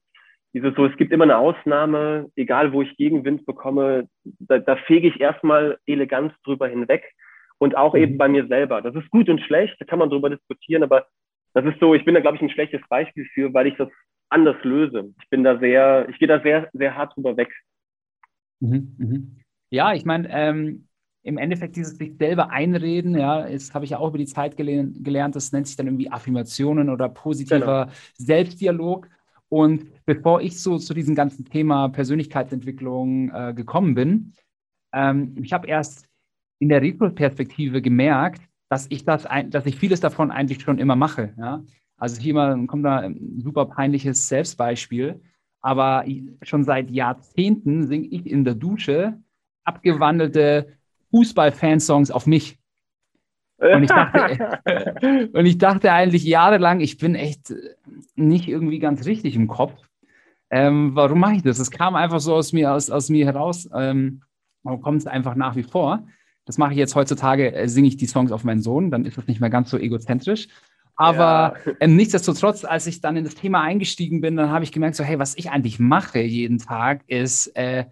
dieses 0.55 0.75
so, 0.77 0.87
es 0.87 0.97
gibt 0.97 1.13
immer 1.13 1.25
eine 1.25 1.37
Ausnahme, 1.37 2.31
egal 2.37 2.73
wo 2.73 2.81
ich 2.81 2.97
Gegenwind 2.97 3.45
bekomme, 3.45 4.09
da, 4.39 4.59
da 4.59 4.77
fege 4.77 5.09
ich 5.09 5.21
erstmal 5.21 5.79
elegant 5.87 6.33
drüber 6.45 6.69
hinweg. 6.69 7.05
Und 7.59 7.77
auch 7.77 7.95
mhm. 7.95 8.01
eben 8.01 8.19
bei 8.19 8.29
mir 8.29 8.47
selber. 8.47 8.81
Das 8.83 8.95
ist 8.95 9.11
gut 9.11 9.29
und 9.29 9.41
schlecht, 9.41 9.77
da 9.79 9.85
kann 9.85 9.99
man 9.99 10.11
drüber 10.11 10.31
diskutieren, 10.31 10.83
aber 10.83 11.07
das 11.55 11.65
ist 11.65 11.79
so, 11.81 11.95
ich 11.95 12.05
bin 12.05 12.15
da, 12.15 12.21
glaube 12.21 12.37
ich, 12.37 12.43
ein 12.43 12.51
schlechtes 12.51 12.81
Beispiel 12.89 13.27
für, 13.33 13.53
weil 13.55 13.67
ich 13.67 13.77
das 13.77 13.89
anders 14.29 14.57
löse. 14.65 15.15
Ich 15.21 15.29
bin 15.29 15.45
da 15.45 15.59
sehr, 15.59 16.09
ich 16.09 16.19
gehe 16.19 16.29
da 16.29 16.41
sehr, 16.41 16.69
sehr 16.73 16.97
hart 16.97 17.17
drüber 17.17 17.37
weg. 17.37 17.53
Mhm, 18.61 18.95
mhm. 18.99 19.41
Ja, 19.71 19.93
ich 19.95 20.05
meine, 20.05 20.29
ähm, 20.31 20.89
im 21.23 21.39
Endeffekt 21.39 21.77
dieses 21.77 21.97
sich 21.97 22.17
selber 22.19 22.51
einreden, 22.51 23.17
ja, 23.19 23.49
das 23.49 23.73
habe 23.75 23.85
ich 23.85 23.93
ja 23.93 23.99
auch 23.99 24.09
über 24.09 24.19
die 24.19 24.27
Zeit 24.27 24.57
gelernt, 24.57 25.37
das 25.37 25.53
nennt 25.53 25.67
sich 25.67 25.77
dann 25.77 25.87
irgendwie 25.87 26.11
Affirmationen 26.11 26.91
oder 26.91 27.09
positiver 27.09 27.87
genau. 27.87 27.97
Selbstdialog. 28.19 29.09
Und 29.55 30.05
bevor 30.05 30.41
ich 30.41 30.61
so 30.61 30.79
zu 30.79 30.95
diesem 30.95 31.15
ganzen 31.15 31.45
Thema 31.45 31.89
Persönlichkeitsentwicklung 31.89 33.31
äh, 33.33 33.55
gekommen 33.55 33.95
bin, 33.95 34.33
ähm, 34.93 35.37
ich 35.41 35.53
habe 35.53 35.69
erst 35.69 36.09
in 36.59 36.71
der 36.71 36.83
Retro-Perspektive 36.83 37.81
gemerkt, 37.81 38.43
dass 38.69 38.87
ich 38.89 39.05
das, 39.05 39.29
dass 39.51 39.67
ich 39.67 39.77
vieles 39.77 40.01
davon 40.01 40.33
eigentlich 40.33 40.61
schon 40.63 40.81
immer 40.81 40.97
mache. 40.97 41.35
Ja? 41.39 41.63
Also 41.97 42.21
hier 42.21 42.35
mal 42.35 42.67
kommt 42.67 42.85
da 42.85 42.99
ein 42.99 43.39
super 43.45 43.67
peinliches 43.67 44.27
Selbstbeispiel, 44.27 45.23
aber 45.61 46.05
schon 46.43 46.65
seit 46.65 46.91
Jahrzehnten 46.91 47.87
singe 47.87 48.09
ich 48.09 48.27
in 48.27 48.45
der 48.45 48.57
Dusche 48.57 49.23
abgewandelte 49.63 50.67
Fußball-Fansongs 51.13 52.11
auf 52.11 52.27
mich. 52.27 52.59
Und 53.59 53.85
ich, 53.85 53.89
dachte, 53.89 55.31
und 55.33 55.47
ich 55.47 55.59
dachte 55.59 55.93
eigentlich 55.93 56.25
jahrelang, 56.25 56.81
ich 56.81 56.99
bin 56.99 57.15
echt 57.15 57.55
nicht 58.17 58.49
irgendwie 58.49 58.79
ganz 58.79 59.07
richtig 59.07 59.37
im 59.37 59.49
Kopf. 59.49 59.75
Ähm, 60.51 60.95
warum 60.95 61.21
mache 61.21 61.37
ich 61.37 61.43
das? 61.43 61.59
Es 61.59 61.71
kam 61.71 61.95
einfach 61.95 62.21
so 62.21 62.35
aus 62.35 62.53
mir, 62.53 62.73
aus, 62.73 62.91
aus 62.91 63.09
mir 63.09 63.25
heraus. 63.27 63.69
Ähm, 63.75 64.23
kommt 64.65 64.99
es 64.99 65.07
einfach 65.07 65.35
nach 65.35 65.57
wie 65.57 65.63
vor. 65.63 66.07
Das 66.45 66.59
mache 66.59 66.73
ich 66.73 66.79
jetzt 66.79 66.95
heutzutage, 66.95 67.55
äh, 67.55 67.69
singe 67.69 67.89
ich 67.89 67.97
die 67.97 68.07
Songs 68.07 68.33
auf 68.33 68.45
meinen 68.45 68.61
Sohn, 68.61 68.91
dann 68.91 69.05
ist 69.05 69.17
das 69.17 69.27
nicht 69.27 69.41
mehr 69.41 69.51
ganz 69.51 69.71
so 69.71 69.79
egozentrisch. 69.79 70.49
Aber 70.97 71.57
ja. 71.65 71.73
ähm, 71.81 71.97
nichtsdestotrotz, 71.97 72.65
als 72.65 72.87
ich 72.87 73.01
dann 73.01 73.17
in 73.17 73.25
das 73.25 73.35
Thema 73.35 73.63
eingestiegen 73.63 74.21
bin, 74.21 74.37
dann 74.37 74.51
habe 74.51 74.65
ich 74.65 74.73
gemerkt, 74.73 74.97
so 74.97 75.03
hey, 75.03 75.19
was 75.19 75.37
ich 75.37 75.51
eigentlich 75.51 75.81
mache 75.81 76.21
jeden 76.21 76.59
Tag, 76.59 77.03
ist, 77.09 77.49
äh, 77.57 77.87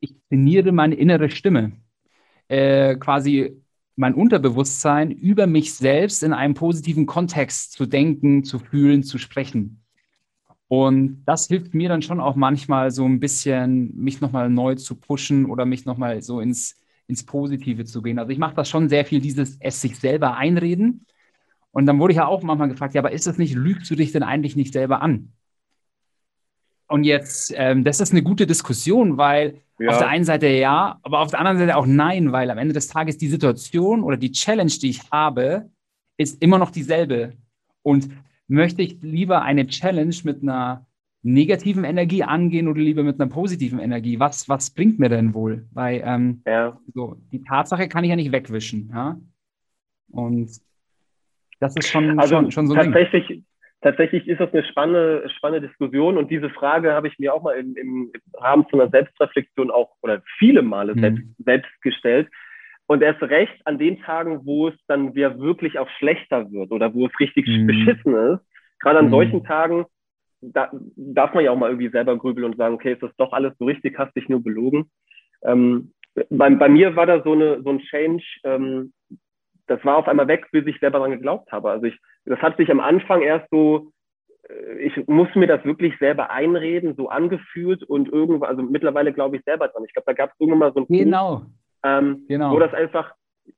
ich 0.00 0.14
trainiere 0.28 0.72
meine 0.72 0.94
innere 0.94 1.30
Stimme. 1.30 1.72
Äh, 2.48 2.96
quasi 2.96 3.60
mein 3.96 4.14
Unterbewusstsein 4.14 5.10
über 5.10 5.46
mich 5.46 5.74
selbst 5.74 6.22
in 6.22 6.32
einem 6.32 6.54
positiven 6.54 7.06
Kontext 7.06 7.72
zu 7.72 7.86
denken, 7.86 8.44
zu 8.44 8.58
fühlen, 8.58 9.02
zu 9.02 9.18
sprechen. 9.18 9.82
Und 10.68 11.22
das 11.26 11.46
hilft 11.46 11.74
mir 11.74 11.88
dann 11.88 12.02
schon 12.02 12.20
auch 12.20 12.36
manchmal 12.36 12.90
so 12.90 13.04
ein 13.04 13.20
bisschen, 13.20 13.96
mich 13.96 14.20
nochmal 14.20 14.50
neu 14.50 14.74
zu 14.74 14.96
pushen 14.96 15.46
oder 15.46 15.64
mich 15.64 15.86
nochmal 15.86 16.22
so 16.22 16.40
ins, 16.40 16.76
ins 17.06 17.24
Positive 17.24 17.84
zu 17.84 18.02
gehen. 18.02 18.18
Also 18.18 18.30
ich 18.32 18.38
mache 18.38 18.54
das 18.56 18.68
schon 18.68 18.88
sehr 18.88 19.04
viel, 19.04 19.20
dieses 19.20 19.56
es 19.60 19.80
sich 19.80 19.98
selber 19.98 20.36
einreden. 20.36 21.06
Und 21.70 21.86
dann 21.86 21.98
wurde 22.00 22.12
ich 22.12 22.18
ja 22.18 22.26
auch 22.26 22.42
manchmal 22.42 22.68
gefragt, 22.68 22.94
ja, 22.94 23.00
aber 23.00 23.12
ist 23.12 23.26
das 23.26 23.38
nicht, 23.38 23.54
lügst 23.54 23.90
du 23.90 23.94
dich 23.94 24.12
denn 24.12 24.22
eigentlich 24.22 24.56
nicht 24.56 24.72
selber 24.72 25.02
an? 25.02 25.32
Und 26.88 27.04
jetzt, 27.04 27.52
ähm, 27.56 27.84
das 27.84 28.00
ist 28.00 28.12
eine 28.12 28.22
gute 28.22 28.46
Diskussion, 28.46 29.16
weil 29.16 29.60
ja. 29.78 29.90
auf 29.90 29.98
der 29.98 30.08
einen 30.08 30.24
Seite 30.24 30.48
ja, 30.48 30.98
aber 31.02 31.20
auf 31.20 31.30
der 31.30 31.40
anderen 31.40 31.58
Seite 31.58 31.76
auch 31.76 31.86
nein, 31.86 32.32
weil 32.32 32.50
am 32.50 32.58
Ende 32.58 32.74
des 32.74 32.88
Tages 32.88 33.18
die 33.18 33.28
Situation 33.28 34.02
oder 34.02 34.16
die 34.16 34.32
Challenge, 34.32 34.70
die 34.70 34.90
ich 34.90 35.10
habe, 35.10 35.68
ist 36.16 36.42
immer 36.42 36.58
noch 36.58 36.70
dieselbe. 36.70 37.32
Und 37.82 38.08
möchte 38.48 38.82
ich 38.82 38.98
lieber 39.02 39.42
eine 39.42 39.66
Challenge 39.66 40.14
mit 40.24 40.42
einer 40.42 40.86
negativen 41.22 41.84
Energie 41.84 42.22
angehen 42.22 42.68
oder 42.68 42.80
lieber 42.80 43.02
mit 43.02 43.20
einer 43.20 43.28
positiven 43.28 43.80
Energie? 43.80 44.20
Was, 44.20 44.48
was 44.48 44.70
bringt 44.70 44.98
mir 44.98 45.08
denn 45.08 45.34
wohl? 45.34 45.66
Weil 45.72 46.02
ähm, 46.04 46.42
ja. 46.46 46.78
so, 46.94 47.16
die 47.32 47.42
Tatsache 47.42 47.88
kann 47.88 48.04
ich 48.04 48.10
ja 48.10 48.16
nicht 48.16 48.32
wegwischen. 48.32 48.90
Ja? 48.94 49.20
Und 50.10 50.50
das 51.58 51.74
ist 51.76 51.88
schon, 51.88 52.18
also 52.20 52.36
schon, 52.36 52.50
schon 52.52 52.66
so 52.68 52.74
ein 52.74 52.92
tatsächlich, 52.92 53.26
Ding. 53.26 53.44
Tatsächlich 53.86 54.26
ist 54.26 54.40
das 54.40 54.52
eine 54.52 54.64
spannende, 54.64 55.30
spannende 55.36 55.68
Diskussion 55.68 56.18
und 56.18 56.28
diese 56.28 56.50
Frage 56.50 56.92
habe 56.92 57.06
ich 57.06 57.20
mir 57.20 57.32
auch 57.32 57.44
mal 57.44 57.52
im, 57.52 57.76
im 57.76 58.12
Rahmen 58.34 58.66
von 58.68 58.80
einer 58.80 58.90
Selbstreflexion 58.90 59.70
auch 59.70 59.90
oder 60.02 60.22
viele 60.38 60.62
Male 60.62 60.96
mhm. 60.96 61.00
selbst, 61.00 61.22
selbst 61.38 61.82
gestellt. 61.82 62.28
Und 62.88 63.00
erst 63.00 63.22
recht 63.22 63.54
an 63.64 63.78
den 63.78 64.00
Tagen, 64.00 64.44
wo 64.44 64.66
es 64.66 64.74
dann 64.88 65.14
wieder 65.14 65.38
wirklich 65.38 65.78
auch 65.78 65.88
schlechter 65.98 66.50
wird 66.50 66.72
oder 66.72 66.94
wo 66.94 67.06
es 67.06 67.12
richtig 67.20 67.46
mhm. 67.46 67.68
beschissen 67.68 68.14
ist, 68.32 68.40
gerade 68.80 68.98
an 68.98 69.06
mhm. 69.06 69.10
solchen 69.10 69.44
Tagen, 69.44 69.86
da 70.40 70.68
darf 70.96 71.32
man 71.32 71.44
ja 71.44 71.52
auch 71.52 71.56
mal 71.56 71.70
irgendwie 71.70 71.90
selber 71.90 72.18
grübeln 72.18 72.44
und 72.44 72.56
sagen, 72.56 72.74
okay, 72.74 72.94
ist 72.94 73.04
das 73.04 73.14
doch 73.18 73.32
alles 73.32 73.52
so 73.60 73.66
richtig, 73.66 73.96
hast 73.98 74.16
dich 74.16 74.28
nur 74.28 74.42
belogen. 74.42 74.90
Ähm, 75.44 75.92
bei, 76.28 76.50
bei 76.50 76.68
mir 76.68 76.96
war 76.96 77.06
da 77.06 77.22
so, 77.22 77.34
eine, 77.34 77.62
so 77.62 77.70
ein 77.70 77.78
Change, 77.78 78.24
ähm, 78.42 78.92
das 79.66 79.84
war 79.84 79.96
auf 79.96 80.08
einmal 80.08 80.28
weg, 80.28 80.46
bis 80.52 80.66
ich 80.66 80.78
selber 80.80 80.98
daran 80.98 81.12
geglaubt 81.12 81.50
habe. 81.52 81.70
Also 81.70 81.86
ich, 81.86 81.98
das 82.24 82.40
hat 82.40 82.56
sich 82.56 82.70
am 82.70 82.80
Anfang 82.80 83.22
erst 83.22 83.48
so, 83.50 83.90
äh, 84.48 84.78
ich 84.78 85.06
muss 85.06 85.28
mir 85.34 85.46
das 85.46 85.64
wirklich 85.64 85.96
selber 85.98 86.30
einreden, 86.30 86.94
so 86.96 87.08
angefühlt 87.08 87.82
und 87.82 88.08
irgendwann, 88.08 88.48
also 88.48 88.62
mittlerweile 88.62 89.12
glaube 89.12 89.36
ich 89.36 89.42
selber 89.44 89.68
dran. 89.68 89.84
Ich 89.84 89.92
glaube, 89.92 90.06
da 90.06 90.12
gab 90.12 90.30
es 90.30 90.40
irgendwann 90.40 90.58
mal 90.60 90.72
so 90.72 90.80
ein 90.80 90.86
genau. 90.88 91.36
Punkt, 91.36 91.50
ähm, 91.84 92.24
genau. 92.28 92.52
Wo 92.52 92.58
das 92.58 92.74
einfach, 92.74 93.12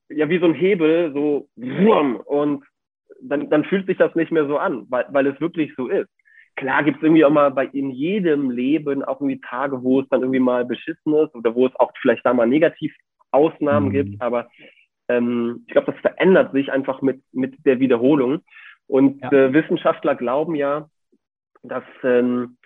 ja, 0.08 0.28
wie 0.28 0.38
so 0.38 0.46
ein 0.46 0.54
Hebel, 0.54 1.12
so, 1.12 1.48
und 1.56 2.64
dann, 3.20 3.50
dann 3.50 3.64
fühlt 3.64 3.86
sich 3.86 3.96
das 3.96 4.14
nicht 4.14 4.32
mehr 4.32 4.46
so 4.46 4.58
an, 4.58 4.86
weil, 4.88 5.06
weil 5.10 5.26
es 5.26 5.40
wirklich 5.40 5.72
so 5.76 5.88
ist. 5.88 6.08
Klar 6.56 6.82
gibt 6.82 6.98
es 6.98 7.02
irgendwie 7.04 7.24
auch 7.24 7.30
mal 7.30 7.50
bei 7.50 7.66
in 7.66 7.90
jedem 7.90 8.50
Leben 8.50 9.04
auch 9.04 9.20
irgendwie 9.20 9.40
Tage, 9.40 9.82
wo 9.82 10.00
es 10.00 10.08
dann 10.08 10.22
irgendwie 10.22 10.40
mal 10.40 10.64
beschissen 10.64 11.14
ist 11.14 11.34
oder 11.34 11.54
wo 11.54 11.66
es 11.66 11.76
auch 11.76 11.92
vielleicht 12.00 12.26
da 12.26 12.34
mal 12.34 12.48
negativ 12.48 12.92
Ausnahmen 13.30 13.88
mhm. 13.88 13.92
gibt, 13.92 14.22
aber 14.22 14.48
ähm, 15.08 15.64
ich 15.66 15.72
glaube, 15.72 15.92
das 15.92 16.00
verändert 16.00 16.52
sich 16.52 16.70
einfach 16.70 17.02
mit, 17.02 17.22
mit 17.32 17.54
der 17.64 17.80
Wiederholung. 17.80 18.42
Und 18.86 19.20
ja. 19.22 19.32
äh, 19.32 19.52
Wissenschaftler 19.52 20.14
glauben 20.14 20.54
ja, 20.54 20.88
dass 21.62 21.84
ähm, 22.02 22.56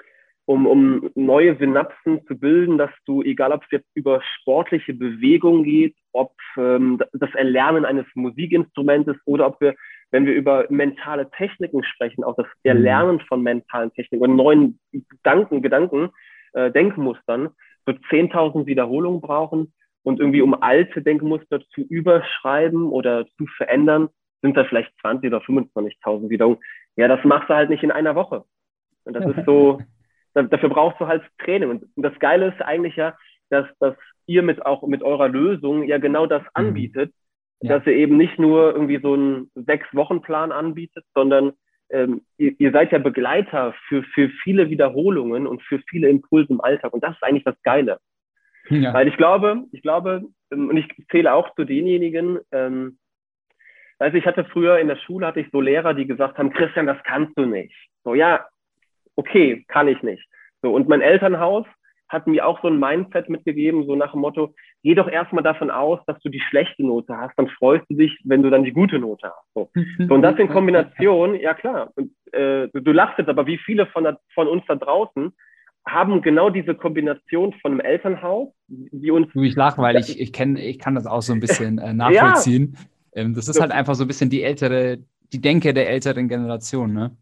um, 0.45 0.67
um 0.67 1.11
neue 1.15 1.57
Synapsen 1.57 2.27
zu 2.27 2.39
bilden, 2.39 2.77
dass 2.77 2.91
du, 3.07 3.23
egal 3.23 3.53
ob 3.53 3.63
es 3.65 3.71
jetzt 3.71 3.89
über 3.95 4.21
sportliche 4.23 4.93
Bewegung 4.93 5.63
geht, 5.65 5.95
ob 6.13 6.35
ähm, 6.57 7.01
das 7.13 7.33
Erlernen 7.35 7.85
eines 7.85 8.07
Musikinstrumentes 8.15 9.17
oder 9.25 9.47
ob 9.47 9.61
wir, 9.61 9.75
wenn 10.11 10.27
wir 10.27 10.35
über 10.35 10.67
mentale 10.69 11.31
Techniken 11.31 11.85
sprechen, 11.85 12.25
auch 12.25 12.37
das 12.37 12.47
mhm. 12.47 12.71
Erlernen 12.71 13.21
von 13.21 13.43
mentalen 13.43 13.93
Techniken 13.93 14.25
und 14.25 14.37
neuen 14.37 14.81
Gedanken, 14.93 15.63
Gedanken, 15.63 16.11
äh, 16.55 16.71
Denkmustern, 16.73 17.51
wird 17.87 18.01
10.000 18.11 18.67
Wiederholungen 18.67 19.21
brauchen 19.21 19.73
und 20.03 20.21
irgendwie 20.21 20.43
um 20.43 20.61
alte 20.61 21.03
Denkmuster 21.03 21.61
zu 21.75 21.83
überschreiben 21.83 22.91
oder 22.91 23.27
zu 23.37 23.47
verändern, 23.57 24.09
sind 24.43 24.57
da 24.57 24.65
vielleicht 24.65 24.93
20 25.01 25.29
oder 25.29 25.43
25.000 25.43 26.29
Wiederholungen. 26.29 26.63
Ja, 26.97 27.09
das 27.09 27.25
machst 27.25 27.49
du 27.49 27.55
halt 27.55 27.71
nicht 27.71 27.83
in 27.83 27.93
einer 27.93 28.15
Woche. 28.15 28.45
Und 29.05 29.15
das 29.15 29.25
ist 29.25 29.47
so, 29.47 29.81
dafür 30.35 30.69
brauchst 30.69 31.01
du 31.01 31.07
halt 31.07 31.23
Training. 31.39 31.71
Und 31.71 31.85
das 31.97 32.19
Geile 32.19 32.49
ist 32.49 32.61
eigentlich 32.61 32.97
ja, 32.97 33.17
dass, 33.51 33.67
dass 33.79 33.95
ihr 34.27 34.43
mit 34.43 34.65
auch 34.65 34.83
mit 34.87 35.03
eurer 35.03 35.29
Lösung 35.29 35.85
ja 35.85 35.99
genau 35.99 36.27
das 36.27 36.43
mhm. 36.43 36.49
anbietet, 36.55 37.13
ja. 37.61 37.79
dass 37.79 37.87
ihr 37.87 37.95
eben 37.95 38.17
nicht 38.17 38.39
nur 38.39 38.73
irgendwie 38.73 39.01
so 39.01 39.15
einen 39.15 39.51
Sechs-Wochen-Plan 39.55 40.53
anbietet, 40.53 41.05
sondern 41.15 41.53
ähm, 41.91 42.23
ihr, 42.39 42.55
ihr, 42.59 42.73
seid 42.73 42.93
ja 42.93 42.99
Begleiter 42.99 43.75
für, 43.89 44.03
für 44.03 44.31
viele 44.43 44.71
Wiederholungen 44.71 45.47
und 45.47 45.63
für 45.63 45.79
viele 45.89 46.09
Impulse 46.09 46.53
im 46.53 46.61
Alltag. 46.61 46.93
Und 46.95 47.05
das 47.05 47.15
ist 47.15 47.23
eigentlich 47.23 47.45
das 47.45 47.61
Geile. 47.63 47.99
Ja. 48.81 48.95
Weil 48.95 49.09
ich 49.09 49.17
glaube, 49.17 49.65
ich 49.73 49.83
glaube, 49.83 50.23
ähm, 50.51 50.69
und 50.69 50.77
ich 50.77 50.89
zähle 51.11 51.33
auch 51.33 51.55
zu 51.55 51.65
denjenigen, 51.65 52.39
ähm, 52.53 52.99
also 53.99 54.17
ich 54.17 54.27
hatte 54.27 54.45
früher 54.45 54.79
in 54.79 54.89
der 54.89 54.97
Schule 54.97 55.27
hatte 55.27 55.41
ich 55.41 55.51
so 55.53 55.61
Lehrer, 55.61 55.95
die 55.95 56.07
gesagt 56.07 56.39
haben, 56.39 56.53
Christian, 56.53 56.87
das 56.87 57.03
kannst 57.05 57.39
du 57.39 57.47
nicht. 57.47 57.75
So, 58.05 58.15
ja, 58.15 58.45
okay, 59.15 59.65
kann 59.69 59.89
ich 59.89 60.03
nicht. 60.03 60.27
So, 60.61 60.75
und 60.75 60.89
mein 60.89 61.01
Elternhaus 61.01 61.67
hat 62.09 62.27
mir 62.27 62.47
auch 62.47 62.61
so 62.61 62.69
ein 62.69 62.79
Mindset 62.79 63.29
mitgegeben, 63.29 63.87
so 63.87 63.97
nach 63.97 64.13
dem 64.13 64.21
Motto, 64.21 64.55
geh 64.83 64.95
doch 64.95 65.09
erstmal 65.09 65.43
davon 65.43 65.71
aus, 65.71 65.99
dass 66.07 66.19
du 66.21 66.29
die 66.29 66.41
schlechte 66.41 66.85
Note 66.85 67.17
hast, 67.17 67.35
dann 67.37 67.49
freust 67.49 67.85
du 67.89 67.95
dich, 67.95 68.19
wenn 68.25 68.43
du 68.43 68.51
dann 68.51 68.65
die 68.65 68.73
gute 68.73 68.99
Note 68.99 69.29
hast. 69.29 69.55
So, 69.55 69.71
so 70.07 70.15
und 70.15 70.23
das 70.23 70.39
in 70.39 70.49
Kombination, 70.49 71.35
ja 71.35 71.55
klar, 71.55 71.91
und, 71.97 72.13
äh, 72.33 72.69
du, 72.69 72.81
du 72.81 72.93
lachst 72.93 73.19
jetzt, 73.19 73.29
aber 73.29 73.47
wie 73.47 73.59
viele 73.59 73.87
von, 73.87 74.17
von 74.35 74.47
uns 74.47 74.63
da 74.67 74.75
draußen 74.75 75.33
haben 75.87 76.23
genau 76.23 76.51
diese 76.51 76.75
Kombination 76.75 77.53
von 77.61 77.73
einem 77.73 77.81
Elternhaus, 77.81 78.53
die 78.69 79.11
uns. 79.11 79.29
Ich 79.35 79.57
lache, 79.57 79.81
weil 79.83 79.97
ich, 79.97 80.21
ich, 80.21 80.33
kenn, 80.33 80.57
ich 80.57 80.79
kann 80.79 80.95
das 80.95 81.07
auch 81.07 81.23
so 81.23 81.33
ein 81.33 81.41
bisschen 81.41 81.79
äh, 81.79 81.93
nachvollziehen. 81.93 82.77
ja. 83.15 83.23
ähm, 83.23 83.35
das 83.35 83.49
ist 83.49 83.61
halt 83.61 83.73
einfach 83.73 83.95
so 83.95 84.05
ein 84.05 84.09
bisschen 84.09 84.31
die 84.31 84.43
ältere, 84.43 84.99
die 85.33 85.41
Denke 85.41 85.75
der 85.75 85.89
älteren 85.89 86.29
Generation, 86.29 86.93
ne? 86.93 87.17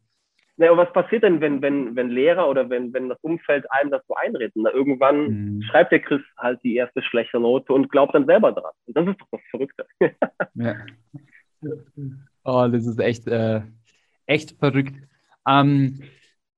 Naja, 0.61 0.77
was 0.77 0.93
passiert 0.93 1.23
denn, 1.23 1.41
wenn, 1.41 1.63
wenn, 1.63 1.97
wenn 1.97 2.11
Lehrer 2.11 2.47
oder 2.47 2.69
wenn, 2.69 2.93
wenn 2.93 3.09
das 3.09 3.17
Umfeld 3.23 3.65
einem 3.73 3.91
das 3.91 4.03
so 4.07 4.15
einredet? 4.15 4.53
Na, 4.57 4.71
irgendwann 4.71 5.55
mhm. 5.55 5.63
schreibt 5.63 5.91
der 5.91 6.01
Chris 6.01 6.21
halt 6.37 6.63
die 6.63 6.77
erste 6.77 7.01
schlechte 7.01 7.41
Note 7.41 7.73
und 7.73 7.91
glaubt 7.91 8.15
dann 8.15 8.27
selber 8.27 8.53
dran. 8.53 8.73
Und 8.85 8.95
das 8.95 9.09
ist 9.09 9.21
doch 9.23 9.29
das 9.33 9.41
Verrückte. 9.51 9.87
ja. 10.55 10.75
Oh, 12.45 12.69
das 12.71 12.87
ist 12.87 13.01
echt, 13.01 13.27
äh, 13.27 13.63
echt 14.27 14.59
verrückt. 14.59 14.97
Ähm, 15.49 16.03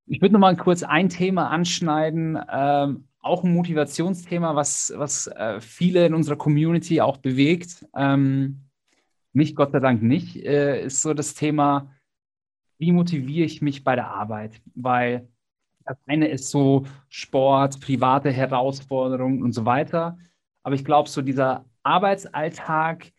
ich 0.06 0.20
würde 0.20 0.34
noch 0.34 0.40
mal 0.40 0.56
kurz 0.56 0.82
ein 0.82 1.08
Thema 1.08 1.48
anschneiden, 1.50 2.38
ähm, 2.50 3.04
auch 3.20 3.44
ein 3.44 3.54
Motivationsthema, 3.54 4.56
was, 4.56 4.92
was 4.96 5.28
äh, 5.28 5.60
viele 5.60 6.06
in 6.06 6.14
unserer 6.14 6.36
Community 6.36 7.00
auch 7.00 7.18
bewegt. 7.18 7.86
Ähm, 7.94 8.62
mich 9.32 9.54
Gott 9.54 9.72
sei 9.72 9.80
Dank 9.80 10.02
nicht, 10.02 10.36
äh, 10.36 10.84
ist 10.84 11.02
so 11.02 11.14
das 11.14 11.34
Thema, 11.34 11.90
wie 12.78 12.92
motiviere 12.92 13.46
ich 13.46 13.62
mich 13.62 13.84
bei 13.84 13.94
der 13.94 14.08
Arbeit? 14.08 14.60
Weil 14.74 15.28
das 15.84 15.96
eine 16.06 16.28
ist 16.28 16.50
so 16.50 16.84
Sport, 17.08 17.80
private 17.80 18.30
Herausforderungen 18.30 19.42
und 19.42 19.52
so 19.52 19.64
weiter. 19.64 20.18
Aber 20.62 20.74
ich 20.74 20.84
glaube, 20.84 21.08
so 21.08 21.22
dieser 21.22 21.64
Arbeitsalltag 21.82 23.12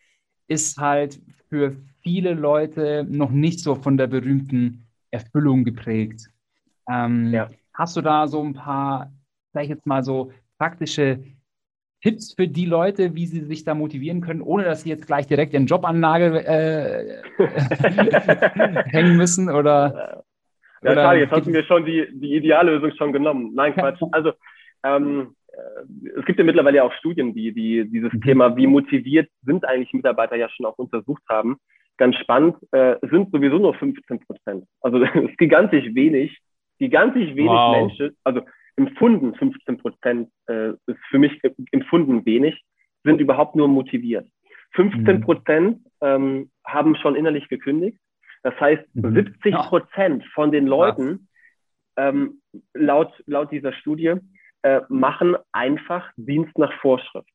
ist 0.48 0.78
halt 0.78 1.22
für 1.50 1.78
viele 2.02 2.34
Leute 2.34 3.06
noch 3.10 3.32
nicht 3.32 3.60
so 3.60 3.76
von 3.76 3.98
der 3.98 4.08
berühmten 4.08 4.88
Erfüllung 5.12 5.64
geprägt. 5.64 6.33
Ähm, 6.90 7.32
ja. 7.34 7.50
Hast 7.74 7.96
du 7.96 8.02
da 8.02 8.28
so 8.28 8.42
ein 8.42 8.54
paar, 8.54 9.12
sag 9.54 9.64
ich 9.64 9.70
jetzt 9.70 9.86
mal 9.86 10.04
so, 10.04 10.32
praktische 10.58 11.24
Tipps 12.02 12.34
für 12.34 12.48
die 12.48 12.66
Leute, 12.66 13.16
wie 13.16 13.26
sie 13.26 13.42
sich 13.42 13.64
da 13.64 13.74
motivieren 13.74 14.22
können, 14.22 14.42
ohne 14.42 14.66
dass 14.66 14.84
sie 14.84 14.90
jetzt 14.90 15.08
gleich 15.08 15.26
direkt 15.26 15.54
ihren 15.54 15.68
Jobanlage 15.68 16.46
äh, 16.46 17.24
hängen 18.90 19.16
müssen 19.16 19.50
oder? 19.50 20.24
Ja, 20.82 20.92
oder 20.92 21.02
schade, 21.02 21.20
jetzt 21.20 21.32
hast 21.32 21.46
du 21.48 21.52
mir 21.52 21.64
schon 21.64 21.86
die, 21.86 22.08
die 22.12 22.36
Ideallösung 22.36 22.92
schon 22.98 23.14
genommen. 23.14 23.52
Nein, 23.56 23.74
Quatsch. 23.74 24.02
Also 24.12 24.34
ähm, 24.84 25.36
äh, 25.54 26.20
es 26.20 26.26
gibt 26.26 26.40
ja 26.40 26.46
mittlerweile 26.46 26.84
auch 26.84 26.94
Studien, 26.94 27.34
die, 27.34 27.54
die 27.54 27.90
dieses 27.90 28.12
mhm. 28.12 28.22
Thema, 28.22 28.56
wie 28.58 28.68
motiviert 28.68 29.30
sind 29.44 29.66
eigentlich 29.66 29.94
Mitarbeiter 29.94 30.36
ja 30.36 30.50
schon 30.50 30.66
auch 30.66 30.78
untersucht 30.78 31.24
haben. 31.30 31.58
Ganz 31.98 32.18
spannend, 32.18 32.58
äh, 32.72 32.96
sind 33.10 33.32
sowieso 33.32 33.60
nur 33.60 33.76
15 33.76 34.20
Prozent. 34.20 34.66
Also 34.82 35.02
es 35.04 35.30
ist 35.30 35.38
gigantisch 35.38 35.86
wenig, 35.94 36.38
gigantisch 36.84 37.34
wenig 37.36 37.50
wow. 37.50 37.78
Menschen, 37.78 38.18
also 38.26 38.42
empfunden 38.76 39.34
15 39.36 39.78
Prozent 39.78 40.30
äh, 40.48 40.72
ist 40.88 41.00
für 41.10 41.20
mich 41.20 41.40
empfunden 41.72 42.26
wenig, 42.26 42.62
sind 43.04 43.22
überhaupt 43.22 43.56
nur 43.56 43.68
motiviert. 43.68 44.28
15 44.72 45.22
Prozent 45.22 45.80
ähm, 46.02 46.52
haben 46.66 46.96
schon 46.98 47.16
innerlich 47.16 47.48
gekündigt. 47.48 47.98
Das 48.42 48.60
heißt, 48.60 48.84
mhm. 48.96 49.14
70 49.14 49.54
Prozent 49.54 50.26
von 50.34 50.52
den 50.52 50.68
Leuten, 50.68 51.30
ähm, 51.96 52.42
laut, 52.74 53.14
laut 53.28 53.52
dieser 53.52 53.72
Studie, 53.74 54.16
äh, 54.64 54.82
machen 54.90 55.38
einfach 55.54 56.12
Dienst 56.18 56.58
nach 56.58 56.74
Vorschrift. 56.82 57.30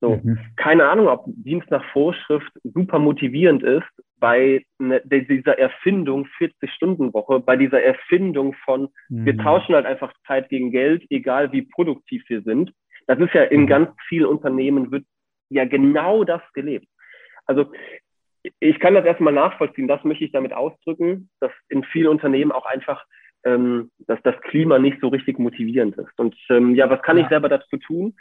So, 0.00 0.20
mhm. 0.22 0.38
keine 0.56 0.88
Ahnung, 0.88 1.08
ob 1.08 1.24
Dienst 1.28 1.70
nach 1.70 1.84
Vorschrift 1.92 2.52
super 2.64 2.98
motivierend 2.98 3.62
ist 3.62 3.92
bei 4.22 4.64
ne, 4.78 5.02
dieser 5.04 5.58
Erfindung 5.58 6.28
40-Stunden-Woche, 6.38 7.40
bei 7.40 7.56
dieser 7.56 7.82
Erfindung 7.82 8.54
von, 8.64 8.88
mhm. 9.08 9.26
wir 9.26 9.36
tauschen 9.36 9.74
halt 9.74 9.84
einfach 9.84 10.14
Zeit 10.28 10.48
gegen 10.48 10.70
Geld, 10.70 11.04
egal 11.10 11.50
wie 11.50 11.62
produktiv 11.62 12.22
wir 12.28 12.40
sind. 12.42 12.72
Das 13.08 13.18
ist 13.18 13.34
ja 13.34 13.42
in 13.42 13.62
mhm. 13.62 13.66
ganz 13.66 13.90
vielen 14.08 14.26
Unternehmen 14.26 14.92
wird 14.92 15.04
ja 15.48 15.64
genau 15.64 16.22
das 16.22 16.40
gelebt. 16.54 16.86
Also 17.46 17.72
ich 18.60 18.78
kann 18.78 18.94
das 18.94 19.04
erstmal 19.04 19.32
nachvollziehen, 19.32 19.88
das 19.88 20.04
möchte 20.04 20.24
ich 20.24 20.30
damit 20.30 20.52
ausdrücken, 20.52 21.28
dass 21.40 21.50
in 21.68 21.82
vielen 21.82 22.08
Unternehmen 22.08 22.52
auch 22.52 22.66
einfach 22.66 23.04
ähm, 23.44 23.90
dass 24.06 24.22
das 24.22 24.40
Klima 24.42 24.78
nicht 24.78 25.00
so 25.00 25.08
richtig 25.08 25.40
motivierend 25.40 25.96
ist. 25.96 26.16
Und 26.16 26.36
ähm, 26.48 26.76
ja, 26.76 26.88
was 26.88 27.02
kann 27.02 27.16
ja. 27.16 27.24
ich 27.24 27.28
selber 27.28 27.48
dazu 27.48 27.76
tun? 27.76 28.14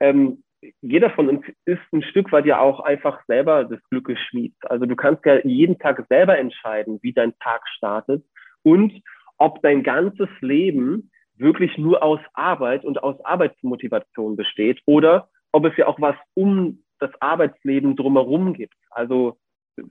Ähm, 0.00 0.42
jeder 0.80 1.10
von 1.10 1.28
uns 1.28 1.44
ist 1.64 1.82
ein 1.92 2.02
Stück 2.02 2.32
weit 2.32 2.46
ja 2.46 2.60
auch 2.60 2.80
einfach 2.80 3.24
selber 3.26 3.64
des 3.64 3.80
Glückes 3.90 4.18
Schmied. 4.20 4.54
Also 4.62 4.86
du 4.86 4.96
kannst 4.96 5.24
ja 5.24 5.38
jeden 5.44 5.78
Tag 5.78 6.04
selber 6.08 6.38
entscheiden, 6.38 6.98
wie 7.02 7.12
dein 7.12 7.36
Tag 7.38 7.66
startet 7.68 8.24
und 8.62 8.92
ob 9.38 9.62
dein 9.62 9.82
ganzes 9.82 10.28
Leben 10.40 11.10
wirklich 11.36 11.76
nur 11.78 12.02
aus 12.02 12.20
Arbeit 12.34 12.84
und 12.84 13.02
aus 13.02 13.22
Arbeitsmotivation 13.24 14.36
besteht 14.36 14.80
oder 14.86 15.28
ob 15.52 15.64
es 15.66 15.76
ja 15.76 15.86
auch 15.86 16.00
was 16.00 16.16
um 16.34 16.82
das 17.00 17.10
Arbeitsleben 17.20 17.96
drumherum 17.96 18.54
gibt. 18.54 18.76
Also 18.90 19.38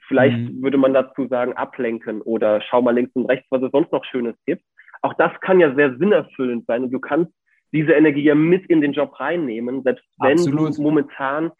Vielleicht 0.07 0.37
mhm. 0.37 0.63
würde 0.63 0.77
man 0.77 0.93
dazu 0.93 1.27
sagen, 1.27 1.53
ablenken 1.53 2.21
oder 2.21 2.61
schau 2.61 2.81
mal 2.81 2.95
links 2.95 3.13
und 3.15 3.25
rechts, 3.25 3.47
was 3.49 3.61
es 3.61 3.71
sonst 3.71 3.91
noch 3.91 4.05
Schönes 4.05 4.35
gibt. 4.45 4.63
Auch 5.01 5.13
das 5.15 5.31
kann 5.41 5.59
ja 5.59 5.73
sehr 5.75 5.97
sinnerfüllend 5.97 6.65
sein 6.65 6.83
und 6.83 6.91
du 6.91 6.99
kannst 6.99 7.33
diese 7.73 7.93
Energie 7.93 8.23
ja 8.23 8.35
mit 8.35 8.65
in 8.67 8.81
den 8.81 8.93
Job 8.93 9.19
reinnehmen, 9.19 9.83
selbst 9.83 10.05
wenn 10.19 10.33
Absolut. 10.33 10.77
du 10.77 10.81
momentan 10.81 11.51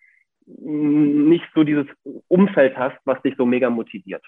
nicht 0.46 1.46
so 1.56 1.64
dieses 1.64 1.88
Umfeld 2.28 2.78
hast, 2.78 2.98
was 3.06 3.22
dich 3.24 3.36
so 3.38 3.46
mega 3.46 3.70
motiviert. 3.70 4.24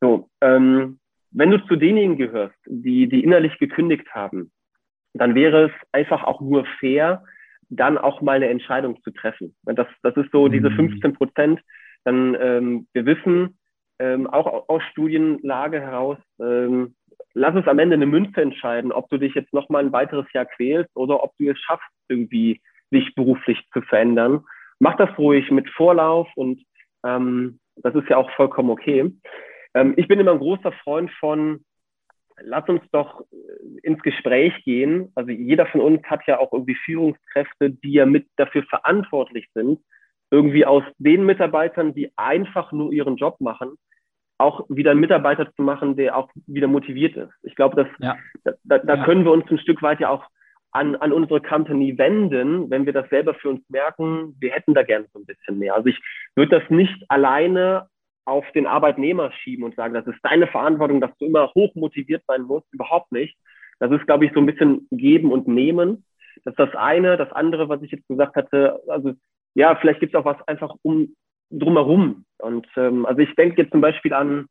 So, 0.00 0.28
ähm, 0.40 0.98
wenn 1.30 1.50
du 1.50 1.64
zu 1.66 1.76
denjenigen 1.76 2.16
gehörst, 2.16 2.56
die, 2.66 3.08
die 3.08 3.22
innerlich 3.22 3.56
gekündigt 3.58 4.08
haben, 4.12 4.50
dann 5.14 5.34
wäre 5.34 5.66
es 5.66 5.72
einfach 5.92 6.24
auch 6.24 6.40
nur 6.40 6.66
fair, 6.78 7.24
dann 7.68 7.98
auch 7.98 8.20
mal 8.20 8.36
eine 8.36 8.48
Entscheidung 8.48 9.02
zu 9.02 9.10
treffen. 9.10 9.56
Das, 9.64 9.86
das 10.02 10.16
ist 10.16 10.30
so 10.32 10.48
diese 10.48 10.70
15 10.70 11.10
mhm. 11.10 11.14
Prozent, 11.14 11.60
dann 12.04 12.36
ähm, 12.40 12.86
wir 12.92 13.06
wissen 13.06 13.58
ähm, 13.98 14.26
auch 14.26 14.68
aus 14.68 14.82
Studienlage 14.90 15.80
heraus, 15.80 16.18
ähm, 16.38 16.94
lass 17.36 17.54
es 17.54 17.68
am 17.68 17.78
Ende 17.78 17.94
eine 17.94 18.06
Münze 18.06 18.40
entscheiden, 18.40 18.92
ob 18.92 19.10
du 19.10 19.18
dich 19.18 19.34
jetzt 19.34 19.52
noch 19.52 19.68
mal 19.68 19.84
ein 19.84 19.92
weiteres 19.92 20.26
Jahr 20.32 20.46
quälst 20.46 20.90
oder 20.96 21.22
ob 21.22 21.36
du 21.38 21.50
es 21.50 21.58
schaffst, 21.60 21.86
irgendwie 22.08 22.62
dich 22.92 23.14
beruflich 23.14 23.62
zu 23.74 23.82
verändern. 23.82 24.42
Mach 24.78 24.96
das 24.96 25.16
ruhig 25.18 25.50
mit 25.50 25.68
Vorlauf 25.70 26.28
und 26.34 26.62
ähm, 27.04 27.60
das 27.76 27.94
ist 27.94 28.08
ja 28.08 28.16
auch 28.16 28.30
vollkommen 28.32 28.70
okay. 28.70 29.12
Ähm, 29.74 29.94
ich 29.98 30.08
bin 30.08 30.18
immer 30.18 30.32
ein 30.32 30.38
großer 30.38 30.72
Freund 30.82 31.10
von, 31.20 31.62
lass 32.40 32.66
uns 32.70 32.80
doch 32.90 33.20
äh, 33.20 33.80
ins 33.82 34.02
Gespräch 34.02 34.54
gehen. 34.64 35.12
Also 35.14 35.30
jeder 35.30 35.66
von 35.66 35.82
uns 35.82 36.02
hat 36.04 36.26
ja 36.26 36.38
auch 36.38 36.54
irgendwie 36.54 36.76
Führungskräfte, 36.86 37.70
die 37.70 37.92
ja 37.92 38.06
mit 38.06 38.26
dafür 38.36 38.62
verantwortlich 38.62 39.46
sind, 39.52 39.80
irgendwie 40.30 40.64
aus 40.64 40.84
den 40.96 41.26
Mitarbeitern, 41.26 41.92
die 41.92 42.10
einfach 42.16 42.72
nur 42.72 42.92
ihren 42.92 43.16
Job 43.16 43.42
machen, 43.42 43.76
auch 44.38 44.66
wieder 44.68 44.90
einen 44.90 45.00
Mitarbeiter 45.00 45.50
zu 45.54 45.62
machen, 45.62 45.96
der 45.96 46.16
auch 46.16 46.28
wieder 46.46 46.68
motiviert 46.68 47.16
ist. 47.16 47.32
Ich 47.42 47.54
glaube, 47.54 47.76
dass, 47.76 47.88
ja. 48.00 48.16
da, 48.64 48.78
da 48.78 48.94
ja. 48.94 49.04
können 49.04 49.24
wir 49.24 49.32
uns 49.32 49.50
ein 49.50 49.58
Stück 49.58 49.82
weit 49.82 50.00
ja 50.00 50.10
auch 50.10 50.24
an, 50.72 50.94
an 50.96 51.12
unsere 51.12 51.40
Company 51.40 51.96
wenden, 51.96 52.68
wenn 52.68 52.84
wir 52.84 52.92
das 52.92 53.08
selber 53.08 53.34
für 53.34 53.48
uns 53.48 53.62
merken, 53.70 54.36
wir 54.38 54.52
hätten 54.52 54.74
da 54.74 54.82
gerne 54.82 55.06
so 55.12 55.18
ein 55.18 55.26
bisschen 55.26 55.58
mehr. 55.58 55.74
Also 55.74 55.88
ich 55.88 55.98
würde 56.34 56.60
das 56.60 56.70
nicht 56.70 57.04
alleine 57.08 57.88
auf 58.26 58.44
den 58.52 58.66
Arbeitnehmer 58.66 59.32
schieben 59.32 59.64
und 59.64 59.74
sagen, 59.74 59.94
das 59.94 60.06
ist 60.06 60.18
deine 60.22 60.46
Verantwortung, 60.48 61.00
dass 61.00 61.16
du 61.18 61.26
immer 61.26 61.50
hoch 61.54 61.74
motiviert 61.74 62.22
sein 62.26 62.42
musst. 62.42 62.66
Überhaupt 62.72 63.12
nicht. 63.12 63.38
Das 63.78 63.90
ist, 63.90 64.06
glaube 64.06 64.26
ich, 64.26 64.32
so 64.34 64.40
ein 64.40 64.46
bisschen 64.46 64.86
geben 64.90 65.32
und 65.32 65.48
nehmen. 65.48 66.04
Das 66.44 66.52
ist 66.52 66.58
das 66.58 66.74
eine. 66.74 67.16
Das 67.16 67.32
andere, 67.32 67.68
was 67.68 67.82
ich 67.82 67.92
jetzt 67.92 68.08
gesagt 68.08 68.36
hatte, 68.36 68.80
also 68.88 69.14
ja, 69.54 69.76
vielleicht 69.76 70.00
gibt 70.00 70.14
es 70.14 70.20
auch 70.20 70.24
was 70.24 70.46
einfach 70.46 70.74
um 70.82 71.14
drumherum. 71.50 72.24
Und 72.38 72.66
ähm, 72.76 73.06
also 73.06 73.20
ich 73.20 73.34
denke 73.34 73.62
jetzt 73.62 73.72
zum 73.72 73.80
Beispiel 73.80 74.12
an 74.12 74.46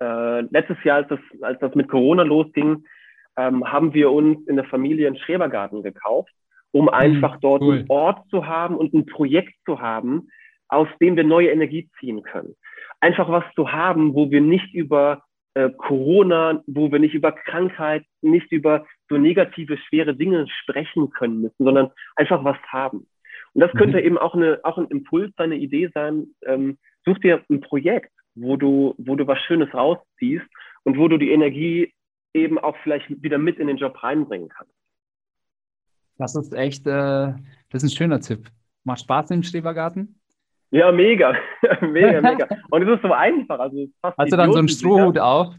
äh, 0.00 0.40
letztes 0.42 0.82
Jahr, 0.84 0.96
als 0.98 1.08
das, 1.08 1.20
als 1.42 1.58
das 1.60 1.74
mit 1.74 1.88
Corona 1.88 2.22
losging, 2.22 2.84
ähm, 3.36 3.64
haben 3.64 3.94
wir 3.94 4.10
uns 4.10 4.46
in 4.46 4.56
der 4.56 4.64
Familie 4.64 5.06
einen 5.06 5.18
Schrebergarten 5.18 5.82
gekauft, 5.82 6.32
um 6.72 6.84
mhm, 6.84 6.90
einfach 6.90 7.38
dort 7.40 7.62
cool. 7.62 7.78
einen 7.78 7.90
Ort 7.90 8.28
zu 8.30 8.46
haben 8.46 8.76
und 8.76 8.94
ein 8.94 9.06
Projekt 9.06 9.54
zu 9.64 9.80
haben, 9.80 10.28
aus 10.68 10.88
dem 11.00 11.16
wir 11.16 11.24
neue 11.24 11.50
Energie 11.50 11.88
ziehen 11.98 12.22
können. 12.22 12.54
Einfach 13.00 13.28
was 13.28 13.44
zu 13.54 13.70
haben, 13.70 14.14
wo 14.14 14.30
wir 14.30 14.40
nicht 14.40 14.74
über 14.74 15.22
äh, 15.54 15.70
Corona, 15.70 16.62
wo 16.66 16.90
wir 16.90 16.98
nicht 16.98 17.14
über 17.14 17.32
Krankheit, 17.32 18.04
nicht 18.22 18.50
über 18.50 18.86
so 19.08 19.18
negative, 19.18 19.76
schwere 19.76 20.14
Dinge 20.14 20.46
sprechen 20.62 21.10
können 21.10 21.42
müssen, 21.42 21.64
sondern 21.64 21.90
einfach 22.16 22.44
was 22.44 22.56
haben. 22.68 23.06
Und 23.54 23.60
das 23.60 23.72
könnte 23.72 23.98
mhm. 23.98 24.04
eben 24.04 24.18
auch, 24.18 24.34
eine, 24.34 24.60
auch 24.64 24.78
ein 24.78 24.86
Impuls, 24.86 25.32
eine 25.36 25.56
Idee 25.56 25.90
sein. 25.94 26.34
Ähm, 26.44 26.78
such 27.04 27.18
dir 27.18 27.42
ein 27.48 27.60
Projekt, 27.60 28.12
wo 28.34 28.56
du, 28.56 28.94
wo 28.98 29.16
du 29.16 29.26
was 29.26 29.38
Schönes 29.42 29.72
rausziehst 29.72 30.46
und 30.82 30.98
wo 30.98 31.08
du 31.08 31.18
die 31.18 31.30
Energie 31.30 31.92
eben 32.34 32.58
auch 32.58 32.76
vielleicht 32.82 33.08
wieder 33.22 33.38
mit 33.38 33.58
in 33.58 33.68
den 33.68 33.76
Job 33.76 34.02
reinbringen 34.02 34.48
kannst. 34.48 34.74
Das 36.18 36.34
ist 36.34 36.52
echt, 36.54 36.86
äh, 36.86 37.32
das 37.70 37.82
ist 37.82 37.84
ein 37.84 37.96
schöner 37.96 38.20
Tipp. 38.20 38.48
Macht 38.84 39.00
Spaß 39.00 39.30
im 39.30 39.42
Schrebergarten? 39.42 40.18
Ja, 40.70 40.90
mega. 40.90 41.36
mega, 41.80 42.20
mega. 42.20 42.48
Und 42.70 42.82
es 42.82 42.96
ist 42.96 43.02
so 43.02 43.12
einfach. 43.12 43.60
Also 43.60 43.86
Hast 44.02 44.32
du 44.32 44.36
dann 44.36 44.52
so 44.52 44.58
einen 44.58 44.68
Strohhut 44.68 45.18
auf? 45.18 45.54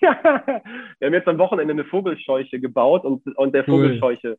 ja, 0.00 0.22
wir 0.98 1.06
haben 1.06 1.14
jetzt 1.14 1.28
am 1.28 1.38
Wochenende 1.38 1.72
eine 1.72 1.84
Vogelscheuche 1.84 2.60
gebaut 2.60 3.04
und, 3.04 3.26
und 3.36 3.54
der 3.54 3.66
cool. 3.68 3.98
Vogelscheuche 3.98 4.38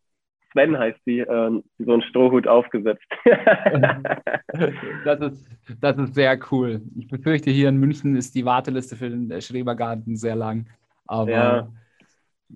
Sven 0.58 0.78
heißt 0.78 1.00
sie, 1.06 1.20
ähm, 1.20 1.64
so 1.78 1.94
einen 1.94 2.02
Strohhut 2.02 2.48
aufgesetzt. 2.48 3.06
das, 5.06 5.20
ist, 5.20 5.50
das 5.80 5.98
ist 5.98 6.16
sehr 6.16 6.40
cool. 6.52 6.82
Ich 6.98 7.08
befürchte, 7.08 7.52
hier 7.52 7.70
in 7.70 7.78
München 7.78 8.16
ist 8.16 8.34
die 8.34 8.46
Warteliste 8.46 8.96
für 8.96 9.10
den 9.10 9.40
Schrebergarten 9.40 10.16
sehr 10.18 10.36
lang. 10.36 10.68
Aber 11.06 11.30
ja, 11.30 11.72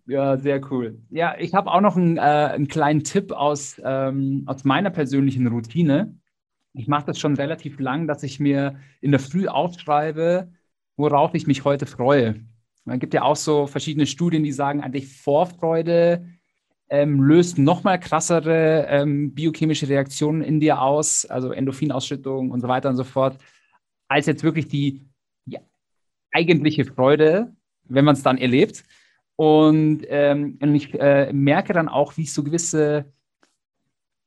ja 0.08 0.38
sehr 0.38 0.62
cool. 0.72 0.98
Ja, 1.12 1.36
ich 1.38 1.54
habe 1.54 1.72
auch 1.72 1.82
noch 1.82 1.96
einen, 1.96 2.18
äh, 2.18 2.22
einen 2.22 2.68
kleinen 2.68 3.04
Tipp 3.04 3.32
aus, 3.32 3.80
ähm, 3.84 4.44
aus 4.48 4.64
meiner 4.64 4.90
persönlichen 4.90 5.46
Routine. 5.48 6.16
Ich 6.74 6.88
mache 6.88 7.06
das 7.06 7.20
schon 7.20 7.36
relativ 7.36 7.80
lang, 7.80 8.08
dass 8.08 8.24
ich 8.24 8.40
mir 8.40 8.78
in 9.02 9.12
der 9.12 9.20
Früh 9.20 9.48
aufschreibe, 9.48 10.52
worauf 10.98 11.36
ich 11.36 11.46
mich 11.46 11.66
heute 11.66 11.86
freue. 11.86 12.42
Es 12.86 13.00
gibt 13.00 13.14
ja 13.14 13.22
auch 13.22 13.36
so 13.36 13.68
verschiedene 13.68 14.08
Studien, 14.08 14.44
die 14.44 14.52
sagen, 14.52 14.82
eigentlich 14.82 15.08
Vorfreude 15.22 16.26
ähm, 16.92 17.22
löst 17.22 17.58
nochmal 17.58 18.00
krassere 18.00 18.86
ähm, 18.90 19.34
biochemische 19.34 19.88
Reaktionen 19.88 20.42
in 20.42 20.60
dir 20.60 20.82
aus, 20.82 21.26
also 21.26 21.54
Endorphinausschüttung 21.54 22.52
und 22.52 22.60
so 22.60 22.68
weiter 22.68 22.90
und 22.90 22.98
so 22.98 23.06
fort, 23.06 23.38
als 24.10 24.26
jetzt 24.26 24.44
wirklich 24.44 24.68
die, 24.68 25.08
die 25.46 25.58
eigentliche 26.34 26.84
Freude, 26.84 27.56
wenn 27.86 28.04
man 28.04 28.16
es 28.16 28.24
dann 28.24 28.38
erlebt. 28.38 28.84
Und, 29.38 30.04
ähm, 30.10 30.60
und 30.62 30.76
ich 30.76 30.94
äh, 31.00 31.32
merke 31.32 31.72
dann 31.72 31.88
auch, 31.88 32.18
wie 32.18 32.24
ich 32.24 32.34
so 32.34 32.44
gewisse 32.44 33.12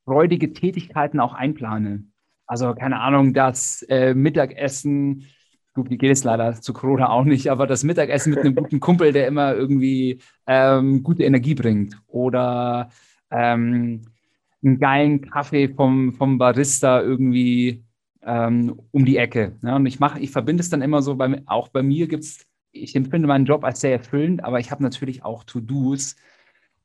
freudige 0.07 0.55
Tätigkeiten 0.55 1.21
auch 1.21 1.35
einplane. 1.35 2.05
Also 2.47 2.75
keine 2.75 3.01
Ahnung, 3.01 3.35
das 3.35 3.83
äh, 3.91 4.15
Mittagessen, 4.15 5.27
gut, 5.75 5.91
geht 5.91 6.05
es 6.05 6.25
leider 6.25 6.55
zu 6.55 6.73
Corona 6.73 7.11
auch 7.11 7.25
nicht, 7.25 7.51
aber 7.51 7.67
das 7.67 7.85
Mittagessen 7.85 8.31
mit 8.31 8.41
einem 8.41 8.55
guten 8.55 8.81
Kumpel, 8.81 9.13
der 9.13 9.27
immer 9.27 9.55
irgendwie 9.55 10.21
ähm, 10.47 11.03
gute 11.03 11.25
Energie 11.25 11.55
bringt. 11.55 12.01
Oder 12.07 12.91
ähm, 13.31 14.03
einen 14.65 14.79
geilen 14.79 15.21
Kaffee 15.21 15.69
vom, 15.69 16.15
vom 16.15 16.39
Barista 16.39 17.01
irgendwie 17.03 17.85
ähm, 18.23 18.81
um 18.93 19.05
die 19.05 19.17
Ecke. 19.17 19.57
Ja, 19.63 19.77
und 19.77 19.87
ich 19.87 20.01
mache, 20.01 20.21
ich 20.21 20.31
verbinde 20.31 20.63
es 20.63 20.71
dann 20.71 20.83
immer 20.83 21.03
so, 21.03 21.17
bei, 21.17 21.43
auch 21.47 21.69
bei 21.69 21.83
mir 21.83 22.07
gibt 22.09 22.25
es, 22.25 22.47
ich 22.73 22.97
empfinde 22.97 23.29
meinen 23.29 23.45
Job 23.45 23.65
als 23.65 23.81
sehr 23.81 23.93
erfüllend, 23.93 24.45
aber 24.45 24.61
ich 24.61 24.71
habe 24.71 24.83
natürlich 24.83 25.25
auch 25.25 25.45
To-Dos, 25.45 26.17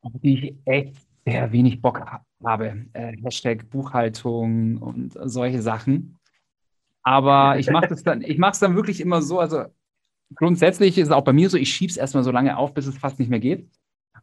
auf 0.02 0.12
die 0.22 0.38
ich 0.38 0.56
echt 0.66 0.96
sehr 1.26 1.52
wenig 1.52 1.82
Bock 1.82 2.02
habe. 2.44 2.86
Äh, 2.94 3.18
Hashtag 3.24 3.70
Buchhaltung 3.70 4.78
und 4.78 5.18
solche 5.26 5.62
Sachen. 5.62 6.19
Aber 7.10 7.58
ich 7.60 7.72
mache 7.72 7.88
das 7.88 8.04
dann, 8.04 8.22
ich 8.22 8.38
mache 8.38 8.52
es 8.52 8.60
dann 8.60 8.76
wirklich 8.76 9.02
immer 9.02 9.24
so, 9.24 9.40
also 9.40 9.66
grundsätzlich 10.36 10.98
ist 11.00 11.08
es 11.08 11.14
auch 11.14 11.24
bei 11.24 11.34
mir 11.34 11.50
so, 11.50 11.58
ich 11.58 11.74
schiebe 11.74 11.90
es 11.90 11.98
erstmal 11.98 12.24
so 12.24 12.32
lange 12.32 12.56
auf, 12.56 12.74
bis 12.76 12.86
es 12.86 12.98
fast 12.98 13.18
nicht 13.18 13.30
mehr 13.30 13.40
geht. 13.40 13.68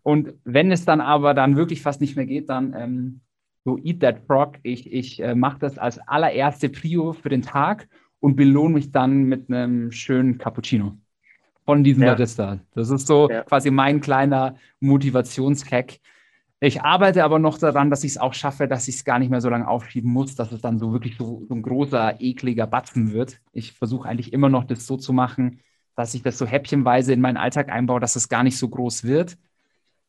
Und 0.03 0.35
wenn 0.45 0.71
es 0.71 0.85
dann 0.85 1.01
aber 1.01 1.35
dann 1.35 1.57
wirklich 1.57 1.83
fast 1.83 2.01
nicht 2.01 2.15
mehr 2.15 2.27
geht, 2.27 2.49
dann 2.49 2.75
ähm, 2.79 3.21
so 3.65 3.77
Eat 3.83 4.01
That 4.01 4.21
Frog. 4.29 4.59
Ich, 4.63 4.93
ich 4.93 5.21
äh, 5.21 5.35
mache 5.35 5.59
das 5.59 5.79
als 5.79 5.99
allererste 5.99 6.69
Prio 6.69 7.13
für 7.13 7.29
den 7.29 7.43
Tag 7.43 7.89
und 8.21 8.37
belohne 8.37 8.75
mich 8.75 8.93
dann 8.93 9.25
mit 9.25 9.51
einem 9.51 9.91
schönen 9.91 10.39
Cappuccino 10.39 10.97
von 11.65 11.83
diesem 11.83 12.05
ja. 12.05 12.13
Barista. 12.13 12.61
Das 12.75 12.91
ist 12.91 13.09
so 13.09 13.29
ja. 13.29 13.43
quasi 13.43 13.73
mein 13.73 14.01
kleiner 14.01 14.55
Motivationshack. 14.79 15.99
Ich 16.59 16.83
arbeite 16.83 17.23
aber 17.23 17.39
noch 17.39 17.59
daran, 17.59 17.91
dass 17.91 18.03
ich 18.03 18.13
es 18.13 18.19
auch 18.19 18.33
schaffe, 18.33 18.67
dass 18.67 18.89
ich 18.89 18.97
es 18.97 19.05
gar 19.05 19.19
nicht 19.19 19.31
mehr 19.31 19.43
so 19.43 19.51
lange 19.51 19.69
aufschieben 19.69 20.11
muss, 20.11 20.37
dass 20.37 20.53
es 20.53 20.63
dann 20.63 20.79
so 20.79 20.93
wirklich 20.93 21.17
so, 21.19 21.45
so 21.47 21.55
ein 21.55 21.63
großer, 21.63 22.21
ekliger 22.21 22.67
Batzen 22.67 23.13
wird. 23.13 23.41
Ich 23.53 23.73
versuche 23.73 24.09
eigentlich 24.09 24.33
immer 24.33 24.49
noch 24.49 24.65
das 24.65 24.87
so 24.87 24.97
zu 24.97 25.13
machen, 25.13 25.61
dass 25.97 26.15
ich 26.15 26.23
das 26.23 26.39
so 26.39 26.47
häppchenweise 26.47 27.13
in 27.13 27.21
meinen 27.21 27.37
Alltag 27.37 27.71
einbaue, 27.71 28.01
dass 28.01 28.17
es 28.17 28.31
gar 28.31 28.43
nicht 28.43 28.57
so 28.57 28.69
groß 28.69 29.05
wird. 29.05 29.37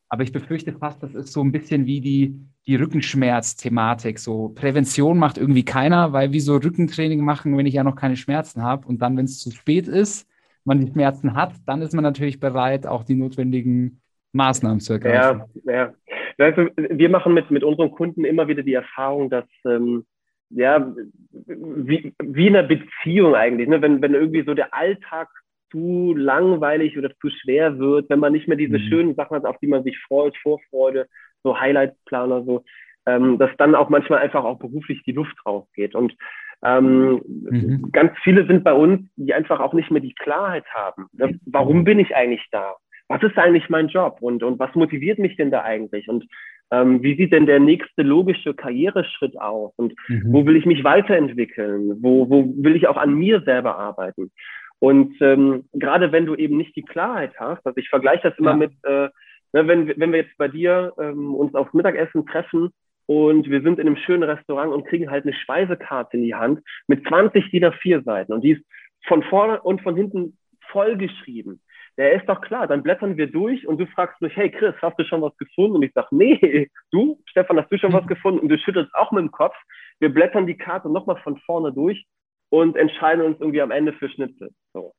Aber 0.10 0.24
ich 0.24 0.32
befürchte 0.32 0.72
fast, 0.72 1.04
das 1.04 1.16
ist 1.16 1.34
so 1.34 1.44
ein 1.44 1.52
bisschen 1.52 1.86
wie 1.86 2.00
die, 2.00 2.40
die 2.66 2.76
Rückenschmerz-Thematik. 2.76 4.18
So 4.18 4.50
Prävention 4.50 5.18
macht 5.18 5.38
irgendwie 5.38 5.66
keiner, 5.66 6.14
weil 6.14 6.32
wie 6.32 6.40
so 6.40 6.56
Rückentraining 6.56 7.20
machen, 7.20 7.58
wenn 7.58 7.66
ich 7.66 7.74
ja 7.74 7.84
noch 7.84 7.98
keine 7.98 8.16
Schmerzen 8.16 8.64
habe. 8.64 8.88
Und 8.88 9.02
dann, 9.02 9.18
wenn 9.18 9.26
es 9.26 9.40
zu 9.40 9.52
spät 9.52 9.90
ist, 9.90 10.26
man 10.64 10.80
die 10.80 10.92
Schmerzen 10.92 11.34
hat, 11.34 11.56
dann 11.66 11.82
ist 11.82 11.94
man 11.94 12.04
natürlich 12.04 12.40
bereit, 12.40 12.88
auch 12.88 13.04
die 13.04 13.16
notwendigen 13.16 14.02
Maßnahmen 14.32 14.80
zu 14.80 14.94
ergreifen. 14.94 15.44
Ja, 15.66 15.74
ja. 15.74 15.94
Also, 16.40 16.68
wir 16.76 17.10
machen 17.10 17.34
mit, 17.34 17.50
mit 17.52 17.64
unseren 17.64 17.92
Kunden 17.92 18.26
immer 18.26 18.48
wieder 18.48 18.64
die 18.64 18.74
Erfahrung, 18.74 19.30
dass 19.30 19.46
ähm, 19.66 20.06
ja, 20.50 20.94
wie, 21.32 22.14
wie 22.24 22.48
in 22.48 22.56
einer 22.56 22.68
Beziehung 22.68 23.36
eigentlich, 23.36 23.68
ne? 23.68 23.82
wenn, 23.82 24.02
wenn 24.02 24.14
irgendwie 24.14 24.44
so 24.44 24.54
der 24.54 24.74
Alltag 24.74 25.28
zu 25.72 26.14
langweilig 26.16 26.98
oder 26.98 27.12
zu 27.20 27.30
schwer 27.30 27.78
wird, 27.80 28.10
wenn 28.10 28.20
man 28.20 28.32
nicht 28.32 28.48
mehr 28.48 28.58
diese 28.58 28.78
mhm. 28.78 28.88
schönen 28.88 29.16
Sachen 29.16 29.36
hat, 29.36 29.46
auf 29.46 29.58
die 29.60 29.68
man 29.68 29.84
sich 29.84 29.98
freut, 30.08 30.38
Vorfreude, 30.38 31.08
so 31.44 31.60
Highlights-Planer, 31.60 32.44
so, 32.44 32.64
ähm, 33.06 33.38
dass 33.38 33.52
dann 33.58 33.76
auch 33.76 33.90
manchmal 33.90 34.20
einfach 34.20 34.44
auch 34.44 34.60
beruflich 34.60 35.04
die 35.04 35.12
Luft 35.12 35.36
rausgeht. 35.46 35.96
Und 35.96 36.16
ähm, 36.64 37.22
mhm. 37.26 37.90
ganz 37.92 38.14
viele 38.24 38.48
sind 38.48 38.64
bei 38.64 38.74
uns, 38.74 39.08
die 39.16 39.34
einfach 39.34 39.60
auch 39.60 39.74
nicht 39.74 39.92
mehr 39.92 40.02
die 40.02 40.16
Klarheit 40.16 40.66
haben. 40.74 41.08
Ne? 41.14 41.40
Warum 41.46 41.84
bin 41.84 42.00
ich 42.00 42.16
eigentlich 42.16 42.46
da? 42.52 42.76
Was 43.10 43.24
ist 43.24 43.38
eigentlich 43.38 43.70
mein 43.70 43.88
Job? 43.88 44.18
Und, 44.22 44.44
und 44.44 44.60
was 44.60 44.74
motiviert 44.76 45.20
mich 45.20 45.38
denn 45.38 45.52
da 45.52 45.64
eigentlich? 45.64 46.10
Und 46.10 46.26
ähm, 46.72 47.02
wie 47.02 47.16
sieht 47.16 47.32
denn 47.32 47.46
der 47.46 47.60
nächste 47.60 48.02
logische 48.02 48.54
Karriereschritt 48.54 49.40
aus? 49.40 49.74
Und 49.78 49.94
mhm. 50.08 50.34
wo 50.34 50.46
will 50.46 50.58
ich 50.58 50.66
mich 50.66 50.84
weiterentwickeln? 50.84 51.98
Wo, 52.02 52.30
wo 52.30 52.54
will 52.58 52.76
ich 52.76 52.88
auch 52.88 52.98
an 52.98 53.14
mir 53.14 53.42
selber 53.42 53.78
arbeiten? 53.78 54.32
Und 54.80 55.16
ähm, 55.22 55.66
gerade 55.74 56.12
wenn 56.12 56.26
du 56.26 56.36
eben 56.36 56.58
nicht 56.58 56.76
die 56.76 56.84
Klarheit 56.84 57.34
hast, 57.40 57.66
also 57.66 57.78
ich 57.78 57.90
vergleiche 57.90 58.30
das 58.30 58.38
immer 58.38 58.52
ja. 58.52 58.58
mit, 58.58 58.72
äh, 58.84 59.10
ne, 59.54 59.68
wenn, 59.68 59.88
wenn 59.98 60.12
wir 60.12 60.20
jetzt 60.20 60.38
bei 60.38 60.48
dir 60.48 60.94
ähm, 61.00 61.34
uns 61.34 61.56
aufs 61.56 61.74
Mittagessen 61.74 62.26
treffen 62.28 62.70
und 63.08 63.50
wir 63.50 63.62
sind 63.62 63.80
in 63.80 63.88
einem 63.88 63.98
schönen 63.98 64.24
Restaurant 64.24 64.74
und 64.74 64.86
kriegen 64.86 65.10
halt 65.10 65.24
eine 65.24 65.34
Speisekarte 65.34 66.18
in 66.18 66.24
die 66.24 66.36
Hand 66.36 66.62
mit 66.88 67.08
20 67.08 67.50
DIN 67.50 67.66
A4 67.66 68.04
Seiten 68.04 68.34
und 68.34 68.44
die 68.44 68.52
ist 68.52 68.64
von 69.08 69.24
vorne 69.24 69.62
und 69.62 69.82
von 69.82 69.96
hinten 69.96 70.38
vollgeschrieben. 70.70 71.62
Der 71.98 72.14
ist 72.14 72.30
doch 72.30 72.42
klar, 72.42 72.68
dann 72.68 72.84
blättern 72.84 73.18
wir 73.18 73.26
durch 73.32 73.68
und 73.68 73.80
du 73.80 73.88
fragst 73.88 74.22
mich, 74.22 74.36
hey 74.36 74.52
Chris, 74.52 74.76
hast 74.82 75.00
du 75.00 75.04
schon 75.04 75.22
was 75.22 75.36
gefunden? 75.38 75.78
Und 75.78 75.84
ich 75.84 75.94
sage, 75.94 76.10
nee, 76.12 76.70
du, 76.92 77.20
Stefan, 77.26 77.60
hast 77.60 77.72
du 77.72 77.78
schon 77.78 77.94
was 77.94 78.06
gefunden? 78.06 78.40
Und 78.40 78.50
du 78.50 78.58
schüttelst 78.60 78.94
auch 78.94 79.12
mit 79.12 79.22
dem 79.22 79.32
Kopf. 79.32 79.56
Wir 80.00 80.14
blättern 80.14 80.46
die 80.46 80.58
Karte 80.58 80.90
nochmal 80.90 81.18
von 81.24 81.38
vorne 81.38 81.74
durch 81.74 82.06
und 82.50 82.78
entscheiden 82.78 83.26
uns 83.26 83.40
irgendwie 83.40 83.62
am 83.62 83.72
Ende 83.72 83.94
für 83.94 84.10
Schnitzel. 84.10 84.52
So. 84.74 84.94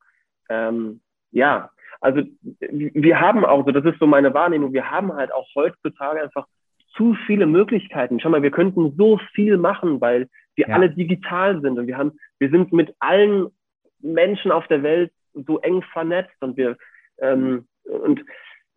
Ähm, 0.48 1.00
ja, 1.30 1.70
also 2.00 2.22
wir 2.42 3.20
haben 3.20 3.44
auch, 3.44 3.64
so 3.64 3.72
das 3.72 3.84
ist 3.84 3.98
so 4.00 4.06
meine 4.06 4.34
Wahrnehmung, 4.34 4.72
wir 4.72 4.90
haben 4.90 5.12
halt 5.12 5.32
auch 5.32 5.46
heutzutage 5.54 6.22
einfach 6.22 6.46
zu 6.96 7.16
viele 7.26 7.46
Möglichkeiten. 7.46 8.18
Schau 8.18 8.30
mal, 8.30 8.42
wir 8.42 8.50
könnten 8.50 8.94
so 8.96 9.18
viel 9.34 9.56
machen, 9.56 10.00
weil 10.00 10.28
wir 10.56 10.68
ja. 10.68 10.74
alle 10.74 10.90
digital 10.90 11.60
sind 11.60 11.78
und 11.78 11.86
wir 11.86 11.96
haben, 11.96 12.12
wir 12.38 12.50
sind 12.50 12.72
mit 12.72 12.94
allen 12.98 13.48
Menschen 14.00 14.50
auf 14.50 14.66
der 14.68 14.82
Welt 14.82 15.12
so 15.46 15.58
eng 15.60 15.82
vernetzt 15.92 16.36
und 16.40 16.56
wir 16.56 16.76
ähm, 17.20 17.66
und 17.84 18.24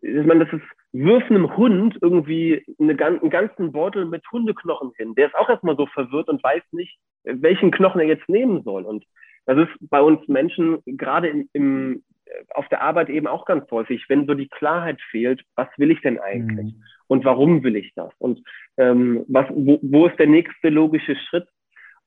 ich 0.00 0.26
meine, 0.26 0.44
das 0.44 0.54
ist 0.54 0.66
wirf 0.92 1.24
einem 1.30 1.56
Hund 1.56 1.98
irgendwie 2.00 2.64
eine, 2.78 2.96
einen 3.02 3.30
ganzen 3.30 3.72
Beutel 3.72 4.04
mit 4.04 4.22
Hundeknochen 4.30 4.92
hin. 4.96 5.14
Der 5.14 5.26
ist 5.26 5.34
auch 5.34 5.48
erstmal 5.48 5.76
so 5.76 5.86
verwirrt 5.86 6.28
und 6.28 6.42
weiß 6.44 6.62
nicht, 6.72 6.98
welchen 7.24 7.70
Knochen 7.70 8.00
er 8.00 8.06
jetzt 8.06 8.28
nehmen 8.28 8.62
soll. 8.62 8.84
Und 8.84 9.04
das 9.46 9.58
ist 9.58 9.70
bei 9.80 10.00
uns 10.00 10.26
Menschen 10.28 10.82
gerade 10.84 11.28
im, 11.28 11.48
im, 11.54 12.04
auf 12.50 12.68
der 12.68 12.82
Arbeit 12.82 13.08
eben 13.08 13.26
auch 13.26 13.46
ganz 13.46 13.70
häufig, 13.70 14.04
wenn 14.08 14.26
so 14.26 14.34
die 14.34 14.48
Klarheit 14.48 15.00
fehlt, 15.10 15.42
was 15.56 15.68
will 15.78 15.90
ich 15.90 16.00
denn 16.02 16.18
eigentlich 16.18 16.74
mhm. 16.74 16.82
und 17.08 17.24
warum 17.24 17.62
will 17.64 17.76
ich 17.76 17.92
das 17.94 18.12
und 18.18 18.42
ähm, 18.76 19.24
was, 19.28 19.46
wo, 19.50 19.78
wo 19.82 20.06
ist 20.06 20.18
der 20.18 20.28
nächste 20.28 20.68
logische 20.68 21.16
Schritt 21.16 21.48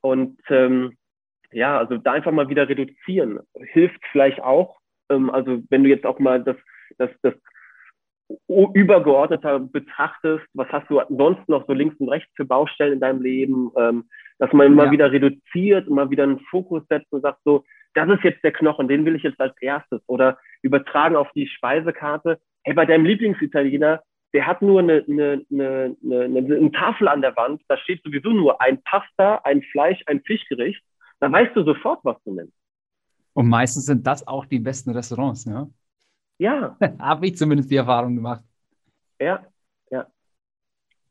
und 0.00 0.38
ähm, 0.48 0.96
ja, 1.52 1.78
also 1.78 1.96
da 1.96 2.12
einfach 2.12 2.32
mal 2.32 2.48
wieder 2.48 2.68
reduzieren 2.68 3.40
hilft 3.54 4.00
vielleicht 4.12 4.40
auch. 4.40 4.78
Ähm, 5.10 5.30
also 5.30 5.62
wenn 5.70 5.84
du 5.84 5.88
jetzt 5.88 6.06
auch 6.06 6.18
mal 6.18 6.42
das, 6.42 6.56
das, 6.98 7.10
das 7.22 7.34
übergeordneter 8.48 9.60
betrachtest, 9.60 10.44
was 10.54 10.68
hast 10.70 10.90
du 10.90 11.00
sonst 11.08 11.48
noch 11.48 11.66
so 11.66 11.72
links 11.72 11.96
und 12.00 12.08
rechts 12.08 12.30
für 12.34 12.44
Baustellen 12.44 12.94
in 12.94 13.00
deinem 13.00 13.22
Leben, 13.22 13.70
ähm, 13.76 14.08
dass 14.38 14.52
man 14.52 14.66
immer 14.66 14.86
ja. 14.86 14.90
wieder 14.90 15.12
reduziert, 15.12 15.86
immer 15.86 16.10
wieder 16.10 16.24
einen 16.24 16.40
Fokus 16.50 16.82
setzt 16.88 17.12
und 17.12 17.22
sagt 17.22 17.38
so, 17.44 17.64
das 17.94 18.08
ist 18.08 18.24
jetzt 18.24 18.44
der 18.44 18.52
Knochen, 18.52 18.88
den 18.88 19.04
will 19.04 19.16
ich 19.16 19.22
jetzt 19.22 19.40
als 19.40 19.54
erstes 19.60 20.02
oder 20.06 20.38
übertragen 20.62 21.16
auf 21.16 21.30
die 21.34 21.46
Speisekarte. 21.46 22.38
Hey, 22.64 22.74
bei 22.74 22.84
deinem 22.84 23.06
Lieblingsitaliener, 23.06 24.02
der 24.34 24.46
hat 24.46 24.60
nur 24.60 24.80
eine, 24.80 25.04
eine, 25.08 25.42
eine, 25.50 25.96
eine, 26.04 26.36
eine 26.36 26.72
Tafel 26.72 27.08
an 27.08 27.22
der 27.22 27.34
Wand, 27.36 27.62
da 27.68 27.78
steht 27.78 28.02
sowieso 28.02 28.30
nur 28.30 28.60
ein 28.60 28.82
Pasta, 28.82 29.40
ein 29.44 29.62
Fleisch, 29.62 30.02
ein 30.06 30.20
Fischgericht. 30.20 30.82
Da 31.20 31.30
weißt 31.30 31.56
du 31.56 31.64
sofort, 31.64 32.00
was 32.04 32.16
du 32.24 32.34
nimmst. 32.34 32.52
Und 33.32 33.48
meistens 33.48 33.86
sind 33.86 34.06
das 34.06 34.26
auch 34.26 34.46
die 34.46 34.58
besten 34.58 34.90
Restaurants, 34.90 35.44
ja? 35.44 35.68
Ja. 36.38 36.76
Habe 36.98 37.26
ich 37.26 37.36
zumindest 37.36 37.70
die 37.70 37.76
Erfahrung 37.76 38.14
gemacht. 38.14 38.42
Ja, 39.20 39.44
ja. 39.90 40.06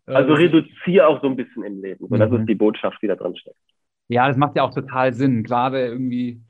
Also 0.05 0.33
reduziere 0.33 1.07
auch 1.07 1.21
so 1.21 1.27
ein 1.27 1.35
bisschen 1.35 1.63
im 1.63 1.81
Leben. 1.81 2.07
So, 2.07 2.15
das 2.15 2.29
mhm. 2.29 2.41
ist 2.41 2.49
die 2.49 2.55
Botschaft, 2.55 3.01
die 3.01 3.07
da 3.07 3.15
drin 3.15 3.35
steckt. 3.35 3.57
Ja, 4.07 4.27
das 4.27 4.37
macht 4.37 4.55
ja 4.55 4.63
auch 4.63 4.73
total 4.73 5.13
Sinn. 5.13 5.43
Gerade 5.43 5.87
irgendwie, 5.87 6.41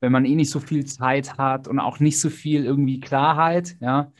wenn 0.00 0.12
man 0.12 0.24
eh 0.24 0.34
nicht 0.34 0.50
so 0.50 0.60
viel 0.60 0.86
Zeit 0.86 1.36
hat 1.36 1.68
und 1.68 1.78
auch 1.78 2.00
nicht 2.00 2.18
so 2.18 2.30
viel 2.30 2.64
irgendwie 2.64 3.00
Klarheit, 3.00 3.76
ja, 3.80 4.10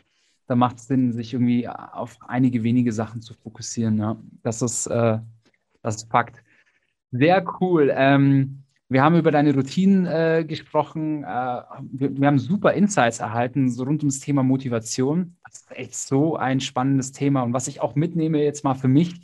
da 0.46 0.56
macht 0.56 0.76
es 0.76 0.86
Sinn, 0.86 1.12
sich 1.12 1.32
irgendwie 1.32 1.68
auf 1.68 2.18
einige 2.26 2.62
wenige 2.62 2.92
Sachen 2.92 3.22
zu 3.22 3.32
fokussieren. 3.32 3.98
Ja. 3.98 4.16
Das 4.42 4.60
ist, 4.60 4.86
äh, 4.88 5.18
das 5.82 5.96
ist 5.96 6.10
Fakt. 6.10 6.42
Sehr 7.10 7.44
cool. 7.60 7.90
Ähm, 7.94 8.61
wir 8.92 9.02
haben 9.02 9.16
über 9.16 9.30
deine 9.30 9.54
Routinen 9.54 10.06
äh, 10.06 10.44
gesprochen. 10.46 11.24
Äh, 11.24 11.62
wir, 11.90 12.16
wir, 12.16 12.26
haben 12.26 12.38
super 12.38 12.72
Insights 12.74 13.20
erhalten, 13.20 13.70
so 13.70 13.84
rund 13.84 14.02
ums 14.02 14.20
Thema 14.20 14.42
Motivation. 14.42 15.36
Das 15.44 15.60
ist 15.60 15.72
echt 15.72 15.94
so 15.94 16.36
ein 16.36 16.60
spannendes 16.60 17.12
Thema. 17.12 17.42
Und 17.42 17.52
was 17.52 17.68
ich 17.68 17.80
auch 17.80 17.94
mitnehme 17.94 18.42
jetzt 18.42 18.64
mal 18.64 18.74
für 18.74 18.88
mich, 18.88 19.14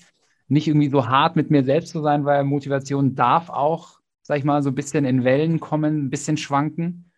nicht 0.48 0.66
irgendwie 0.66 0.88
so 0.88 1.08
hart 1.08 1.36
mit 1.36 1.50
mir 1.50 1.62
selbst 1.64 1.90
zu 1.90 2.02
sein, 2.02 2.24
weil 2.24 2.44
Motivation 2.44 3.14
darf 3.14 3.50
auch, 3.50 4.00
sag 4.22 4.38
ich 4.38 4.44
mal, 4.44 4.62
so 4.62 4.70
ein 4.70 4.74
bisschen 4.74 5.04
in 5.04 5.24
Wellen 5.24 5.60
kommen, 5.60 6.06
ein 6.06 6.10
bisschen 6.10 6.36
schwanken. 6.36 7.10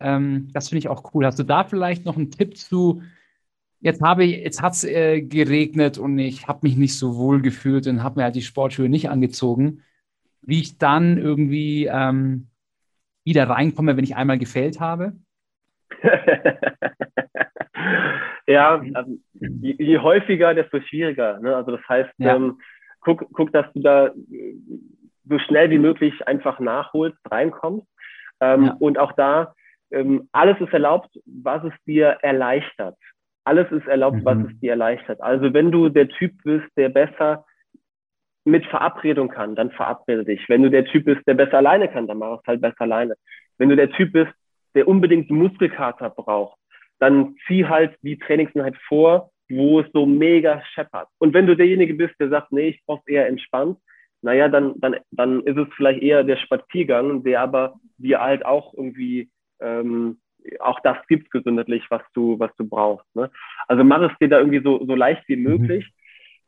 Ähm, 0.00 0.48
das 0.52 0.68
finde 0.68 0.80
ich 0.80 0.88
auch 0.88 1.12
cool. 1.14 1.26
Hast 1.26 1.38
du 1.38 1.44
da 1.44 1.64
vielleicht 1.64 2.04
noch 2.04 2.16
einen 2.16 2.30
Tipp 2.30 2.56
zu? 2.56 3.02
Jetzt 3.80 4.02
habe 4.02 4.24
ich, 4.24 4.44
jetzt 4.44 4.62
hat 4.62 4.74
es 4.74 4.84
äh, 4.84 5.22
geregnet 5.22 5.98
und 5.98 6.18
ich 6.18 6.48
habe 6.48 6.60
mich 6.62 6.76
nicht 6.76 6.96
so 6.96 7.16
wohl 7.16 7.42
gefühlt 7.42 7.86
und 7.86 8.02
habe 8.02 8.20
mir 8.20 8.24
halt 8.24 8.36
die 8.36 8.42
Sportschuhe 8.42 8.88
nicht 8.88 9.10
angezogen 9.10 9.82
wie 10.42 10.60
ich 10.60 10.78
dann 10.78 11.18
irgendwie 11.18 11.86
ähm, 11.86 12.48
wieder 13.24 13.48
reinkomme, 13.48 13.96
wenn 13.96 14.04
ich 14.04 14.16
einmal 14.16 14.38
gefällt 14.38 14.80
habe? 14.80 15.12
ja, 18.46 18.82
also, 18.94 19.18
je, 19.34 19.74
je, 19.78 19.98
häufiger, 19.98 20.54
desto 20.54 20.80
schwieriger. 20.80 21.38
Ne? 21.40 21.54
Also 21.54 21.72
das 21.72 21.88
heißt, 21.88 22.10
ja. 22.18 22.36
ähm, 22.36 22.60
guck, 23.00 23.26
guck, 23.32 23.52
dass 23.52 23.66
du 23.72 23.80
da 23.80 24.10
so 25.28 25.38
schnell 25.40 25.70
wie 25.70 25.78
möglich 25.78 26.26
einfach 26.26 26.58
nachholst, 26.60 27.18
reinkommst. 27.30 27.86
Ähm, 28.40 28.66
ja. 28.66 28.76
Und 28.78 28.98
auch 28.98 29.12
da, 29.12 29.54
ähm, 29.90 30.28
alles 30.32 30.60
ist 30.60 30.72
erlaubt, 30.72 31.10
was 31.26 31.64
es 31.64 31.72
dir 31.86 32.18
erleichtert. 32.22 32.96
Alles 33.44 33.70
ist 33.72 33.86
erlaubt, 33.86 34.18
mhm. 34.18 34.24
was 34.24 34.38
es 34.38 34.60
dir 34.60 34.72
erleichtert. 34.72 35.20
Also 35.20 35.52
wenn 35.52 35.70
du 35.70 35.88
der 35.88 36.08
Typ 36.08 36.32
bist, 36.44 36.66
der 36.76 36.90
besser 36.90 37.44
mit 38.48 38.66
Verabredung 38.66 39.28
kann, 39.28 39.54
dann 39.54 39.70
verabrede 39.70 40.24
dich. 40.24 40.48
Wenn 40.48 40.62
du 40.62 40.70
der 40.70 40.84
Typ 40.84 41.04
bist, 41.04 41.20
der 41.26 41.34
besser 41.34 41.58
alleine 41.58 41.88
kann, 41.88 42.06
dann 42.06 42.18
mach 42.18 42.40
es 42.40 42.46
halt 42.46 42.60
besser 42.60 42.82
alleine. 42.82 43.14
Wenn 43.58 43.68
du 43.68 43.76
der 43.76 43.90
Typ 43.90 44.12
bist, 44.12 44.32
der 44.74 44.88
unbedingt 44.88 45.30
Muskelkater 45.30 46.10
braucht, 46.10 46.58
dann 46.98 47.36
zieh 47.46 47.66
halt 47.66 47.96
die 48.02 48.18
Trainingseinheit 48.18 48.76
vor, 48.88 49.30
wo 49.48 49.80
es 49.80 49.86
so 49.92 50.04
mega 50.04 50.62
scheppert. 50.74 51.08
Und 51.18 51.32
wenn 51.34 51.46
du 51.46 51.56
derjenige 51.56 51.94
bist, 51.94 52.14
der 52.20 52.28
sagt, 52.28 52.52
nee, 52.52 52.68
ich 52.68 52.82
brauche 52.86 53.02
eher 53.06 53.28
entspannt, 53.28 53.78
naja, 54.20 54.48
dann, 54.48 54.74
dann, 54.80 54.96
dann 55.12 55.42
ist 55.44 55.56
es 55.56 55.68
vielleicht 55.76 56.02
eher 56.02 56.24
der 56.24 56.36
Spaziergang, 56.36 57.22
der 57.22 57.40
aber 57.40 57.74
dir 57.98 58.20
halt 58.20 58.44
auch 58.44 58.74
irgendwie 58.74 59.30
ähm, 59.60 60.18
auch 60.60 60.80
das 60.80 60.96
gibt 61.08 61.30
gesundheitlich, 61.30 61.84
was 61.90 62.02
du, 62.14 62.38
was 62.38 62.50
du 62.56 62.68
brauchst. 62.68 63.06
Ne? 63.14 63.30
Also 63.66 63.84
mach 63.84 64.02
es 64.02 64.16
dir 64.18 64.28
da 64.28 64.38
irgendwie 64.38 64.62
so, 64.62 64.84
so 64.84 64.94
leicht 64.94 65.22
wie 65.28 65.36
mhm. 65.36 65.42
möglich. 65.42 65.86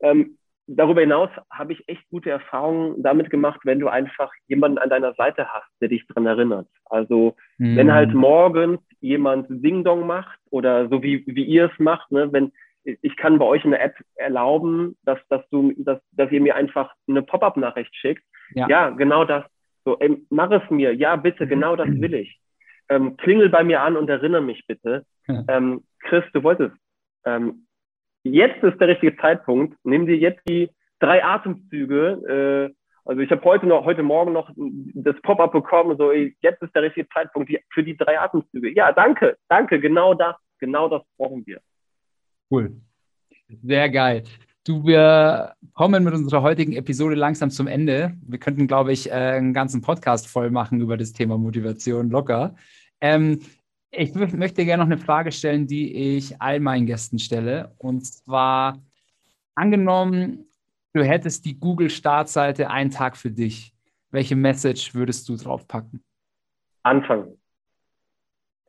Mhm. 0.01 0.07
Ähm, 0.09 0.39
darüber 0.77 1.01
hinaus 1.01 1.31
habe 1.51 1.73
ich 1.73 1.89
echt 1.89 2.09
gute 2.11 2.31
Erfahrungen 2.31 3.03
damit 3.03 3.31
gemacht, 3.31 3.61
wenn 3.65 3.81
du 3.81 3.89
einfach 3.89 4.33
jemanden 4.47 4.79
an 4.79 4.91
deiner 4.91 5.15
Seite 5.15 5.49
hast, 5.49 5.69
der 5.81 5.89
dich 5.89 6.07
dran 6.07 6.27
erinnert. 6.27 6.69
Also 6.87 7.37
mhm. 7.59 7.77
wenn 7.77 7.93
halt 7.93 8.15
morgens 8.15 8.81
jemand 9.01 9.47
Ding-Dong 9.49 10.07
macht 10.07 10.39
oder 10.51 10.89
so 10.89 11.03
wie, 11.03 11.25
wie 11.27 11.45
ihr 11.45 11.71
es 11.73 11.79
macht, 11.79 12.11
ne, 12.13 12.33
wenn 12.33 12.53
ich 12.85 13.17
kann 13.17 13.39
bei 13.39 13.45
euch 13.45 13.65
in 13.65 13.73
der 13.73 13.83
App 13.83 13.95
erlauben, 14.15 14.97
dass, 15.05 15.19
dass 15.29 15.47
du, 15.51 15.73
dass, 15.77 16.01
dass 16.13 16.33
ihr 16.33 16.41
mir 16.41 16.57
einfach 16.57 16.93
eine 17.09 17.23
Pop-up-Nachricht 17.23 17.95
schickt. 17.95 18.25
Ja. 18.55 18.69
ja, 18.69 18.91
genau 18.91 19.25
das. 19.25 19.45
So, 19.85 19.99
ey, 19.99 20.25
mach 20.31 20.51
es 20.51 20.69
mir. 20.71 20.95
Ja, 20.95 21.17
bitte, 21.17 21.47
genau 21.47 21.77
das 21.77 21.89
will 21.89 22.15
ich. 22.15 22.41
Ähm, 22.89 23.17
klingel 23.19 23.51
bei 23.51 23.63
mir 23.65 23.83
an 23.83 23.97
und 23.97 24.09
erinnere 24.09 24.41
mich 24.41 24.67
bitte. 24.67 25.05
Ähm, 25.49 25.85
Chris, 26.01 26.25
du 26.33 26.43
wolltest. 26.43 26.75
Ähm, 27.25 27.67
jetzt 28.23 28.63
ist 28.63 28.81
der 28.81 28.89
richtige 28.89 29.17
Zeitpunkt. 29.17 29.77
Nimm 29.85 30.07
dir 30.07 30.17
jetzt 30.17 30.43
die 30.49 30.71
drei 30.99 31.25
Atemzüge. 31.25 32.71
Äh, 32.71 32.75
also 33.05 33.23
ich 33.23 33.31
habe 33.31 33.43
heute 33.45 33.67
noch, 33.67 33.85
heute 33.85 34.03
Morgen 34.03 34.33
noch 34.33 34.51
das 34.57 35.17
Pop-up 35.23 35.53
bekommen. 35.53 35.97
So, 35.97 36.13
jetzt 36.13 36.63
ist 36.63 36.75
der 36.75 36.83
richtige 36.83 37.09
Zeitpunkt 37.09 37.51
für 37.73 37.83
die 37.83 37.97
drei 37.97 38.21
Atemzüge. 38.21 38.73
Ja, 38.75 38.93
danke, 38.93 39.37
danke. 39.49 39.81
Genau 39.81 40.15
das, 40.15 40.37
genau 40.59 40.89
das 40.89 41.03
brauchen 41.17 41.45
wir. 41.47 41.61
Cool. 42.51 42.73
Sehr 43.63 43.89
geil. 43.89 44.23
Du, 44.67 44.85
wir 44.85 45.55
kommen 45.73 46.05
mit 46.05 46.13
unserer 46.13 46.43
heutigen 46.43 46.75
Episode 46.75 47.15
langsam 47.15 47.51
zum 47.51 47.67
Ende. 47.67 48.15
Wir 48.23 48.39
könnten, 48.39 48.67
glaube 48.67 48.93
ich, 48.93 49.11
äh, 49.11 49.15
einen 49.15 49.55
ganzen 49.55 49.81
Podcast 49.81 50.29
voll 50.29 50.51
machen 50.51 50.81
über 50.81 50.97
das 50.97 51.13
Thema 51.13 51.39
Motivation 51.39 52.11
locker. 52.11 52.55
Ähm, 53.01 53.41
ich 53.91 54.15
möchte 54.15 54.65
gerne 54.65 54.83
noch 54.83 54.91
eine 54.91 54.99
Frage 54.99 55.33
stellen, 55.33 55.67
die 55.67 56.17
ich 56.17 56.41
all 56.41 56.61
meinen 56.61 56.87
Gästen 56.87 57.19
stelle. 57.19 57.75
Und 57.79 58.05
zwar, 58.07 58.79
angenommen, 59.55 60.47
du 60.93 61.03
hättest 61.03 61.45
die 61.45 61.59
Google-Startseite 61.59 62.71
einen 62.71 62.91
Tag 62.91 63.17
für 63.17 63.31
dich. 63.31 63.75
Welche 64.11 64.37
Message 64.37 64.95
würdest 64.95 65.29
du 65.29 65.37
draufpacken? 65.37 66.03
Anfangen. 66.83 67.37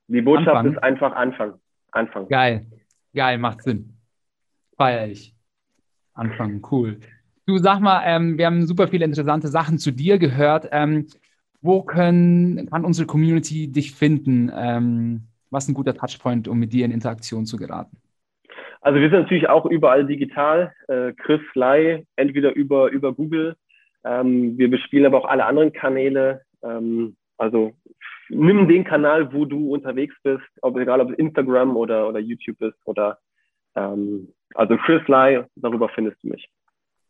Die 0.07 0.21
Botschaft 0.21 0.49
Anfang. 0.49 0.73
ist 0.73 0.83
einfach 0.83 1.13
Anfang. 1.13 1.53
Anfang. 1.91 2.27
Geil. 2.27 2.67
Geil, 3.13 3.37
macht 3.37 3.63
Sinn. 3.63 3.97
Feier 4.77 5.07
ich. 5.07 5.35
Anfangen, 6.13 6.61
cool. 6.71 6.99
Du 7.45 7.57
sag 7.57 7.79
mal, 7.79 8.03
ähm, 8.05 8.37
wir 8.37 8.45
haben 8.45 8.65
super 8.65 8.87
viele 8.87 9.05
interessante 9.05 9.47
Sachen 9.47 9.77
zu 9.77 9.91
dir 9.91 10.17
gehört. 10.17 10.67
Ähm, 10.71 11.07
wo 11.61 11.83
können, 11.83 12.69
kann 12.69 12.85
unsere 12.85 13.07
Community 13.07 13.71
dich 13.71 13.93
finden? 13.93 14.51
Ähm, 14.55 15.23
was 15.49 15.65
ist 15.65 15.69
ein 15.69 15.73
guter 15.75 15.93
Touchpoint, 15.93 16.47
um 16.47 16.59
mit 16.59 16.73
dir 16.73 16.85
in 16.85 16.91
Interaktion 16.91 17.45
zu 17.45 17.57
geraten? 17.57 17.97
Also 18.81 18.99
wir 18.99 19.09
sind 19.09 19.19
natürlich 19.19 19.47
auch 19.47 19.65
überall 19.65 20.05
digital. 20.05 20.73
Äh, 20.87 21.13
Chris 21.13 21.41
Lai, 21.53 22.05
entweder 22.15 22.53
über, 22.55 22.89
über 22.89 23.13
Google. 23.13 23.55
Ähm, 24.03 24.57
wir 24.57 24.69
bespielen 24.71 25.05
aber 25.05 25.19
auch 25.19 25.29
alle 25.29 25.45
anderen 25.45 25.71
Kanäle. 25.71 26.41
Ähm, 26.63 27.15
also 27.37 27.73
nimm 28.29 28.67
den 28.67 28.83
Kanal, 28.83 29.33
wo 29.33 29.45
du 29.45 29.71
unterwegs 29.71 30.15
bist, 30.23 30.43
ob, 30.61 30.77
egal 30.77 31.01
ob 31.01 31.11
es 31.11 31.17
Instagram 31.17 31.77
oder, 31.77 32.07
oder 32.07 32.19
YouTube 32.19 32.59
ist 32.61 32.77
oder 32.85 33.19
ähm, 33.75 34.33
also 34.55 34.77
Chris 34.77 35.07
Lai, 35.07 35.45
darüber 35.55 35.89
findest 35.89 36.23
du 36.23 36.29
mich. 36.29 36.49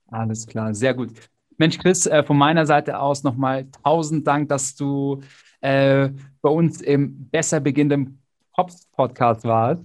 Alles 0.08 0.45
klar, 0.45 0.74
sehr 0.74 0.93
gut. 0.93 1.12
Mensch, 1.58 1.78
Chris, 1.78 2.08
äh, 2.08 2.24
von 2.24 2.38
meiner 2.38 2.66
Seite 2.66 2.99
aus 2.99 3.24
nochmal 3.24 3.68
tausend 3.84 4.26
Dank, 4.26 4.49
dass 4.49 4.76
du 4.76 5.22
äh, 5.62 6.10
bei 6.41 6.49
uns 6.49 6.82
im 6.82 7.30
besser 7.30 7.60
beginnenden 7.60 8.20
Pops-Podcast 8.54 9.45
warst. 9.45 9.84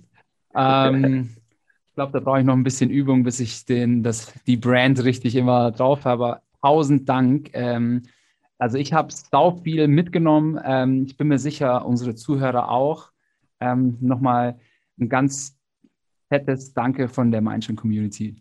Ähm, 0.54 1.30
ich 1.88 1.94
glaube, 1.94 2.12
da 2.12 2.20
brauche 2.20 2.40
ich 2.40 2.44
noch 2.44 2.54
ein 2.54 2.64
bisschen 2.64 2.90
Übung, 2.90 3.24
bis 3.24 3.40
ich 3.40 3.64
den, 3.64 4.02
das, 4.02 4.32
die 4.46 4.56
Brand 4.56 5.02
richtig 5.04 5.36
immer 5.36 5.70
drauf 5.70 6.04
habe. 6.04 6.40
Tausend 6.62 7.08
Dank. 7.08 7.50
Ähm, 7.52 8.02
also 8.58 8.78
ich 8.78 8.92
habe 8.92 9.12
sau 9.12 9.50
viel 9.50 9.86
mitgenommen. 9.88 10.58
Ähm, 10.64 11.04
ich 11.06 11.16
bin 11.16 11.28
mir 11.28 11.38
sicher, 11.38 11.84
unsere 11.84 12.14
Zuhörer 12.14 12.70
auch. 12.70 13.10
Ähm, 13.60 13.98
nochmal 14.00 14.58
ein 14.98 15.08
ganz 15.08 15.58
fettes 16.28 16.72
Danke 16.72 17.08
von 17.08 17.30
der 17.30 17.40
Mindshine 17.40 17.76
Community. 17.76 18.36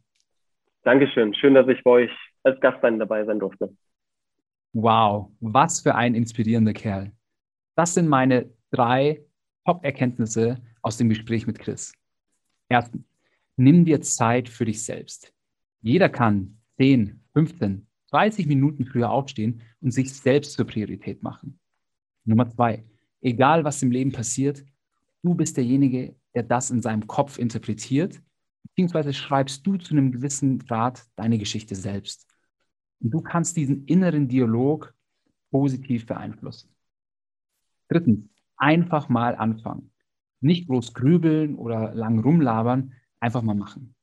Dankeschön. 0.83 1.33
Schön, 1.33 1.53
dass 1.53 1.67
ich 1.67 1.83
bei 1.83 1.91
euch 1.91 2.11
als 2.45 2.59
Gast 2.61 2.77
dabei 2.81 3.25
sein 3.25 3.39
durfte. 3.39 3.75
Wow, 4.73 5.31
was 5.39 5.81
für 5.81 5.95
ein 5.95 6.15
inspirierender 6.15 6.73
Kerl. 6.73 7.11
Das 7.75 7.93
sind 7.93 8.07
meine 8.07 8.49
drei 8.71 9.25
Top-Erkenntnisse 9.65 10.61
aus 10.81 10.97
dem 10.97 11.09
Gespräch 11.09 11.47
mit 11.47 11.59
Chris. 11.59 11.93
Erstens, 12.69 13.03
nimm 13.57 13.85
dir 13.85 14.01
Zeit 14.01 14.47
für 14.47 14.65
dich 14.65 14.83
selbst. 14.83 15.33
Jeder 15.81 16.09
kann 16.09 16.57
10, 16.77 17.23
15, 17.33 17.87
30 18.11 18.47
Minuten 18.47 18.85
früher 18.85 19.09
aufstehen 19.09 19.61
und 19.81 19.91
sich 19.91 20.13
selbst 20.13 20.53
zur 20.53 20.65
Priorität 20.65 21.23
machen. 21.23 21.59
Nummer 22.25 22.49
zwei, 22.49 22.83
egal 23.21 23.63
was 23.63 23.81
im 23.81 23.91
Leben 23.91 24.11
passiert, 24.11 24.63
du 25.23 25.33
bist 25.33 25.57
derjenige, 25.57 26.15
der 26.33 26.43
das 26.43 26.69
in 26.69 26.81
seinem 26.81 27.07
Kopf 27.07 27.37
interpretiert, 27.37 28.21
beziehungsweise 28.63 29.13
schreibst 29.13 29.65
du 29.65 29.77
zu 29.77 29.93
einem 29.93 30.11
gewissen 30.11 30.59
Grad 30.59 31.03
deine 31.15 31.37
Geschichte 31.37 31.75
selbst. 31.75 32.27
Und 33.01 33.11
du 33.11 33.21
kannst 33.21 33.57
diesen 33.57 33.85
inneren 33.85 34.27
Dialog 34.27 34.93
positiv 35.51 36.05
beeinflussen. 36.05 36.69
Drittens, 37.87 38.27
einfach 38.57 39.09
mal 39.09 39.35
anfangen. 39.35 39.91
Nicht 40.41 40.67
bloß 40.67 40.93
grübeln 40.93 41.55
oder 41.55 41.93
lang 41.93 42.19
rumlabern, 42.19 42.93
einfach 43.19 43.41
mal 43.41 43.55
machen. 43.55 43.95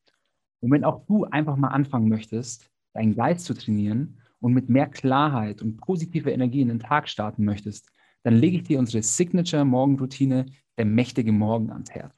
Und 0.60 0.70
wenn 0.70 0.84
auch 0.84 1.04
du 1.06 1.24
einfach 1.24 1.56
mal 1.56 1.68
anfangen 1.68 2.08
möchtest, 2.08 2.70
deinen 2.92 3.14
Geist 3.14 3.44
zu 3.44 3.54
trainieren 3.54 4.20
und 4.40 4.52
mit 4.52 4.68
mehr 4.68 4.88
Klarheit 4.88 5.62
und 5.62 5.78
positiver 5.78 6.32
Energie 6.32 6.60
in 6.60 6.68
den 6.68 6.80
Tag 6.80 7.08
starten 7.08 7.44
möchtest, 7.44 7.90
dann 8.22 8.34
lege 8.34 8.58
ich 8.58 8.62
dir 8.64 8.78
unsere 8.78 9.02
Signature-Morgenroutine, 9.02 10.46
der 10.78 10.84
mächtige 10.84 11.32
Morgen, 11.32 11.70
ans 11.70 11.90
Herz. 11.90 12.14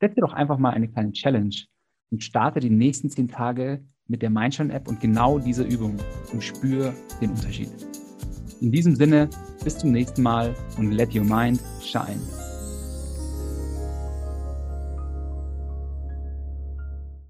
Setz 0.00 0.14
dir 0.14 0.20
doch 0.20 0.34
einfach 0.34 0.58
mal 0.58 0.70
eine 0.70 0.88
kleine 0.88 1.12
Challenge 1.12 1.56
und 2.10 2.22
starte 2.22 2.60
die 2.60 2.70
nächsten 2.70 3.10
zehn 3.10 3.28
Tage 3.28 3.84
mit 4.08 4.22
der 4.22 4.30
Mindshine-App 4.30 4.88
und 4.88 5.00
genau 5.00 5.38
dieser 5.38 5.66
Übung 5.66 5.96
und 6.32 6.42
spür 6.42 6.94
den 7.20 7.30
Unterschied. 7.30 7.70
In 8.60 8.70
diesem 8.72 8.94
Sinne, 8.94 9.28
bis 9.64 9.78
zum 9.78 9.92
nächsten 9.92 10.22
Mal 10.22 10.54
und 10.78 10.92
let 10.92 11.14
your 11.14 11.24
mind 11.24 11.60
shine. 11.82 12.20